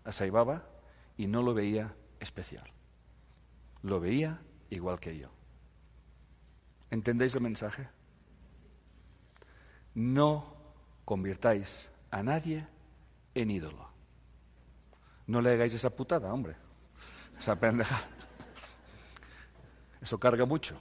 a 0.04 0.12
Saibaba, 0.12 0.64
y 1.18 1.26
no 1.26 1.42
lo 1.42 1.52
veía 1.52 1.94
especial. 2.20 2.64
Lo 3.82 4.00
veía 4.00 4.40
igual 4.70 4.98
que 4.98 5.18
yo. 5.18 5.28
¿Entendéis 6.90 7.34
el 7.34 7.42
mensaje? 7.42 7.88
No 9.94 10.56
convirtáis 11.04 11.90
a 12.10 12.22
nadie 12.22 12.66
en 13.34 13.50
ídolo. 13.50 13.88
No 15.26 15.40
le 15.40 15.52
hagáis 15.52 15.74
esa 15.74 15.90
putada, 15.90 16.32
hombre. 16.32 16.56
Esa 17.38 17.56
pendeja. 17.56 18.00
Eso 20.00 20.18
carga 20.18 20.44
mucho. 20.44 20.76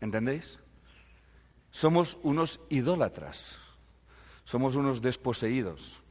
¿Entendéis? 0.00 0.60
Somos 1.70 2.18
unos 2.22 2.60
idólatras. 2.68 3.58
Somos 4.44 4.76
unos 4.76 5.00
desposeídos. 5.00 6.02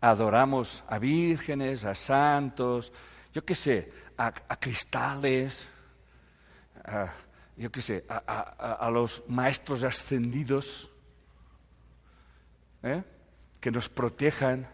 Adoramos 0.00 0.84
a 0.86 0.98
vírgenes, 0.98 1.84
a 1.84 1.94
santos, 1.94 2.92
yo 3.32 3.44
qué 3.44 3.54
sé, 3.54 3.92
a, 4.16 4.30
cristales, 4.32 5.68
yo 7.56 7.72
qué 7.72 7.80
sé, 7.80 8.04
a 8.08 8.88
los 8.92 9.24
maestros 9.26 9.82
ascendidos. 9.82 10.90
¿eh? 12.82 13.02
Que 13.60 13.70
nos 13.70 13.88
protejan, 13.88 14.68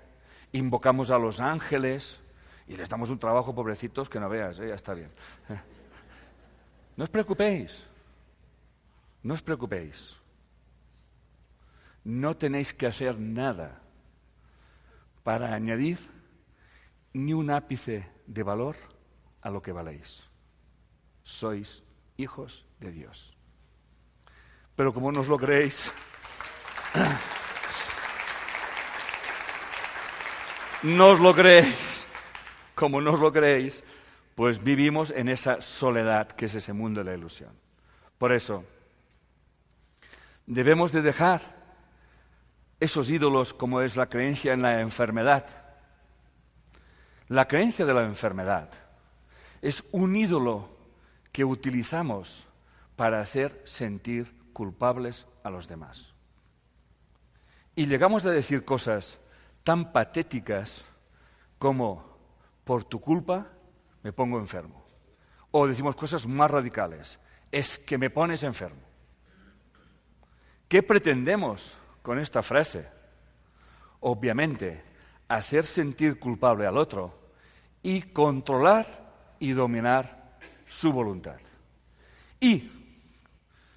invocamos 0.53 1.11
a 1.11 1.18
los 1.18 1.41
ángeles 1.41 2.20
y 2.66 2.76
les 2.76 2.89
damos 2.89 3.11
un 3.11 3.18
trabajo, 3.18 3.55
pobrecitos, 3.55 4.09
que 4.09 4.20
no 4.20 4.28
veas, 4.28 4.59
¿eh? 4.61 4.68
ya 4.68 4.74
está 4.74 4.95
bien. 4.95 5.11
No 6.97 7.05
os 7.05 7.11
preocupéis, 7.11 7.85
no 9.22 9.35
os 9.35 9.43
preocupéis. 9.43 10.14
No 12.05 12.37
tenéis 12.37 12.72
que 12.72 12.87
hacer 12.87 13.18
nada 13.18 13.80
para 15.24 15.55
añadir 15.55 15.99
ni 17.14 17.32
un 17.32 17.51
ápice 17.51 18.12
de 18.26 18.43
valor 18.43 18.76
a 19.41 19.51
lo 19.51 19.62
que 19.62 19.72
valéis. 19.72 20.22
Sois 21.24 21.82
hijos 22.16 22.66
de 22.78 22.93
Dios. 22.93 23.37
Pero 24.76 24.93
como 24.93 25.11
no 25.11 25.20
os 25.20 25.28
lo 25.28 25.37
creéis, 25.37 25.91
no 30.85 31.09
os 31.09 31.20
lo 31.20 31.35
creéis, 31.35 32.07
como 32.74 33.01
no 33.01 33.12
os 33.12 33.20
lo 33.20 33.32
creéis, 33.32 33.82
pues 34.35 34.62
vivimos 34.62 35.11
en 35.11 35.28
esa 35.28 35.61
soledad 35.61 36.28
que 36.28 36.47
es 36.47 36.55
ese 36.55 36.72
mundo 36.72 37.01
de 37.03 37.11
la 37.11 37.16
ilusión. 37.16 37.51
Por 38.18 38.32
eso, 38.32 38.64
debemos 40.47 40.93
de 40.93 41.03
dejar 41.03 41.41
esos 42.80 43.09
ídolos 43.11 43.55
como 43.55 43.80
es 43.80 43.97
la 43.97 44.09
creencia 44.09 44.53
en 44.53 44.62
la 44.62 44.80
enfermedad. 44.80 45.47
La 47.28 47.49
creencia 47.49 47.87
de 47.87 47.95
la 47.95 48.05
enfermedad 48.05 48.68
es 49.62 49.82
un 49.93 50.14
ídolo 50.14 50.68
que 51.32 51.45
utilizamos 51.45 52.47
para 52.97 53.20
hacer 53.20 53.62
sentir 53.64 54.35
culpables 54.53 55.26
a 55.43 55.51
los 55.51 55.66
demás. 55.66 56.12
Y 57.74 57.87
llegamos 57.87 58.26
a 58.26 58.30
decir 58.30 58.64
cosas 58.64 59.18
tan 59.65 59.93
patéticas 59.93 60.85
como 61.59 62.05
por 62.65 62.85
tu 62.85 63.01
culpa 63.01 63.49
me 64.03 64.12
pongo 64.12 64.39
enfermo. 64.39 64.85
O 65.51 65.67
decimos 65.67 65.97
cosas 65.97 66.27
más 66.27 66.51
radicales, 66.51 67.19
es 67.51 67.79
que 67.79 67.99
me 67.99 68.11
pones 68.11 68.43
enfermo. 68.43 68.83
¿Qué 70.69 70.83
pretendemos 70.83 71.77
con 72.03 72.19
esta 72.19 72.43
frase? 72.43 72.87
Obviamente, 74.01 74.83
hacer 75.29 75.65
sentir 75.65 76.19
culpable 76.19 76.67
al 76.67 76.77
otro 76.77 77.19
y 77.83 78.03
controlar 78.03 78.87
y 79.39 79.53
dominar 79.53 80.39
su 80.69 80.93
voluntad. 80.93 81.39
Y 82.41 82.71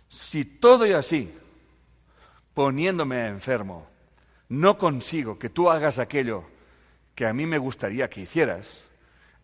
si 0.10 0.44
todo 0.44 0.86
y 0.86 0.94
así, 0.94 1.34
poniéndome 2.54 3.28
enfermo, 3.28 3.88
no 4.50 4.78
consigo 4.78 5.38
que 5.38 5.50
tú 5.50 5.70
hagas 5.70 6.00
aquello 6.00 6.43
que 7.16 7.26
a 7.26 7.34
mí 7.34 7.45
me 7.45 7.58
gustaría 7.58 8.10
que 8.10 8.22
hicieras, 8.22 8.86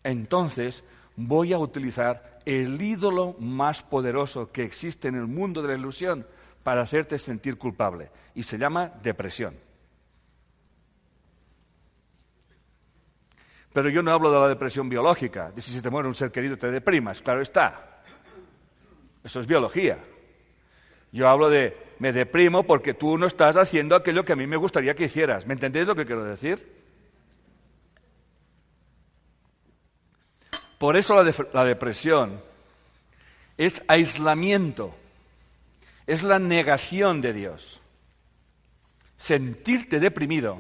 entonces 0.03 0.83
voy 1.15 1.53
a 1.53 1.57
utilizar 1.57 2.39
el 2.45 2.81
ídolo 2.81 3.35
más 3.39 3.83
poderoso 3.83 4.51
que 4.51 4.63
existe 4.63 5.07
en 5.07 5.15
el 5.15 5.27
mundo 5.27 5.61
de 5.61 5.69
la 5.69 5.75
ilusión 5.75 6.25
para 6.61 6.81
hacerte 6.81 7.17
sentir 7.17 7.57
culpable. 7.57 8.09
Y 8.35 8.43
se 8.43 8.57
llama 8.57 8.91
depresión. 9.01 9.55
Pero 13.73 13.89
yo 13.89 14.03
no 14.03 14.11
hablo 14.11 14.31
de 14.31 14.39
la 14.39 14.47
depresión 14.47 14.87
biológica, 14.87 15.51
de 15.51 15.61
si 15.61 15.71
se 15.71 15.81
te 15.81 15.89
muere 15.89 16.07
un 16.07 16.15
ser 16.15 16.31
querido 16.31 16.57
te 16.57 16.69
deprimas, 16.69 17.21
claro 17.21 17.41
está. 17.41 18.01
Eso 19.23 19.39
es 19.39 19.47
biología. 19.47 19.97
Yo 21.11 21.27
hablo 21.27 21.49
de 21.49 21.92
me 22.03 22.11
deprimo 22.11 22.63
porque 22.63 22.93
tú 22.93 23.17
no 23.17 23.27
estás 23.27 23.55
haciendo 23.55 23.95
aquello 23.95 24.25
que 24.25 24.33
a 24.33 24.35
mí 24.35 24.45
me 24.45 24.57
gustaría 24.57 24.93
que 24.93 25.05
hicieras. 25.05 25.47
¿Me 25.47 25.53
entendéis 25.53 25.87
lo 25.87 25.95
que 25.95 26.05
quiero 26.05 26.25
decir? 26.25 26.69
Por 30.77 30.97
eso 30.97 31.23
la, 31.53 31.63
depresión 31.63 32.41
es 33.57 33.81
aislamiento, 33.87 34.93
es 36.05 36.23
la 36.23 36.39
negación 36.39 37.21
de 37.21 37.31
Dios. 37.31 37.79
Sentirte 39.15 40.01
deprimido 40.01 40.57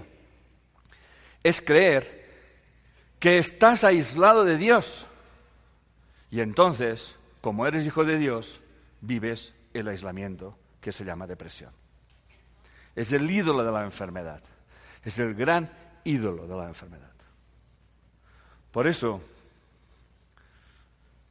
es 1.43 1.61
creer 1.61 2.25
que 3.19 3.37
estás 3.37 3.83
aislado 3.83 4.45
de 4.45 4.57
Dios. 4.57 5.07
Y 6.31 6.39
entonces, 6.39 7.17
como 7.41 7.67
eres 7.67 7.85
hijo 7.85 8.05
de 8.05 8.17
Dios, 8.17 8.61
vives 9.01 9.53
el 9.73 9.89
aislamiento 9.89 10.57
que 10.83 10.91
se 10.91 11.05
llama 11.05 11.25
depresión. 11.25 11.71
Es 12.93 13.13
el 13.13 13.31
ídolo 13.31 13.63
de 13.63 13.71
la 13.71 13.83
enfermedad. 13.83 14.43
Es 15.01 15.17
el 15.17 15.33
gran 15.33 15.71
ídolo 16.03 16.45
de 16.45 16.55
la 16.55 16.67
enfermedad. 16.67 17.13
Por 18.69 18.85
eso, 18.85 19.21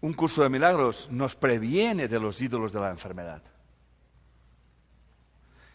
un 0.00 0.14
curso 0.14 0.42
de 0.42 0.48
milagros 0.48 1.09
nos 1.11 1.36
previene 1.36 2.09
de 2.09 2.18
los 2.18 2.40
ídolos 2.40 2.72
de 2.72 2.80
la 2.80 2.90
enfermedad 2.90 3.42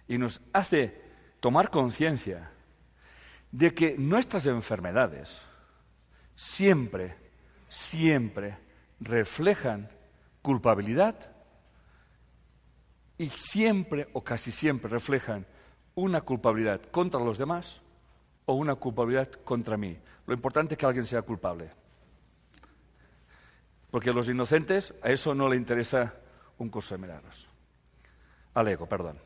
y 0.07 0.17
nos 0.17 0.41
hace 0.53 0.99
tomar 1.39 1.69
conciencia 1.69 2.49
de 3.51 3.73
que 3.73 3.95
nuestras 3.97 4.47
enfermedades 4.47 5.39
siempre, 6.35 7.15
siempre 7.69 8.57
reflejan 8.99 9.89
culpabilidad 10.41 11.36
y 13.17 13.29
siempre 13.29 14.07
o 14.13 14.23
casi 14.23 14.51
siempre 14.51 14.89
reflejan 14.89 15.45
una 15.95 16.21
culpabilidad 16.21 16.81
contra 16.91 17.19
los 17.19 17.37
demás 17.37 17.81
o 18.45 18.53
una 18.53 18.75
culpabilidad 18.75 19.31
contra 19.43 19.77
mí. 19.77 19.97
Lo 20.25 20.33
importante 20.33 20.73
es 20.73 20.77
que 20.77 20.85
alguien 20.85 21.05
sea 21.05 21.21
culpable. 21.23 21.71
Porque 23.89 24.11
a 24.11 24.13
los 24.13 24.29
inocentes 24.29 24.93
a 25.01 25.09
eso 25.09 25.33
no 25.33 25.49
le 25.49 25.55
interesa 25.55 26.15
un 26.57 26.69
curso 26.69 26.95
de 26.95 27.01
milagros. 27.01 27.47
Al 28.53 28.67
ego, 28.67 28.87
perdón. 28.87 29.19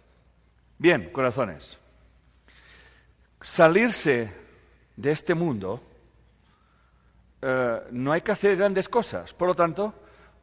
Bien, 0.78 1.12
corazones. 1.12 1.78
Salirse 3.42 4.34
de 4.96 5.12
este 5.12 5.34
mundo 5.34 5.82
eh, 7.42 7.82
no 7.92 8.12
hay 8.12 8.22
que 8.22 8.32
hacer 8.32 8.56
grandes 8.56 8.88
cosas. 8.88 9.34
Por 9.34 9.48
lo 9.48 9.56
tanto, 9.56 9.94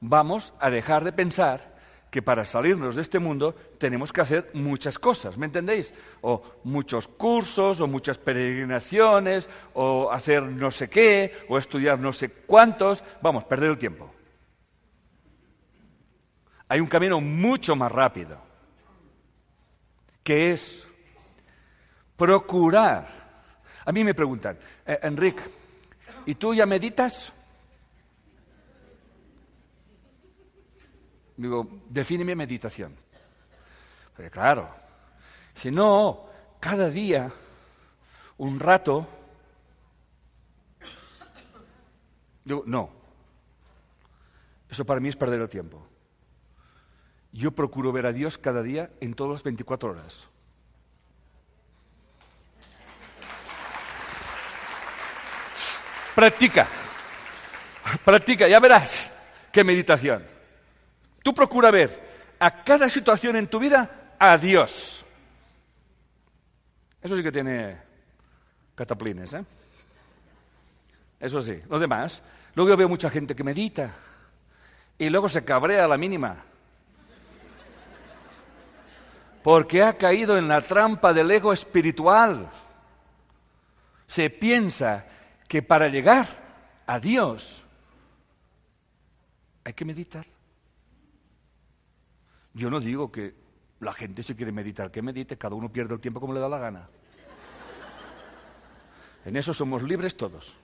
vamos 0.01 0.53
a 0.59 0.69
dejar 0.69 1.05
de 1.05 1.13
pensar 1.13 1.78
que 2.11 2.23
para 2.23 2.45
salirnos 2.45 2.97
de 2.97 3.03
este 3.03 3.19
mundo 3.19 3.55
tenemos 3.79 4.13
que 4.13 4.21
hacer 4.21 4.51
muchas 4.55 4.99
cosas, 4.99 5.37
¿me 5.37 5.47
entendéis? 5.47 5.93
O 6.23 6.43
muchos 6.65 7.07
cursos, 7.07 7.81
o 7.81 7.87
muchas 7.87 8.19
peregrinaciones, 8.19 9.49
o 9.75 10.11
hacer 10.11 10.43
no 10.43 10.71
sé 10.71 10.89
qué, 10.89 11.33
o 11.49 11.59
estudiar 11.59 11.99
no 11.99 12.13
sé 12.13 12.31
cuántos. 12.31 13.05
Vamos, 13.21 13.45
perder 13.45 13.71
el 13.71 13.79
tiempo. 13.79 14.11
Hay 16.69 16.81
un 16.81 16.87
camino 16.87 17.21
mucho 17.21 17.77
más 17.77 17.91
rápido, 17.93 18.39
que 20.23 20.53
es 20.53 20.87
procurar. 22.17 23.09
A 23.85 23.93
mí 23.93 24.05
me 24.05 24.15
preguntan, 24.15 24.59
eh, 24.87 24.99
Enrique, 25.03 25.43
¿y 26.27 26.35
tú 26.35 26.55
ya 26.55 26.67
meditas? 26.67 27.33
Digo, 31.39 31.69
defíneme 31.89 32.35
meditación. 32.35 32.97
Pero 34.17 34.29
claro, 34.29 34.69
si 35.55 35.71
no, 35.71 36.27
cada 36.59 36.91
día, 36.91 37.33
un 38.39 38.59
rato, 38.59 39.07
digo, 42.45 42.65
no. 42.67 42.91
Eso 44.69 44.85
para 44.85 44.99
mí 44.99 45.09
es 45.09 45.17
perder 45.17 45.41
el 45.41 45.49
tiempo. 45.49 45.87
Yo 47.31 47.53
procuro 47.53 47.93
ver 47.93 48.07
a 48.07 48.13
Dios 48.13 48.37
cada 48.37 48.61
día 48.61 48.91
en 49.01 49.15
todas 49.15 49.35
las 49.35 49.43
24 49.45 49.91
horas. 49.91 50.27
Practica, 56.17 56.67
practica, 58.05 58.49
ya 58.49 58.59
verás 58.59 59.13
qué 59.53 59.63
meditación. 59.63 60.38
Tú 61.29 61.35
procura 61.35 61.71
ver 61.71 62.35
a 62.39 62.65
cada 62.65 62.89
situación 62.89 63.37
en 63.37 63.49
tu 63.49 63.59
vida 63.59 64.15
a 64.19 64.39
Dios. 64.39 65.05
Eso 67.03 67.15
sí 67.15 67.23
que 67.23 67.31
tiene 67.31 67.77
cataplines, 68.75 69.35
¿eh? 69.35 69.45
Eso 71.21 71.43
sí. 71.43 71.61
Lo 71.69 71.79
demás, 71.79 72.23
luego 72.55 72.71
yo 72.71 72.79
veo 72.79 72.89
mucha 72.89 73.11
gente 73.11 73.37
que 73.37 73.45
medita 73.45 73.91
y 74.97 75.11
luego 75.11 75.29
se 75.29 75.45
cabrea 75.45 75.85
a 75.85 75.89
la 75.89 75.99
mínima. 75.99 76.35
Porque 79.43 79.83
ha 79.83 79.99
caído 79.99 80.39
en 80.39 80.49
la 80.49 80.63
trampa 80.63 81.13
del 81.13 81.31
ego 81.31 81.53
espiritual. 81.53 82.49
Se 84.07 84.31
piensa 84.31 85.05
que 85.47 85.61
para 85.61 85.89
llegar 85.89 86.27
a 86.87 86.99
Dios 86.99 87.63
hay 89.63 89.75
que 89.75 89.85
meditar. 89.85 90.38
Yo 92.55 92.71
no 92.71 92.81
digo 92.81 93.11
que 93.13 93.35
la 93.81 93.93
gente 93.93 94.23
se 94.23 94.35
quiere 94.35 94.53
meditar, 94.53 94.91
que 94.91 95.03
medite, 95.03 95.37
cada 95.37 95.55
uno 95.55 95.71
pierde 95.71 95.95
el 95.95 96.01
tiempo 96.01 96.21
como 96.21 96.33
le 96.33 96.41
da 96.41 96.49
la 96.49 96.59
gana. 96.59 96.89
En 99.25 99.37
eso 99.37 99.53
somos 99.53 99.83
libres 99.83 100.17
todos. 100.17 100.55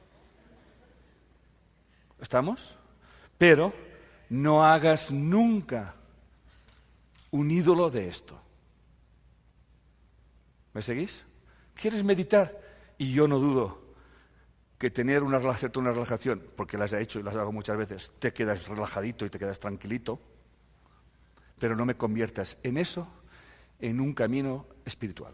¿Estamos? 2.20 2.76
Pero 3.36 3.72
no 4.30 4.64
hagas 4.64 5.12
nunca 5.12 5.94
un 7.30 7.50
ídolo 7.50 7.90
de 7.90 8.08
esto. 8.08 8.40
¿Me 10.72 10.82
seguís? 10.82 11.24
¿Quieres 11.74 12.02
meditar? 12.04 12.60
Y 12.96 13.12
yo 13.12 13.28
no 13.28 13.38
dudo 13.38 13.82
que 14.78 14.90
tener 14.90 15.22
una, 15.22 15.38
una 15.38 15.92
relajación, 15.92 16.42
porque 16.56 16.76
las 16.76 16.92
he 16.92 17.00
hecho 17.00 17.20
y 17.20 17.22
las 17.22 17.36
hago 17.36 17.52
muchas 17.52 17.76
veces, 17.76 18.12
te 18.18 18.32
quedas 18.32 18.66
relajadito 18.66 19.24
y 19.24 19.30
te 19.30 19.38
quedas 19.38 19.60
tranquilito 19.60 20.20
pero 21.58 21.76
no 21.76 21.84
me 21.84 21.96
conviertas 21.96 22.56
en 22.62 22.76
eso 22.76 23.06
en 23.80 24.00
un 24.00 24.14
camino 24.14 24.66
espiritual, 24.84 25.32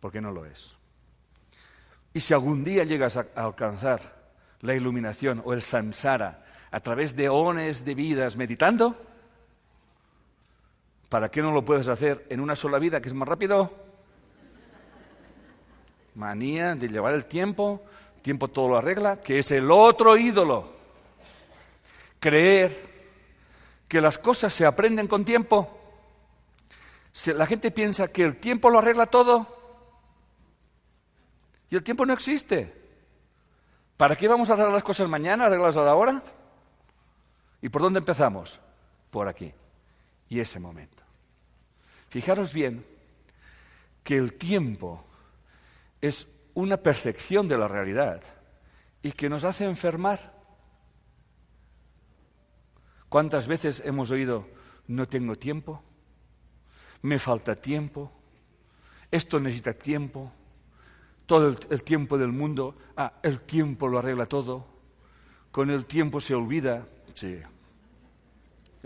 porque 0.00 0.20
no 0.20 0.32
lo 0.32 0.44
es. 0.44 0.76
Y 2.12 2.20
si 2.20 2.34
algún 2.34 2.64
día 2.64 2.84
llegas 2.84 3.16
a, 3.16 3.26
alcanzar 3.34 4.00
la 4.60 4.74
iluminación 4.74 5.42
o 5.44 5.52
el 5.52 5.62
samsara 5.62 6.44
a 6.70 6.80
través 6.80 7.14
de 7.14 7.28
ones 7.28 7.84
de 7.84 7.94
vidas 7.94 8.36
meditando, 8.36 8.96
¿para 11.08 11.30
qué 11.30 11.42
no 11.42 11.52
lo 11.52 11.64
puedes 11.64 11.88
hacer 11.88 12.26
en 12.28 12.40
una 12.40 12.56
sola 12.56 12.78
vida, 12.78 13.00
que 13.00 13.08
es 13.08 13.14
más 13.14 13.28
rápido? 13.28 13.72
Manía 16.14 16.74
de 16.74 16.88
llevar 16.88 17.14
el 17.14 17.26
tiempo, 17.26 17.84
tiempo 18.22 18.48
todo 18.48 18.68
lo 18.68 18.78
arregla, 18.78 19.20
que 19.20 19.38
es 19.38 19.50
el 19.52 19.70
otro 19.70 20.16
ídolo. 20.16 20.76
Creer 22.18 22.87
que 23.88 24.00
las 24.00 24.18
cosas 24.18 24.52
se 24.52 24.66
aprenden 24.66 25.06
con 25.06 25.24
tiempo. 25.24 25.74
La 27.26 27.46
gente 27.46 27.70
piensa 27.70 28.08
que 28.08 28.22
el 28.22 28.36
tiempo 28.36 28.70
lo 28.70 28.78
arregla 28.78 29.06
todo 29.06 29.58
y 31.70 31.76
el 31.76 31.82
tiempo 31.82 32.06
no 32.06 32.12
existe. 32.12 32.74
¿Para 33.96 34.14
qué 34.14 34.28
vamos 34.28 34.48
a 34.48 34.52
arreglar 34.52 34.74
las 34.74 34.84
cosas 34.84 35.08
mañana, 35.08 35.46
arreglarlas 35.46 35.76
ahora? 35.76 36.22
¿Y 37.60 37.68
por 37.68 37.82
dónde 37.82 37.98
empezamos? 37.98 38.60
Por 39.10 39.26
aquí. 39.26 39.52
Y 40.28 40.38
ese 40.38 40.60
momento. 40.60 41.02
Fijaros 42.10 42.52
bien 42.52 42.84
que 44.04 44.16
el 44.16 44.34
tiempo 44.34 45.04
es 46.00 46.28
una 46.54 46.76
percepción 46.76 47.48
de 47.48 47.58
la 47.58 47.68
realidad 47.68 48.22
y 49.02 49.12
que 49.12 49.28
nos 49.28 49.44
hace 49.44 49.64
enfermar. 49.64 50.37
¿Cuántas 53.08 53.48
veces 53.48 53.82
hemos 53.84 54.10
oído, 54.10 54.46
no 54.86 55.06
tengo 55.08 55.36
tiempo? 55.36 55.82
Me 57.02 57.18
falta 57.18 57.56
tiempo. 57.56 58.12
Esto 59.10 59.40
necesita 59.40 59.72
tiempo. 59.72 60.30
Todo 61.26 61.56
el, 61.70 61.82
tiempo 61.84 62.18
del 62.18 62.32
mundo. 62.32 62.76
Ah, 62.96 63.14
el 63.22 63.40
tiempo 63.42 63.88
lo 63.88 63.98
arregla 63.98 64.26
todo. 64.26 64.66
Con 65.50 65.70
el 65.70 65.86
tiempo 65.86 66.20
se 66.20 66.34
olvida. 66.34 66.86
Sí. 67.14 67.38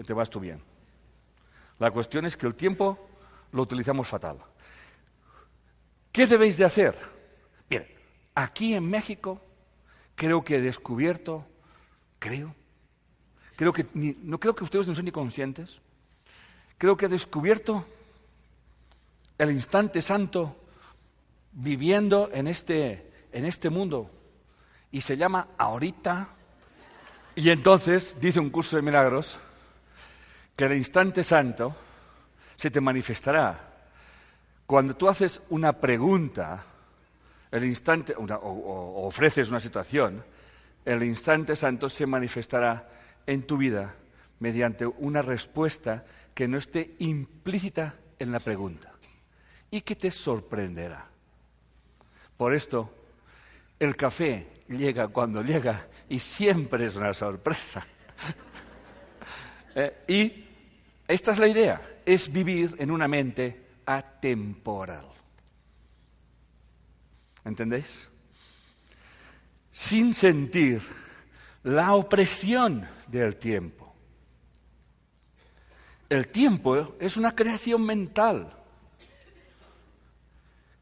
Te 0.04 0.12
vas 0.12 0.30
tú 0.30 0.40
bien. 0.40 0.62
La 1.78 1.90
cuestión 1.90 2.24
es 2.26 2.36
que 2.36 2.46
el 2.46 2.54
tiempo 2.54 3.08
lo 3.50 3.62
utilizamos 3.62 4.08
fatal. 4.08 4.38
¿Qué 6.12 6.26
debéis 6.26 6.58
de 6.58 6.64
hacer? 6.64 6.94
Bien, 7.68 7.86
aquí 8.34 8.74
en 8.74 8.88
México 8.88 9.40
creo 10.14 10.44
que 10.44 10.56
he 10.56 10.60
descubierto, 10.60 11.46
creo, 12.18 12.54
Creo 13.56 13.72
que 13.72 13.86
no 13.94 14.38
creo 14.38 14.54
que 14.54 14.64
ustedes 14.64 14.88
no 14.88 14.94
son 14.94 15.04
ni 15.04 15.12
conscientes. 15.12 15.80
Creo 16.78 16.96
que 16.96 17.06
he 17.06 17.08
descubierto 17.08 17.86
el 19.38 19.50
instante 19.50 20.02
santo 20.02 20.56
viviendo 21.52 22.30
en 22.32 22.46
este, 22.48 23.10
en 23.32 23.44
este 23.44 23.70
mundo. 23.70 24.10
Y 24.90 25.00
se 25.00 25.16
llama 25.16 25.48
ahorita. 25.58 26.28
Y 27.34 27.50
entonces 27.50 28.16
dice 28.20 28.40
un 28.40 28.50
curso 28.50 28.76
de 28.76 28.82
milagros 28.82 29.38
que 30.56 30.64
el 30.64 30.74
instante 30.74 31.24
santo 31.24 31.74
se 32.56 32.70
te 32.70 32.80
manifestará 32.80 33.72
cuando 34.72 34.96
tú 34.96 35.06
haces 35.06 35.42
una 35.50 35.74
pregunta, 35.74 36.64
el 37.50 37.64
instante, 37.64 38.14
o 38.16 39.06
ofreces 39.06 39.50
una 39.50 39.60
situación, 39.60 40.24
el 40.82 41.02
instante 41.02 41.56
santo 41.56 41.90
se 41.90 42.06
manifestará 42.06 42.88
en 43.26 43.42
tu 43.46 43.56
vida 43.56 43.94
mediante 44.40 44.86
una 44.86 45.22
respuesta 45.22 46.04
que 46.34 46.48
no 46.48 46.58
esté 46.58 46.94
implícita 46.98 47.96
en 48.18 48.32
la 48.32 48.40
pregunta 48.40 48.92
y 49.70 49.82
que 49.82 49.96
te 49.96 50.10
sorprenderá. 50.10 51.06
Por 52.36 52.54
esto, 52.54 52.92
el 53.78 53.96
café 53.96 54.48
llega 54.68 55.08
cuando 55.08 55.42
llega 55.42 55.86
y 56.08 56.18
siempre 56.18 56.86
es 56.86 56.96
una 56.96 57.14
sorpresa. 57.14 57.86
Eh, 59.74 60.04
y 60.06 60.44
esta 61.08 61.30
es 61.30 61.38
la 61.38 61.48
idea, 61.48 62.00
es 62.04 62.30
vivir 62.30 62.74
en 62.78 62.90
una 62.90 63.08
mente 63.08 63.68
atemporal. 63.86 65.06
¿Entendéis? 67.42 68.06
Sin 69.72 70.12
sentir 70.12 70.82
la 71.64 71.94
opresión 71.94 72.88
del 73.06 73.36
tiempo. 73.36 73.94
El 76.08 76.28
tiempo 76.28 76.94
es 77.00 77.16
una 77.16 77.34
creación 77.34 77.84
mental. 77.84 78.52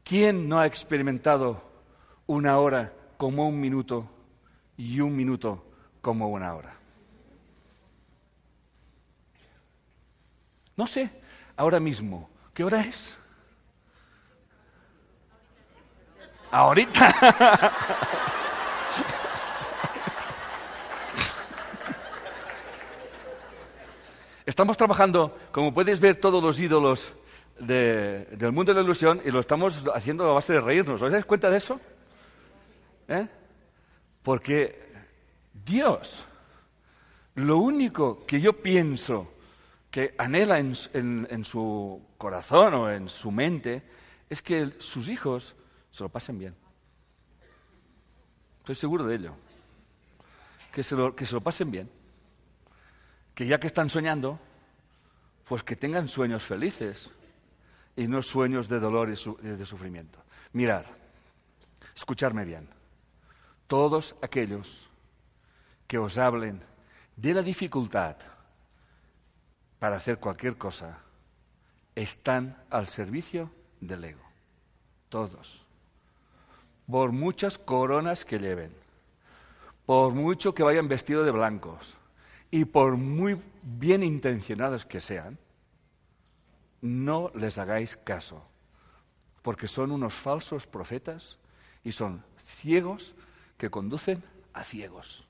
¿Quién 0.03 0.49
no 0.49 0.59
ha 0.59 0.65
experimentado 0.65 1.63
una 2.27 2.57
hora 2.59 2.91
como 3.17 3.47
un 3.47 3.59
minuto 3.59 4.09
y 4.75 4.99
un 4.99 5.15
minuto 5.15 5.63
como 6.01 6.27
una 6.29 6.53
hora? 6.53 6.75
No 10.75 10.87
sé, 10.87 11.11
ahora 11.55 11.79
mismo, 11.79 12.29
¿qué 12.53 12.63
hora 12.63 12.81
es? 12.81 13.15
Ahorita. 16.49 17.71
Estamos 24.51 24.75
trabajando, 24.75 25.33
como 25.53 25.73
puedes 25.73 26.01
ver, 26.01 26.17
todos 26.17 26.43
los 26.43 26.59
ídolos 26.59 27.13
del 27.57 28.51
mundo 28.51 28.73
de 28.73 28.79
la 28.79 28.83
ilusión 28.83 29.21
y 29.23 29.31
lo 29.31 29.39
estamos 29.39 29.85
haciendo 29.95 30.29
a 30.29 30.33
base 30.33 30.51
de 30.51 30.59
reírnos. 30.59 31.01
¿Os 31.01 31.09
dais 31.09 31.23
cuenta 31.23 31.49
de 31.49 31.55
eso? 31.55 31.79
¿Eh? 33.07 33.29
Porque 34.21 34.91
Dios, 35.53 36.25
lo 37.35 37.59
único 37.59 38.25
que 38.25 38.41
yo 38.41 38.51
pienso 38.51 39.31
que 39.89 40.15
anhela 40.17 40.59
en, 40.59 41.45
su 41.45 42.01
corazón 42.17 42.73
o 42.73 42.91
en 42.91 43.07
su 43.07 43.31
mente 43.31 43.81
es 44.29 44.41
que 44.41 44.69
sus 44.79 45.07
hijos 45.07 45.55
se 45.91 46.03
lo 46.03 46.09
pasen 46.09 46.37
bien. 46.37 46.55
Estoy 48.59 48.75
seguro 48.75 49.05
de 49.05 49.15
ello. 49.15 49.31
Que 50.73 50.83
se 50.83 50.97
lo, 50.97 51.15
que 51.15 51.25
se 51.25 51.35
lo 51.35 51.39
pasen 51.39 51.71
bien. 51.71 52.00
Que 53.33 53.45
ya 53.45 53.59
que 53.59 53.67
están 53.67 53.89
soñando, 53.89 54.39
pues 55.47 55.63
que 55.63 55.75
tengan 55.75 56.07
sueños 56.07 56.43
felices 56.43 57.11
y 57.95 58.07
no 58.07 58.21
sueños 58.21 58.69
de 58.69 58.79
dolor 58.79 59.09
y 59.09 59.47
de 59.47 59.65
sufrimiento. 59.65 60.19
Mirar, 60.53 60.85
escucharme 61.95 62.45
bien. 62.45 62.69
Todos 63.67 64.15
aquellos 64.21 64.89
que 65.87 65.97
os 65.97 66.17
hablen 66.17 66.61
de 67.15 67.33
la 67.33 67.41
dificultad 67.41 68.15
para 69.79 69.97
hacer 69.97 70.19
cualquier 70.19 70.57
cosa 70.57 70.99
están 71.95 72.63
al 72.69 72.87
servicio 72.87 73.51
del 73.79 74.03
ego. 74.05 74.23
Todos. 75.09 75.67
Por 76.89 77.11
muchas 77.11 77.57
coronas 77.57 78.25
que 78.25 78.39
lleven, 78.39 78.73
por 79.85 80.13
mucho 80.13 80.53
que 80.53 80.63
vayan 80.63 80.87
vestidos 80.87 81.25
de 81.25 81.31
blancos 81.31 81.97
y 82.51 82.65
por 82.65 82.97
muy 82.97 83.41
bien 83.63 84.03
intencionados 84.03 84.85
que 84.85 85.01
sean, 85.01 85.39
no 86.81 87.31
les 87.33 87.57
hagáis 87.57 87.97
caso, 87.97 88.45
porque 89.41 89.67
son 89.67 89.91
unos 89.91 90.13
falsos 90.13 90.67
profetas 90.67 91.39
y 91.83 91.91
son 91.91 92.23
ciegos 92.43 93.15
que 93.57 93.69
conducen 93.69 94.23
a 94.53 94.63
ciegos. 94.63 95.27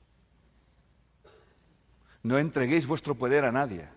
No 2.23 2.37
entreguéis 2.37 2.85
vuestro 2.85 3.15
poder 3.15 3.45
a 3.45 3.51
nadie 3.51 3.87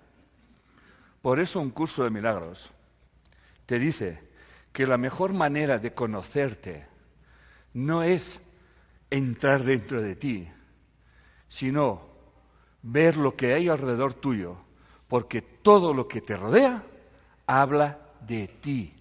por 1.25 1.41
eso 1.41 1.59
un 1.59 1.71
curso 1.71 2.05
de 2.05 2.11
milagros 2.11 2.71
te 3.65 3.79
dice 3.79 4.21
que 4.75 4.87
la 4.87 4.99
mejor 4.99 5.33
manera 5.33 5.79
de 5.79 5.95
conocerte 5.95 6.87
no 7.73 8.03
es 8.03 8.43
entrar 9.09 9.65
dentro 9.65 10.03
de 10.03 10.17
ti, 10.17 10.47
sino 11.49 12.14
ver 12.85 13.17
lo 13.17 13.35
que 13.35 13.55
hay 13.55 13.69
alrededor 13.69 14.15
tuyo, 14.15 14.57
porque 15.09 15.43
todo 15.43 15.95
lo 15.95 16.07
que 16.07 16.21
te 16.21 16.37
rodea 16.37 16.83
habla 17.47 17.99
de 18.21 18.47
ti. 18.49 18.93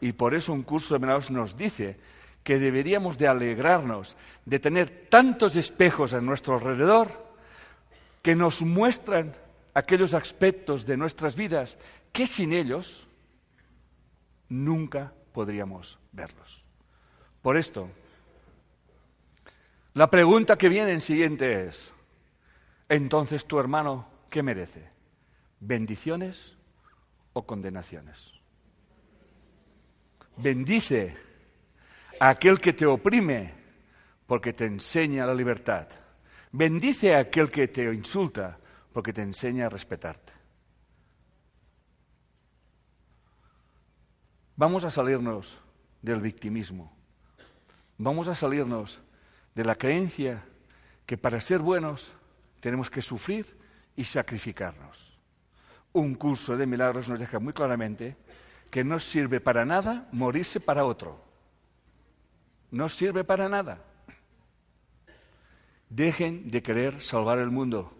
Y 0.00 0.12
por 0.12 0.34
eso 0.34 0.52
un 0.52 0.62
curso 0.62 0.94
de 0.94 1.00
milagros 1.00 1.30
nos 1.30 1.56
dice 1.56 1.98
que 2.44 2.58
deberíamos 2.58 3.18
de 3.18 3.26
alegrarnos 3.26 4.16
de 4.44 4.58
tener 4.58 5.08
tantos 5.10 5.56
espejos 5.56 6.14
a 6.14 6.20
nuestro 6.20 6.54
alrededor 6.54 7.08
que 8.22 8.34
nos 8.34 8.62
muestran 8.62 9.34
aquellos 9.74 10.14
aspectos 10.14 10.86
de 10.86 10.96
nuestras 10.96 11.34
vidas 11.34 11.78
que 12.12 12.26
sin 12.26 12.52
ellos 12.52 13.08
nunca 14.48 15.12
podríamos 15.32 15.98
verlos. 16.12 16.68
Por 17.42 17.56
esto, 17.56 17.88
la 19.98 20.08
pregunta 20.08 20.56
que 20.56 20.68
viene 20.68 20.92
en 20.92 21.00
siguiente 21.00 21.66
es, 21.66 21.92
entonces 22.88 23.44
tu 23.46 23.58
hermano, 23.58 24.06
¿qué 24.30 24.44
merece? 24.44 24.88
¿Bendiciones 25.58 26.56
o 27.32 27.44
condenaciones? 27.44 28.32
Bendice 30.36 31.16
a 32.20 32.28
aquel 32.28 32.60
que 32.60 32.74
te 32.74 32.86
oprime 32.86 33.52
porque 34.28 34.52
te 34.52 34.66
enseña 34.66 35.26
la 35.26 35.34
libertad. 35.34 35.88
Bendice 36.52 37.16
a 37.16 37.18
aquel 37.18 37.50
que 37.50 37.66
te 37.66 37.92
insulta 37.92 38.56
porque 38.92 39.12
te 39.12 39.22
enseña 39.22 39.66
a 39.66 39.68
respetarte. 39.68 40.32
Vamos 44.54 44.84
a 44.84 44.92
salirnos 44.92 45.58
del 46.02 46.20
victimismo. 46.20 46.96
Vamos 47.96 48.28
a 48.28 48.36
salirnos 48.36 49.00
de 49.58 49.64
la 49.64 49.74
creencia 49.74 50.44
que 51.04 51.18
para 51.18 51.40
ser 51.40 51.58
buenos 51.58 52.12
tenemos 52.60 52.88
que 52.88 53.02
sufrir 53.02 53.58
y 53.96 54.04
sacrificarnos. 54.04 55.18
Un 55.94 56.14
curso 56.14 56.56
de 56.56 56.64
milagros 56.64 57.08
nos 57.08 57.18
deja 57.18 57.40
muy 57.40 57.52
claramente 57.52 58.16
que 58.70 58.84
no 58.84 59.00
sirve 59.00 59.40
para 59.40 59.64
nada 59.64 60.06
morirse 60.12 60.60
para 60.60 60.84
otro. 60.84 61.20
No 62.70 62.88
sirve 62.88 63.24
para 63.24 63.48
nada. 63.48 63.82
Dejen 65.88 66.48
de 66.48 66.62
querer 66.62 67.02
salvar 67.02 67.38
el 67.38 67.50
mundo. 67.50 67.92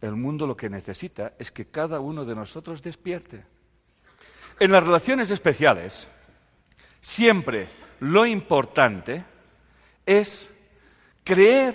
El 0.00 0.14
mundo 0.14 0.46
lo 0.46 0.56
que 0.56 0.70
necesita 0.70 1.32
es 1.36 1.50
que 1.50 1.66
cada 1.66 1.98
uno 1.98 2.24
de 2.24 2.36
nosotros 2.36 2.80
despierte. 2.80 3.44
En 4.60 4.70
las 4.70 4.86
relaciones 4.86 5.32
especiales, 5.32 6.06
siempre 7.00 7.66
lo 7.98 8.24
importante 8.24 9.31
es 10.06 10.50
creer 11.24 11.74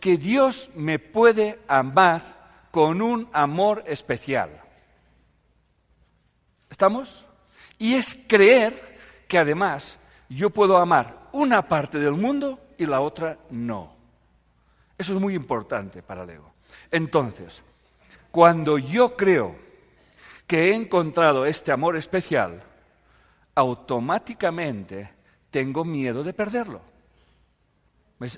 que 0.00 0.16
Dios 0.16 0.70
me 0.74 0.98
puede 0.98 1.58
amar 1.66 2.22
con 2.70 3.00
un 3.00 3.28
amor 3.32 3.84
especial. 3.86 4.50
¿Estamos? 6.68 7.24
Y 7.78 7.94
es 7.94 8.18
creer 8.26 8.98
que 9.28 9.38
además 9.38 9.98
yo 10.28 10.50
puedo 10.50 10.76
amar 10.76 11.28
una 11.32 11.66
parte 11.66 11.98
del 11.98 12.12
mundo 12.12 12.60
y 12.76 12.86
la 12.86 13.00
otra 13.00 13.38
no. 13.50 13.94
Eso 14.98 15.14
es 15.14 15.20
muy 15.20 15.34
importante 15.34 16.02
para 16.02 16.24
el 16.24 16.30
ego. 16.30 16.52
Entonces, 16.90 17.62
cuando 18.30 18.78
yo 18.78 19.16
creo 19.16 19.56
que 20.46 20.70
he 20.70 20.74
encontrado 20.74 21.46
este 21.46 21.72
amor 21.72 21.96
especial, 21.96 22.62
automáticamente 23.54 25.10
tengo 25.50 25.84
miedo 25.84 26.22
de 26.22 26.32
perderlo. 26.32 26.80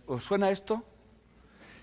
¿Os 0.07 0.25
suena 0.25 0.51
esto? 0.51 0.83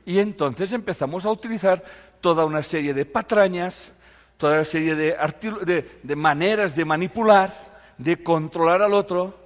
Y 0.05 0.19
entonces 0.19 0.73
empezamos 0.73 1.25
a 1.25 1.31
utilizar 1.31 1.83
toda 2.19 2.45
una 2.45 2.61
serie 2.61 2.93
de 2.93 3.05
patrañas, 3.05 3.91
toda 4.37 4.55
una 4.55 4.65
serie 4.65 4.95
de, 4.95 6.15
maneras 6.15 6.75
de 6.75 6.85
manipular, 6.85 7.53
de 7.97 8.21
controlar 8.21 8.81
al 8.81 8.93
otro, 8.93 9.37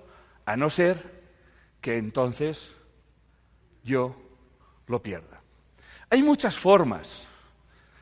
a 0.46 0.56
no 0.58 0.70
ser 0.70 1.18
que 1.82 1.98
entonces 1.98 2.72
yo 3.84 4.16
lo 4.88 5.02
pierda. 5.02 5.42
Hay 6.10 6.24
muchas 6.24 6.58
formas 6.58 7.26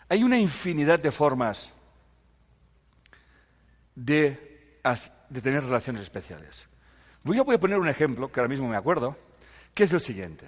Hay 0.07 0.23
una 0.23 0.37
infinidad 0.37 0.99
de 0.99 1.11
formas 1.11 1.73
de, 3.95 4.79
de 5.29 5.41
tener 5.41 5.63
relaciones 5.63 6.03
especiales. 6.03 6.67
A, 7.23 7.43
voy 7.43 7.55
a 7.55 7.59
poner 7.59 7.79
un 7.79 7.89
ejemplo, 7.89 8.31
que 8.31 8.39
ahora 8.39 8.49
mismo 8.49 8.67
me 8.67 8.77
acuerdo, 8.77 9.17
que 9.75 9.83
es 9.83 9.93
el 9.93 9.99
siguiente. 9.99 10.47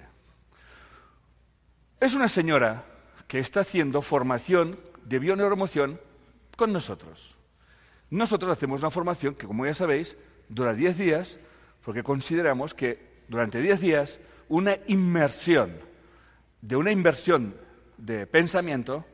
Es 2.00 2.14
una 2.14 2.28
señora 2.28 2.84
que 3.28 3.38
está 3.38 3.60
haciendo 3.60 4.02
formación 4.02 4.80
de 5.04 5.18
bioneuromoción 5.18 6.00
con 6.56 6.72
nosotros. 6.72 7.38
Nosotros 8.10 8.50
hacemos 8.50 8.80
una 8.80 8.90
formación 8.90 9.34
que, 9.34 9.46
como 9.46 9.66
ya 9.66 9.74
sabéis, 9.74 10.16
dura 10.48 10.72
10 10.72 10.96
días, 10.96 11.38
porque 11.84 12.02
consideramos 12.02 12.72
que 12.72 13.22
durante 13.28 13.60
10 13.60 13.80
días 13.80 14.18
una 14.48 14.78
inmersión, 14.86 15.78
de 16.62 16.76
una 16.76 16.90
inversión 16.90 17.54
de 17.98 18.26
pensamiento, 18.26 19.04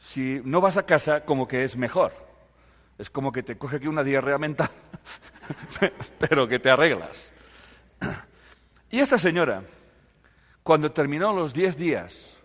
si 0.00 0.40
no 0.44 0.60
vas 0.60 0.76
a 0.76 0.84
casa, 0.84 1.24
como 1.24 1.46
que 1.46 1.62
es 1.62 1.76
mejor. 1.76 2.12
Es 2.98 3.08
como 3.08 3.30
que 3.30 3.44
te 3.44 3.56
coge 3.56 3.76
aquí 3.76 3.86
una 3.86 4.02
diarrea 4.02 4.38
mental, 4.38 4.70
pero 6.18 6.48
que 6.48 6.58
te 6.58 6.70
arreglas. 6.70 7.32
Y 8.94 9.00
esta 9.00 9.18
señora, 9.18 9.64
cuando 10.62 10.92
terminó 10.92 11.32
los 11.32 11.52
10 11.52 11.76
días, 11.76 12.36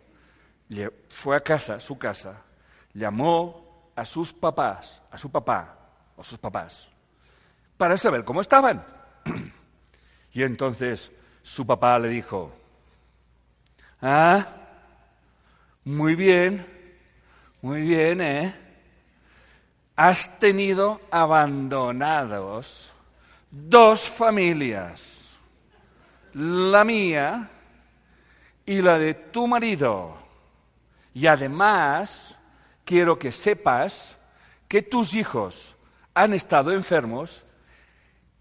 fue 1.10 1.38
a 1.38 1.41
casa, 1.41 1.80
su 1.80 1.95
casa, 2.00 2.41
llamó 2.91 3.91
a 3.95 4.04
sus 4.04 4.34
papás, 4.34 5.00
a 5.12 5.18
su 5.20 5.30
papá 5.30 5.78
o 6.16 6.24
sus 6.24 6.39
papás, 6.39 6.89
para 7.78 7.95
saber 7.97 8.24
cómo 8.24 8.41
estaban. 8.41 8.84
Y 10.34 10.41
entonces 10.41 11.12
su 11.43 11.68
papá 11.68 12.00
le 12.00 12.08
dijo, 12.08 12.52
ah, 14.02 14.47
muy 15.84 16.16
bien, 16.16 16.66
muy 17.62 17.82
bien, 17.84 18.22
¿eh? 18.22 18.56
Has 19.95 20.39
tenido 20.39 21.00
abandonados 21.12 22.91
dos 23.52 24.10
familias, 24.10 25.18
la 26.34 26.84
mía 26.84 27.49
y 28.65 28.82
la 28.82 28.97
de 28.97 29.13
tu 29.13 29.47
marido. 29.47 30.17
Y 31.13 31.27
además, 31.27 32.38
quiero 32.86 33.17
que 33.17 33.32
sepas 33.32 34.17
que 34.67 34.82
tus 34.82 35.13
hijos 35.13 35.75
han 36.13 36.34
estado 36.34 36.71
enfermos 36.71 37.43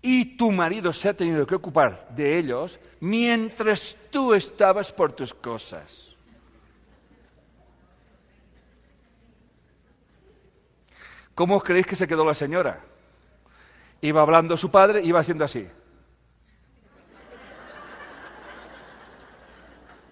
y 0.03 0.37
tu 0.37 0.53
marido 0.53 0.93
se 0.93 1.09
ha 1.09 1.15
tenido 1.15 1.47
que 1.47 1.55
ocupar 1.55 2.09
de 2.11 2.39
ellos 2.39 2.79
mientras 3.01 3.97
tú 4.11 4.35
estabas 4.35 4.93
por 4.93 5.13
tus 5.13 5.35
cosas. 5.35 6.15
¿Cómo 11.35 11.61
creéis 11.61 11.87
que 11.87 11.97
se 11.97 12.09
quedó 12.09 12.25
la 12.25 12.35
señora? 12.35 12.81
Iba 14.01 14.23
hablando 14.23 14.57
su 14.57 14.71
padre, 14.71 15.03
iba 15.03 15.21
haciendo 15.21 15.45
así. 15.45 15.69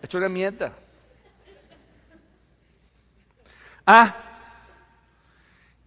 Hecho 0.07 0.19
una 0.19 0.29
mierda. 0.29 0.73
Ah, 3.85 4.15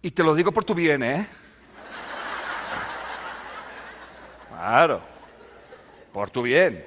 y 0.02 0.10
te 0.10 0.22
lo 0.22 0.34
digo 0.34 0.52
por 0.52 0.62
tu 0.62 0.74
bien, 0.74 1.02
¿eh? 1.02 1.26
Claro, 4.50 5.00
por 6.12 6.28
tu 6.28 6.42
bien. 6.42 6.84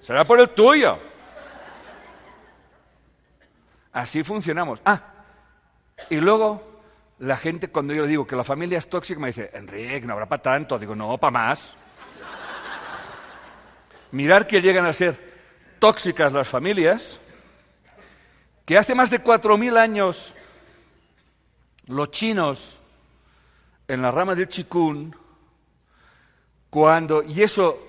Será 0.00 0.24
por 0.24 0.40
el 0.40 0.48
tuyo. 0.48 0.98
Así 3.92 4.24
funcionamos. 4.24 4.80
Ah, 4.86 5.02
y 6.08 6.16
luego 6.16 6.80
la 7.18 7.36
gente 7.36 7.68
cuando 7.68 7.92
yo 7.92 8.04
le 8.04 8.08
digo 8.08 8.26
que 8.26 8.36
la 8.36 8.44
familia 8.44 8.78
es 8.78 8.88
tóxica 8.88 9.20
me 9.20 9.26
dice, 9.26 9.50
Enrique, 9.52 10.06
no 10.06 10.14
habrá 10.14 10.24
para 10.24 10.40
tanto. 10.40 10.78
Digo, 10.78 10.96
no, 10.96 11.18
para 11.18 11.30
más. 11.30 11.76
Mirar 14.12 14.46
que 14.46 14.62
llegan 14.62 14.86
a 14.86 14.94
ser 14.94 15.27
tóxicas 15.78 16.32
las 16.32 16.48
familias, 16.48 17.20
que 18.64 18.76
hace 18.76 18.94
más 18.94 19.10
de 19.10 19.20
cuatro 19.20 19.56
mil 19.56 19.76
años 19.76 20.34
los 21.86 22.10
chinos 22.10 22.78
en 23.86 24.02
la 24.02 24.10
rama 24.10 24.34
del 24.34 24.48
chikun 24.48 25.16
cuando, 26.70 27.22
y 27.22 27.42
eso 27.42 27.88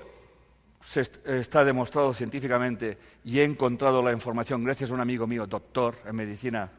se 0.80 1.02
está 1.26 1.64
demostrado 1.66 2.14
científicamente 2.14 2.98
y 3.26 3.40
he 3.40 3.44
encontrado 3.44 4.02
la 4.02 4.14
información 4.14 4.64
gracias 4.64 4.90
a 4.90 4.94
un 4.94 5.02
amigo 5.02 5.28
mío, 5.28 5.46
doctor 5.46 5.98
en 6.06 6.16
medicina, 6.16 6.70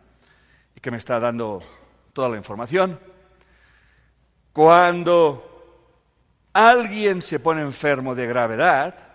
que 0.81 0.91
me 0.91 0.97
está 0.97 1.21
dando 1.21 1.61
toda 2.15 2.31
la 2.31 2.39
información. 2.39 2.99
Cuando 4.53 5.51
alguien 6.55 7.21
se 7.21 7.39
pone 7.39 7.61
enfermo 7.61 8.15
de 8.15 8.27
gravedad, 8.27 9.10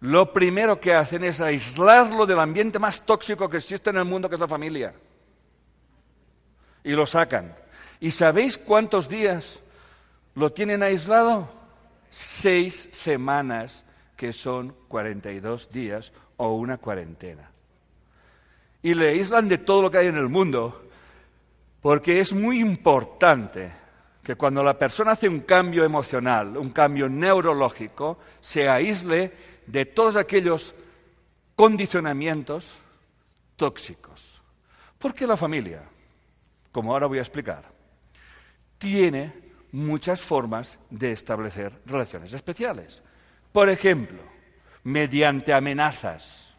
lo 0.00 0.32
primero 0.32 0.80
que 0.80 0.94
hacen 0.94 1.24
es 1.24 1.40
aislarlo 1.40 2.26
del 2.26 2.38
ambiente 2.38 2.78
más 2.78 3.04
tóxico 3.04 3.48
que 3.48 3.56
existe 3.58 3.90
en 3.90 3.96
el 3.96 4.04
mundo, 4.04 4.28
que 4.28 4.34
es 4.34 4.40
la 4.40 4.48
familia. 4.48 4.94
Y 6.84 6.92
lo 6.92 7.06
sacan. 7.06 7.54
¿Y 8.00 8.10
sabéis 8.10 8.58
cuántos 8.58 9.08
días 9.08 9.60
lo 10.34 10.52
tienen 10.52 10.82
aislado? 10.82 11.56
seis 12.10 12.88
semanas, 12.92 13.84
que 14.16 14.32
son 14.32 14.74
42 14.88 15.70
días 15.70 16.12
o 16.38 16.54
una 16.54 16.78
cuarentena. 16.78 17.50
Y 18.82 18.94
le 18.94 19.08
aíslan 19.08 19.48
de 19.48 19.58
todo 19.58 19.82
lo 19.82 19.90
que 19.90 19.98
hay 19.98 20.06
en 20.06 20.16
el 20.16 20.28
mundo, 20.28 20.88
porque 21.82 22.20
es 22.20 22.32
muy 22.32 22.60
importante 22.60 23.70
que 24.22 24.34
cuando 24.34 24.62
la 24.62 24.78
persona 24.78 25.12
hace 25.12 25.28
un 25.28 25.40
cambio 25.40 25.84
emocional, 25.84 26.56
un 26.56 26.70
cambio 26.70 27.08
neurológico, 27.08 28.18
se 28.40 28.68
aísle 28.68 29.32
de 29.66 29.84
todos 29.84 30.16
aquellos 30.16 30.74
condicionamientos 31.54 32.78
tóxicos. 33.56 34.40
Porque 34.98 35.26
la 35.26 35.36
familia, 35.36 35.82
como 36.72 36.92
ahora 36.92 37.06
voy 37.06 37.18
a 37.18 37.22
explicar, 37.22 37.64
tiene 38.78 39.32
muchas 39.72 40.20
formas 40.20 40.78
de 40.90 41.12
establecer 41.12 41.72
relaciones 41.86 42.32
especiales. 42.32 43.02
Por 43.52 43.68
ejemplo, 43.68 44.22
mediante 44.84 45.52
amenazas. 45.52 46.54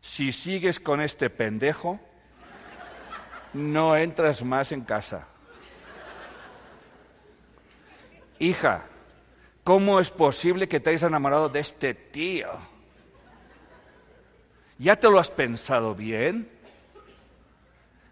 Si 0.00 0.32
sigues 0.32 0.80
con 0.80 1.00
este 1.00 1.28
pendejo, 1.28 2.00
no 3.52 3.96
entras 3.96 4.42
más 4.42 4.72
en 4.72 4.82
casa. 4.82 5.26
Hija, 8.38 8.84
¿cómo 9.68 10.00
es 10.00 10.10
posible 10.10 10.66
que 10.66 10.80
te 10.80 10.88
hayas 10.88 11.02
enamorado 11.02 11.50
de 11.50 11.60
este 11.60 11.92
tío? 11.92 12.48
¿Ya 14.78 14.96
te 14.96 15.10
lo 15.10 15.18
has 15.18 15.30
pensado 15.30 15.94
bien? 15.94 16.48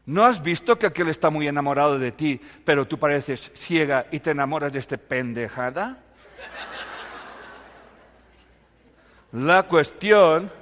¿No 0.05 0.27
has 0.27 0.43
visto 0.43 0.79
que 0.79 0.85
aquel 0.85 1.09
está 1.09 1.31
muy 1.31 1.49
enamorado 1.49 1.99
de 1.99 2.13
ti, 2.13 2.39
pero 2.63 2.87
tú 2.87 2.99
pareces 2.99 3.51
ciega 3.55 4.05
y 4.11 4.21
te 4.21 4.33
enamoras 4.33 4.71
de 4.71 4.81
este 4.81 4.99
pendejada? 4.99 5.99
La 9.33 9.63
cuestión 9.63 10.53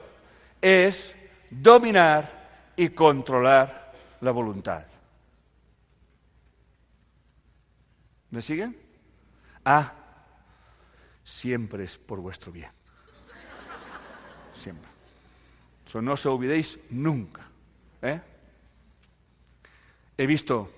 es 0.63 1.13
dominar 1.51 2.71
y 2.77 2.91
controlar 2.91 3.95
la 4.21 4.31
voluntad. 4.31 4.85
¿Me 8.31 8.41
siguen? 8.41 8.77
Ah, 9.65 9.93
siempre 11.25 11.85
es 11.85 11.97
por 11.99 12.21
vuestro 12.21 12.53
bien. 12.53 12.71
Siempre. 14.55 14.89
Eso 15.87 16.01
no 16.01 16.17
se 16.17 16.29
olvidéis 16.29 16.79
nunca. 16.91 17.49
¿eh? 18.03 18.21
He 20.17 20.27
visto 20.27 20.71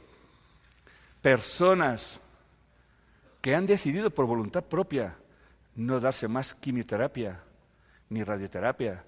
personas 1.20 2.20
que 3.40 3.54
han 3.54 3.66
decidido 3.66 4.10
por 4.10 4.26
voluntad 4.26 4.64
propia 4.64 5.16
no 5.76 6.00
darse 6.00 6.26
más 6.26 6.54
quimioterapia 6.54 7.42
ni 8.08 8.22
radioterapia, 8.22 9.04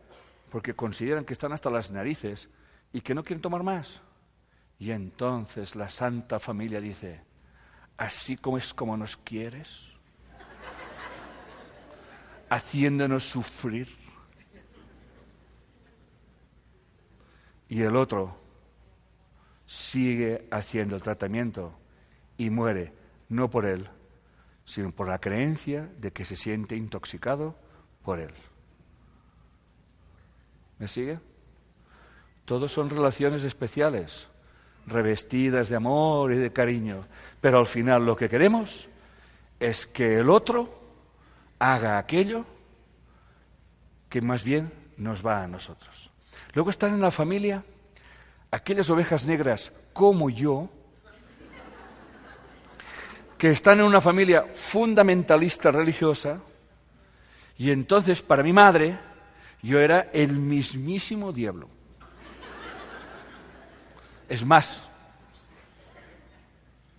porque 0.50 0.74
consideran 0.74 1.24
que 1.24 1.32
están 1.32 1.52
hasta 1.52 1.70
las 1.70 1.90
narices 1.90 2.48
y 2.92 3.00
que 3.00 3.14
no 3.14 3.22
quieren 3.22 3.40
tomar 3.40 3.62
más. 3.62 4.00
Y 4.78 4.90
entonces 4.90 5.76
la 5.76 5.88
Santa 5.88 6.38
Familia 6.38 6.80
dice, 6.80 7.22
así 7.96 8.36
como 8.36 8.58
es 8.58 8.74
como 8.74 8.96
nos 8.96 9.16
quieres, 9.16 9.88
haciéndonos 12.50 13.24
sufrir. 13.24 13.88
Y 17.68 17.82
el 17.82 17.96
otro, 17.96 18.38
sigue 19.66 20.48
haciendo 20.50 20.96
el 20.96 21.02
tratamiento 21.02 21.78
y 22.38 22.48
muere 22.48 22.92
no 23.28 23.50
por 23.50 23.66
él, 23.66 23.86
sino 24.64 24.90
por 24.90 25.08
la 25.08 25.18
creencia 25.18 25.88
de 25.98 26.10
que 26.10 26.24
se 26.24 26.36
siente 26.36 26.74
intoxicado 26.74 27.54
por 28.02 28.18
él. 28.18 28.32
¿Me 30.78 30.88
sigue? 30.88 31.18
Todos 32.46 32.72
son 32.72 32.88
relaciones 32.88 33.44
especiales, 33.44 34.28
revestidas 34.86 35.68
de 35.68 35.76
amor 35.76 36.32
y 36.32 36.38
de 36.38 36.50
cariño. 36.50 37.02
Pero 37.40 37.58
al 37.58 37.66
final 37.66 38.06
lo 38.06 38.16
que 38.16 38.30
queremos 38.30 38.88
es 39.60 39.86
que 39.86 40.20
el 40.20 40.30
otro 40.30 40.87
haga 41.58 41.98
aquello 41.98 42.44
que 44.08 44.20
más 44.20 44.44
bien 44.44 44.72
nos 44.96 45.24
va 45.24 45.42
a 45.42 45.46
nosotros. 45.46 46.10
Luego 46.54 46.70
están 46.70 46.94
en 46.94 47.00
la 47.00 47.10
familia 47.10 47.64
aquellas 48.50 48.88
ovejas 48.90 49.26
negras 49.26 49.72
como 49.92 50.30
yo, 50.30 50.70
que 53.36 53.50
están 53.50 53.78
en 53.80 53.84
una 53.84 54.00
familia 54.00 54.46
fundamentalista 54.54 55.70
religiosa, 55.70 56.40
y 57.56 57.70
entonces 57.70 58.22
para 58.22 58.42
mi 58.42 58.52
madre 58.52 58.98
yo 59.62 59.80
era 59.80 60.08
el 60.12 60.32
mismísimo 60.32 61.32
diablo. 61.32 61.68
Es 64.28 64.44
más, 64.44 64.82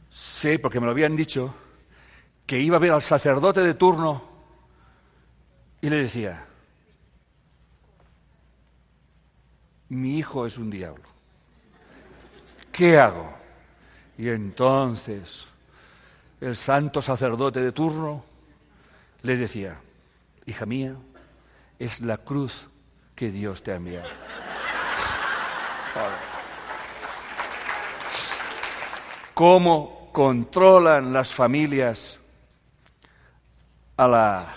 sé, 0.09 0.59
porque 0.59 0.79
me 0.79 0.85
lo 0.85 0.91
habían 0.91 1.15
dicho, 1.15 1.53
que 2.45 2.59
iba 2.59 2.77
a 2.77 2.79
ver 2.79 2.91
al 2.91 3.01
sacerdote 3.01 3.61
de 3.61 3.73
turno 3.75 4.28
y 5.81 5.89
le 5.89 5.97
decía, 5.97 6.45
mi 9.89 10.17
hijo 10.17 10.45
es 10.45 10.57
un 10.57 10.69
diablo. 10.69 11.03
¿Qué 12.71 12.97
hago? 12.97 13.33
Y 14.17 14.29
entonces 14.29 15.47
el 16.41 16.55
santo 16.55 17.01
sacerdote 17.01 17.61
de 17.61 17.71
turno 17.71 18.23
le 19.23 19.37
decía, 19.37 19.77
hija 20.45 20.65
mía, 20.65 20.95
es 21.77 22.01
la 22.01 22.17
cruz 22.17 22.67
que 23.15 23.31
Dios 23.31 23.63
te 23.63 23.71
ha 23.71 23.75
enviado. 23.75 24.09
¿Cómo 29.33 30.09
controlan 30.11 31.13
las 31.13 31.33
familias 31.33 32.19
a, 33.97 34.07
la, 34.07 34.53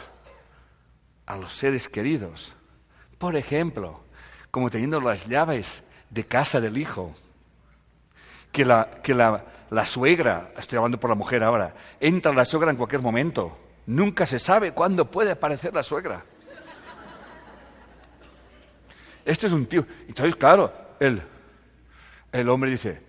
a 1.33 1.37
los 1.37 1.55
seres 1.55 1.89
queridos? 1.89 2.53
Por 3.19 3.37
ejemplo, 3.37 4.01
como 4.51 4.69
teniendo 4.71 5.01
las 5.01 5.27
llaves 5.27 5.83
de 6.11 6.25
casa 6.25 6.61
del 6.61 6.77
hijo. 6.77 7.15
Que 8.53 8.67
la, 8.67 9.01
que 9.03 9.15
la, 9.15 9.45
la 9.71 9.87
suegra, 9.87 10.53
estoy 10.59 10.77
hablando 10.77 11.01
por 11.01 11.09
la 11.09 11.17
mujer 11.17 11.43
ahora, 11.43 11.75
entra 11.99 12.35
la 12.35 12.45
suegra 12.45 12.71
en 12.71 12.77
cualquier 12.77 13.01
momento. 13.01 13.59
Nunca 13.87 14.27
se 14.27 14.39
sabe 14.39 14.73
cuándo 14.73 15.11
puede 15.11 15.31
aparecer 15.33 15.73
la 15.73 15.83
suegra. 15.83 16.23
Este 19.25 19.47
es 19.47 19.53
un 19.53 19.65
tío. 19.67 19.87
Entonces, 20.07 20.35
claro, 20.37 20.71
el, 21.01 21.23
el 22.31 22.49
hombre 22.51 22.71
dice, 22.73 23.01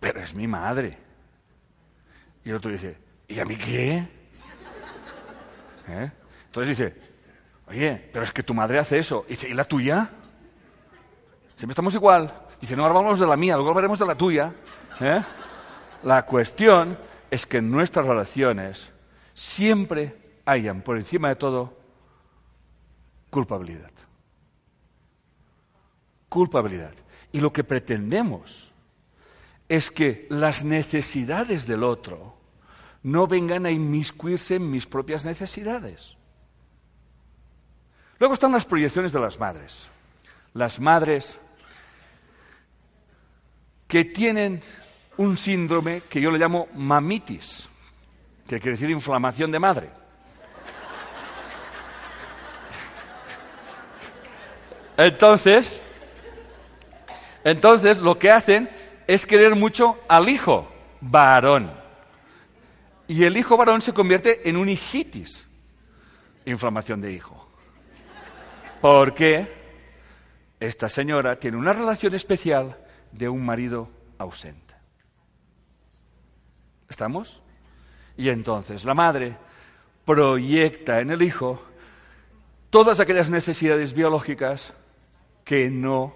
pero 0.00 0.20
es 0.20 0.34
mi 0.34 0.48
madre. 0.48 0.98
Y 2.44 2.50
el 2.50 2.56
otro 2.56 2.72
dice, 2.72 2.96
¿y 3.28 3.38
a 3.38 3.44
mí 3.44 3.56
qué? 3.56 4.08
¿Eh? 5.88 6.10
Entonces 6.46 6.76
dice, 6.76 7.15
oye, 7.68 8.08
pero 8.12 8.24
es 8.24 8.32
que 8.32 8.42
tu 8.42 8.54
madre 8.54 8.78
hace 8.78 8.98
eso. 8.98 9.24
Y 9.28 9.32
dice, 9.32 9.48
¿y 9.48 9.54
la 9.54 9.64
tuya? 9.64 10.10
Siempre 11.56 11.72
estamos 11.72 11.94
igual. 11.94 12.32
Dice, 12.60 12.76
no, 12.76 12.84
ahora 12.84 12.94
vamos 13.00 13.20
de 13.20 13.26
la 13.26 13.36
mía, 13.36 13.54
luego 13.54 13.70
hablaremos 13.70 13.98
de 13.98 14.06
la 14.06 14.14
tuya. 14.14 14.54
¿eh? 15.00 15.22
La 16.02 16.24
cuestión 16.24 16.98
es 17.30 17.46
que 17.46 17.58
en 17.58 17.70
nuestras 17.70 18.06
relaciones 18.06 18.92
siempre 19.34 20.16
hayan, 20.44 20.82
por 20.82 20.96
encima 20.96 21.28
de 21.28 21.36
todo, 21.36 21.76
culpabilidad. 23.30 23.90
Culpabilidad. 26.28 26.92
Y 27.32 27.40
lo 27.40 27.52
que 27.52 27.64
pretendemos 27.64 28.72
es 29.68 29.90
que 29.90 30.26
las 30.30 30.64
necesidades 30.64 31.66
del 31.66 31.82
otro 31.82 32.36
no 33.02 33.26
vengan 33.26 33.66
a 33.66 33.70
inmiscuirse 33.70 34.56
en 34.56 34.70
mis 34.70 34.86
propias 34.86 35.24
necesidades. 35.24 36.15
Luego 38.18 38.34
están 38.34 38.52
las 38.52 38.64
proyecciones 38.64 39.12
de 39.12 39.20
las 39.20 39.38
madres. 39.38 39.86
Las 40.54 40.80
madres 40.80 41.38
que 43.86 44.04
tienen 44.04 44.62
un 45.16 45.36
síndrome 45.36 46.02
que 46.08 46.20
yo 46.20 46.30
le 46.30 46.38
llamo 46.38 46.68
mamitis, 46.74 47.68
que 48.46 48.60
quiere 48.60 48.72
decir 48.72 48.90
inflamación 48.90 49.50
de 49.50 49.58
madre. 49.58 49.90
Entonces, 54.96 55.80
entonces 57.44 57.98
lo 57.98 58.18
que 58.18 58.30
hacen 58.30 58.68
es 59.06 59.26
querer 59.26 59.54
mucho 59.54 59.98
al 60.08 60.28
hijo 60.28 60.68
varón. 61.00 61.70
Y 63.06 63.24
el 63.24 63.36
hijo 63.36 63.56
varón 63.56 63.82
se 63.82 63.92
convierte 63.92 64.48
en 64.48 64.56
un 64.56 64.68
hijitis, 64.68 65.46
inflamación 66.44 67.00
de 67.00 67.12
hijo. 67.12 67.45
Porque 68.86 69.48
esta 70.60 70.88
señora 70.88 71.40
tiene 71.40 71.56
una 71.56 71.72
relación 71.72 72.14
especial 72.14 72.76
de 73.10 73.28
un 73.28 73.44
marido 73.44 73.88
ausente. 74.16 74.76
¿Estamos? 76.88 77.42
Y 78.16 78.28
entonces 78.28 78.84
la 78.84 78.94
madre 78.94 79.36
proyecta 80.04 81.00
en 81.00 81.10
el 81.10 81.22
hijo 81.22 81.60
todas 82.70 83.00
aquellas 83.00 83.28
necesidades 83.28 83.92
biológicas 83.92 84.72
que 85.42 85.68
no 85.68 86.14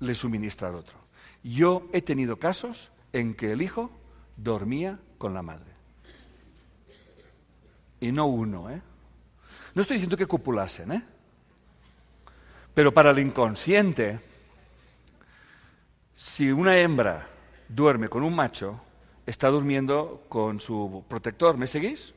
le 0.00 0.14
suministra 0.14 0.70
al 0.70 0.74
otro. 0.74 0.98
Yo 1.44 1.88
he 1.92 2.02
tenido 2.02 2.36
casos 2.36 2.90
en 3.12 3.32
que 3.32 3.52
el 3.52 3.62
hijo 3.62 3.92
dormía 4.36 4.98
con 5.18 5.34
la 5.34 5.42
madre. 5.42 5.70
Y 8.00 8.10
no 8.10 8.26
uno, 8.26 8.70
¿eh? 8.70 8.82
No 9.72 9.82
estoy 9.82 9.98
diciendo 9.98 10.16
que 10.16 10.26
copulasen, 10.26 10.90
¿eh? 10.90 11.04
Pero 12.74 12.92
para 12.92 13.10
el 13.10 13.18
inconsciente, 13.18 14.20
si 16.14 16.50
una 16.50 16.78
hembra 16.78 17.26
duerme 17.68 18.08
con 18.08 18.22
un 18.22 18.34
macho, 18.34 18.80
está 19.26 19.48
durmiendo 19.48 20.24
con 20.28 20.60
su 20.60 21.04
protector. 21.08 21.56
¿Me 21.56 21.66
seguís? 21.66 22.12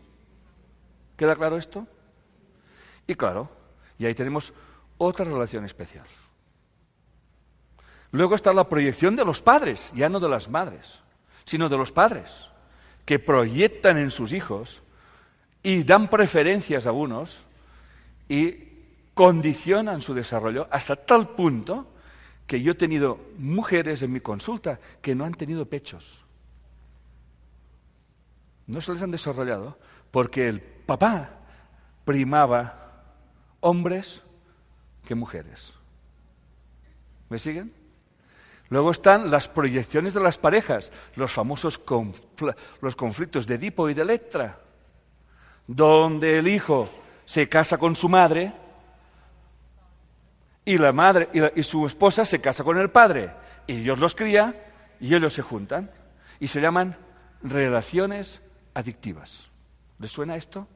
¿Queda 1.15 1.35
claro 1.35 1.57
esto? 1.57 1.87
Y 3.07 3.15
claro, 3.15 3.49
y 3.97 4.05
ahí 4.05 4.15
tenemos 4.15 4.53
otra 4.97 5.25
relación 5.25 5.65
especial. 5.65 6.05
Luego 8.11 8.35
está 8.35 8.53
la 8.53 8.69
proyección 8.69 9.15
de 9.15 9.25
los 9.25 9.41
padres, 9.41 9.91
ya 9.95 10.09
no 10.09 10.19
de 10.19 10.29
las 10.29 10.49
madres, 10.49 10.99
sino 11.45 11.67
de 11.67 11.77
los 11.77 11.91
padres, 11.91 12.47
que 13.05 13.19
proyectan 13.19 13.97
en 13.97 14.11
sus 14.11 14.33
hijos 14.33 14.83
y 15.61 15.83
dan 15.83 16.09
preferencias 16.09 16.85
a 16.87 16.91
unos 16.91 17.43
y 18.29 18.72
condicionan 19.13 20.01
su 20.01 20.13
desarrollo 20.13 20.67
hasta 20.71 20.95
tal 20.95 21.29
punto 21.29 21.87
que 22.47 22.61
yo 22.61 22.73
he 22.73 22.75
tenido 22.75 23.19
mujeres 23.37 24.01
en 24.01 24.11
mi 24.11 24.19
consulta 24.19 24.79
que 25.01 25.15
no 25.15 25.25
han 25.25 25.33
tenido 25.33 25.65
pechos. 25.65 26.23
No 28.67 28.81
se 28.81 28.93
les 28.93 29.01
han 29.01 29.11
desarrollado 29.11 29.77
porque 30.11 30.47
el 30.47 30.61
papá 30.61 31.39
primaba 32.05 33.03
hombres 33.59 34.21
que 35.05 35.15
mujeres. 35.15 35.73
¿Me 37.29 37.39
siguen? 37.39 37.73
Luego 38.69 38.91
están 38.91 39.29
las 39.29 39.47
proyecciones 39.47 40.13
de 40.13 40.21
las 40.21 40.37
parejas, 40.37 40.91
los 41.15 41.31
famosos 41.31 41.79
los 42.81 42.95
conflictos 42.95 43.45
de 43.45 43.55
Edipo 43.55 43.89
y 43.89 43.93
de 43.93 44.01
Electra, 44.01 44.59
donde 45.67 46.39
el 46.39 46.47
hijo 46.47 46.89
se 47.25 47.47
casa 47.47 47.77
con 47.77 47.95
su 47.95 48.09
madre 48.09 48.53
y 50.65 50.77
la 50.77 50.93
madre 50.93 51.29
y, 51.55 51.63
su 51.63 51.85
esposa 51.85 52.25
se 52.25 52.39
casa 52.39 52.63
con 52.63 52.77
el 52.77 52.89
padre 52.89 53.31
y 53.67 53.75
Dios 53.77 53.99
los 53.99 54.15
cría 54.15 54.71
y 54.99 55.13
ellos 55.13 55.33
se 55.33 55.41
juntan 55.41 55.91
y 56.39 56.47
se 56.47 56.61
llaman 56.61 56.97
relaciones 57.41 58.41
adictivas. 58.73 59.49
¿Les 59.99 60.11
suena 60.11 60.35
esto? 60.35 60.67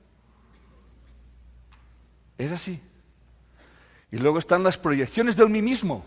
Es 2.38 2.52
así. 2.52 2.82
Y 4.12 4.18
luego 4.18 4.40
están 4.40 4.64
las 4.64 4.78
proyecciones 4.78 5.36
del 5.36 5.50
mí 5.50 5.62
mismo. 5.62 6.06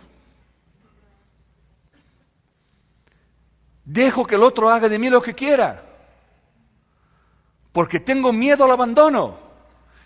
Dejo 3.85 4.27
que 4.27 4.36
el 4.36 4.43
otro 4.43 4.70
haga 4.70 4.89
de 4.89 4.98
mí 4.98 5.11
lo 5.11 5.20
que 5.20 5.35
quiera, 5.35 5.82
porque 7.73 7.98
tengo 7.98 8.32
miedo 8.32 8.65
al 8.65 8.70
abandono. 8.70 9.49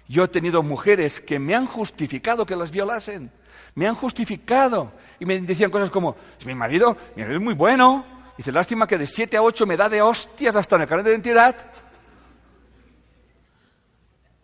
Yo 0.08 0.24
he 0.24 0.28
tenido 0.28 0.62
mujeres 0.62 1.20
que 1.20 1.38
me 1.38 1.54
han 1.54 1.66
justificado 1.66 2.44
que 2.44 2.56
las 2.56 2.70
violasen 2.70 3.30
me 3.74 3.86
han 3.88 3.94
justificado. 3.94 4.92
Y 5.18 5.26
me 5.26 5.40
decían 5.40 5.70
cosas 5.70 5.90
como, 5.90 6.16
mi 6.44 6.54
marido, 6.54 6.96
mi 7.16 7.22
marido 7.22 7.38
es 7.38 7.44
muy 7.44 7.54
bueno. 7.54 8.04
Dice, 8.36 8.52
lástima 8.52 8.86
que 8.86 8.98
de 8.98 9.06
siete 9.06 9.36
a 9.36 9.42
ocho 9.42 9.66
me 9.66 9.76
da 9.76 9.88
de 9.88 10.02
hostias 10.02 10.56
hasta 10.56 10.76
en 10.76 10.82
el 10.82 11.04
de 11.04 11.10
identidad. 11.10 11.56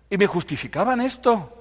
Y 0.09 0.17
me 0.17 0.27
justificaban 0.27 1.01
esto. 1.01 1.57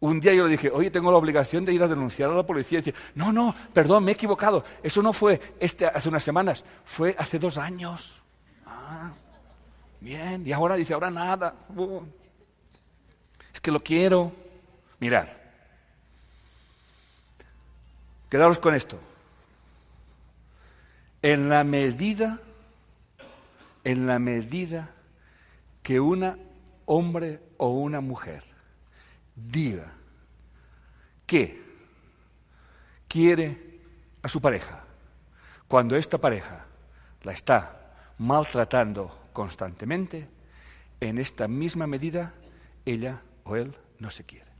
Un 0.00 0.20
día 0.20 0.32
yo 0.32 0.44
le 0.44 0.52
dije, 0.52 0.70
oye, 0.70 0.90
tengo 0.90 1.10
la 1.10 1.18
obligación 1.18 1.64
de 1.64 1.72
ir 1.72 1.82
a 1.82 1.88
denunciar 1.88 2.30
a 2.30 2.34
la 2.34 2.46
policía. 2.46 2.78
Y 2.78 2.82
dice, 2.82 2.98
no, 3.14 3.32
no, 3.32 3.54
perdón, 3.72 4.04
me 4.04 4.12
he 4.12 4.14
equivocado. 4.14 4.64
Eso 4.82 5.02
no 5.02 5.12
fue 5.12 5.40
este, 5.58 5.86
hace 5.86 6.08
unas 6.08 6.22
semanas, 6.22 6.64
fue 6.84 7.16
hace 7.18 7.38
dos 7.38 7.58
años. 7.58 8.22
Ah, 8.64 9.10
bien, 10.00 10.46
y 10.46 10.52
ahora 10.52 10.76
dice, 10.76 10.94
ahora 10.94 11.10
nada. 11.10 11.54
Uh, 11.74 12.02
es 13.52 13.60
que 13.60 13.70
lo 13.70 13.80
quiero. 13.80 14.32
Mirad, 15.00 15.28
quedaros 18.28 18.58
con 18.58 18.74
esto. 18.74 18.98
En 21.22 21.48
la 21.48 21.64
medida, 21.64 22.40
en 23.84 24.06
la 24.06 24.18
medida 24.18 24.90
que 25.82 26.00
una 26.00 26.38
hombre 26.86 27.40
o 27.56 27.70
una 27.70 28.00
mujer 28.00 28.44
diga 29.34 29.92
que 31.26 31.62
quiere 33.08 33.80
a 34.22 34.28
su 34.28 34.40
pareja, 34.40 34.84
cuando 35.66 35.96
esta 35.96 36.18
pareja 36.18 36.64
la 37.22 37.32
está 37.32 37.92
maltratando 38.18 39.17
constantemente, 39.38 40.26
en 40.98 41.18
esta 41.18 41.46
misma 41.46 41.86
medida 41.86 42.34
ella 42.84 43.22
o 43.44 43.54
él 43.54 43.72
no 44.00 44.10
se 44.10 44.24
quiere. 44.24 44.50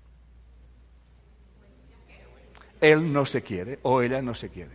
Él 2.81 3.13
no 3.13 3.27
se 3.27 3.43
quiere 3.43 3.81
o 3.83 4.03
ella 4.03 4.23
no 4.23 4.37
se 4.37 4.51
quiere. 4.51 4.71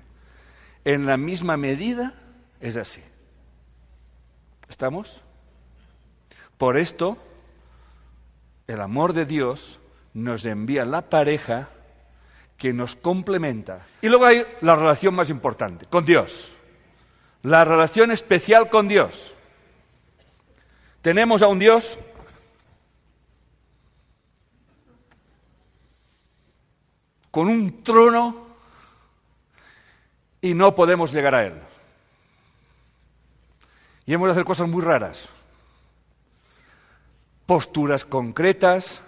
En 0.84 1.06
la 1.06 1.16
misma 1.16 1.56
medida 1.56 2.16
es 2.60 2.76
así. 2.76 3.02
¿Estamos? 4.68 5.24
Por 6.58 6.76
esto, 6.76 7.18
el 8.68 8.82
amor 8.82 9.14
de 9.14 9.26
Dios 9.26 9.80
nos 10.14 10.44
envía 10.46 10.84
la 10.84 11.10
pareja 11.10 11.70
que 12.58 12.74
nos 12.74 12.98
complementa. 12.98 13.88
Y 14.02 14.10
luego 14.10 14.26
hay 14.26 14.44
la 14.60 14.76
relación 14.76 15.16
más 15.16 15.30
importante, 15.30 15.86
con 15.86 16.04
Dios. 16.04 16.58
La 17.44 17.64
relación 17.64 18.12
especial 18.12 18.70
con 18.70 18.90
Dios. 18.90 19.33
Tenemos 21.04 21.42
a 21.42 21.48
un 21.48 21.60
Dios 21.60 22.00
con 27.30 27.50
un 27.50 27.84
trono 27.84 28.48
y 30.40 30.54
no 30.54 30.74
podemos 30.74 31.12
llegar 31.12 31.36
a 31.36 31.46
Él. 31.46 31.56
Y 34.06 34.14
hemos 34.14 34.28
de 34.28 34.32
hacer 34.32 34.46
cosas 34.46 34.70
muy 34.70 34.82
raras. 34.82 35.28
Posturas 37.46 38.06
concretas, 38.06 39.02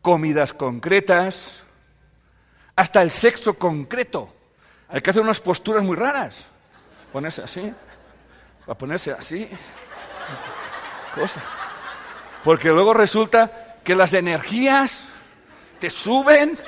comidas 0.00 0.52
concretas, 0.52 1.64
hasta 2.76 3.02
el 3.02 3.10
sexo 3.10 3.58
concreto. 3.58 4.32
Hay 4.88 5.00
que 5.00 5.10
hacer 5.10 5.22
unas 5.22 5.40
posturas 5.40 5.82
muy 5.82 5.96
raras. 5.96 6.46
Ponerse 7.12 7.42
así, 7.42 7.74
a 8.68 8.74
ponerse 8.74 9.10
así. 9.10 9.50
Cosa. 11.14 11.42
Porque 12.44 12.68
luego 12.68 12.94
resulta 12.94 13.76
que 13.84 13.94
las 13.94 14.12
energías 14.14 15.06
te 15.78 15.90
suben 15.90 16.58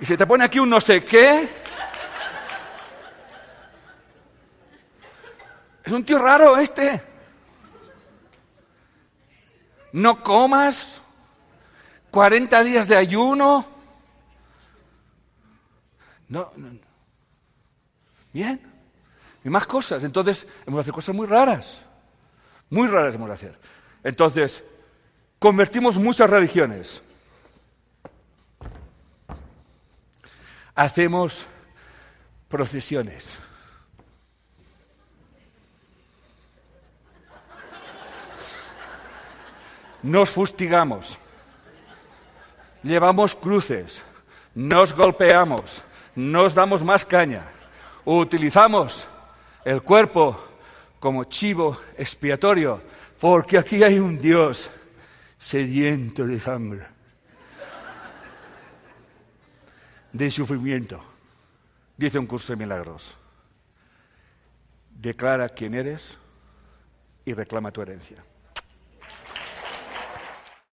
y 0.00 0.06
se 0.06 0.16
te 0.16 0.26
pone 0.26 0.44
aquí 0.44 0.58
un 0.58 0.70
no 0.70 0.80
sé 0.80 1.04
qué. 1.04 1.48
Es 5.84 5.92
un 5.92 6.04
tío 6.04 6.18
raro 6.18 6.56
este 6.56 7.14
no 9.94 10.24
comas, 10.24 11.00
40 12.10 12.64
días 12.64 12.88
de 12.88 12.96
ayuno. 12.96 13.64
No, 16.28 16.50
no, 16.56 16.70
Bien. 18.32 18.73
Y 19.44 19.50
más 19.50 19.66
cosas. 19.66 20.02
Entonces, 20.04 20.46
hemos 20.66 20.78
de 20.78 20.80
hacer 20.80 20.94
cosas 20.94 21.14
muy 21.14 21.26
raras. 21.26 21.84
Muy 22.70 22.88
raras 22.88 23.14
hemos 23.14 23.28
de 23.28 23.34
hacer. 23.34 23.58
Entonces, 24.02 24.64
convertimos 25.38 25.96
muchas 25.96 26.28
religiones. 26.28 27.02
Hacemos 30.74 31.46
procesiones. 32.48 33.38
nos 40.04 40.28
fustigamos, 40.28 41.18
llevamos 42.82 43.34
cruces, 43.34 44.04
nos 44.54 44.94
golpeamos, 44.94 45.82
nos 46.14 46.54
damos 46.54 46.84
más 46.84 47.06
caña, 47.06 47.46
utilizamos 48.04 49.08
el 49.64 49.82
cuerpo 49.82 50.38
como 51.00 51.24
chivo 51.24 51.78
expiatorio, 51.96 52.80
porque 53.20 53.58
aquí 53.58 53.82
hay 53.82 53.98
un 53.98 54.20
Dios 54.20 54.70
sediento 55.38 56.26
de 56.26 56.40
sangre, 56.40 56.86
de 60.12 60.30
sufrimiento. 60.30 61.02
Dice 61.96 62.18
un 62.18 62.26
curso 62.26 62.52
de 62.52 62.58
milagros. 62.58 63.14
Declara 64.90 65.48
quién 65.48 65.74
eres 65.74 66.18
y 67.24 67.32
reclama 67.32 67.70
tu 67.70 67.82
herencia. 67.82 68.24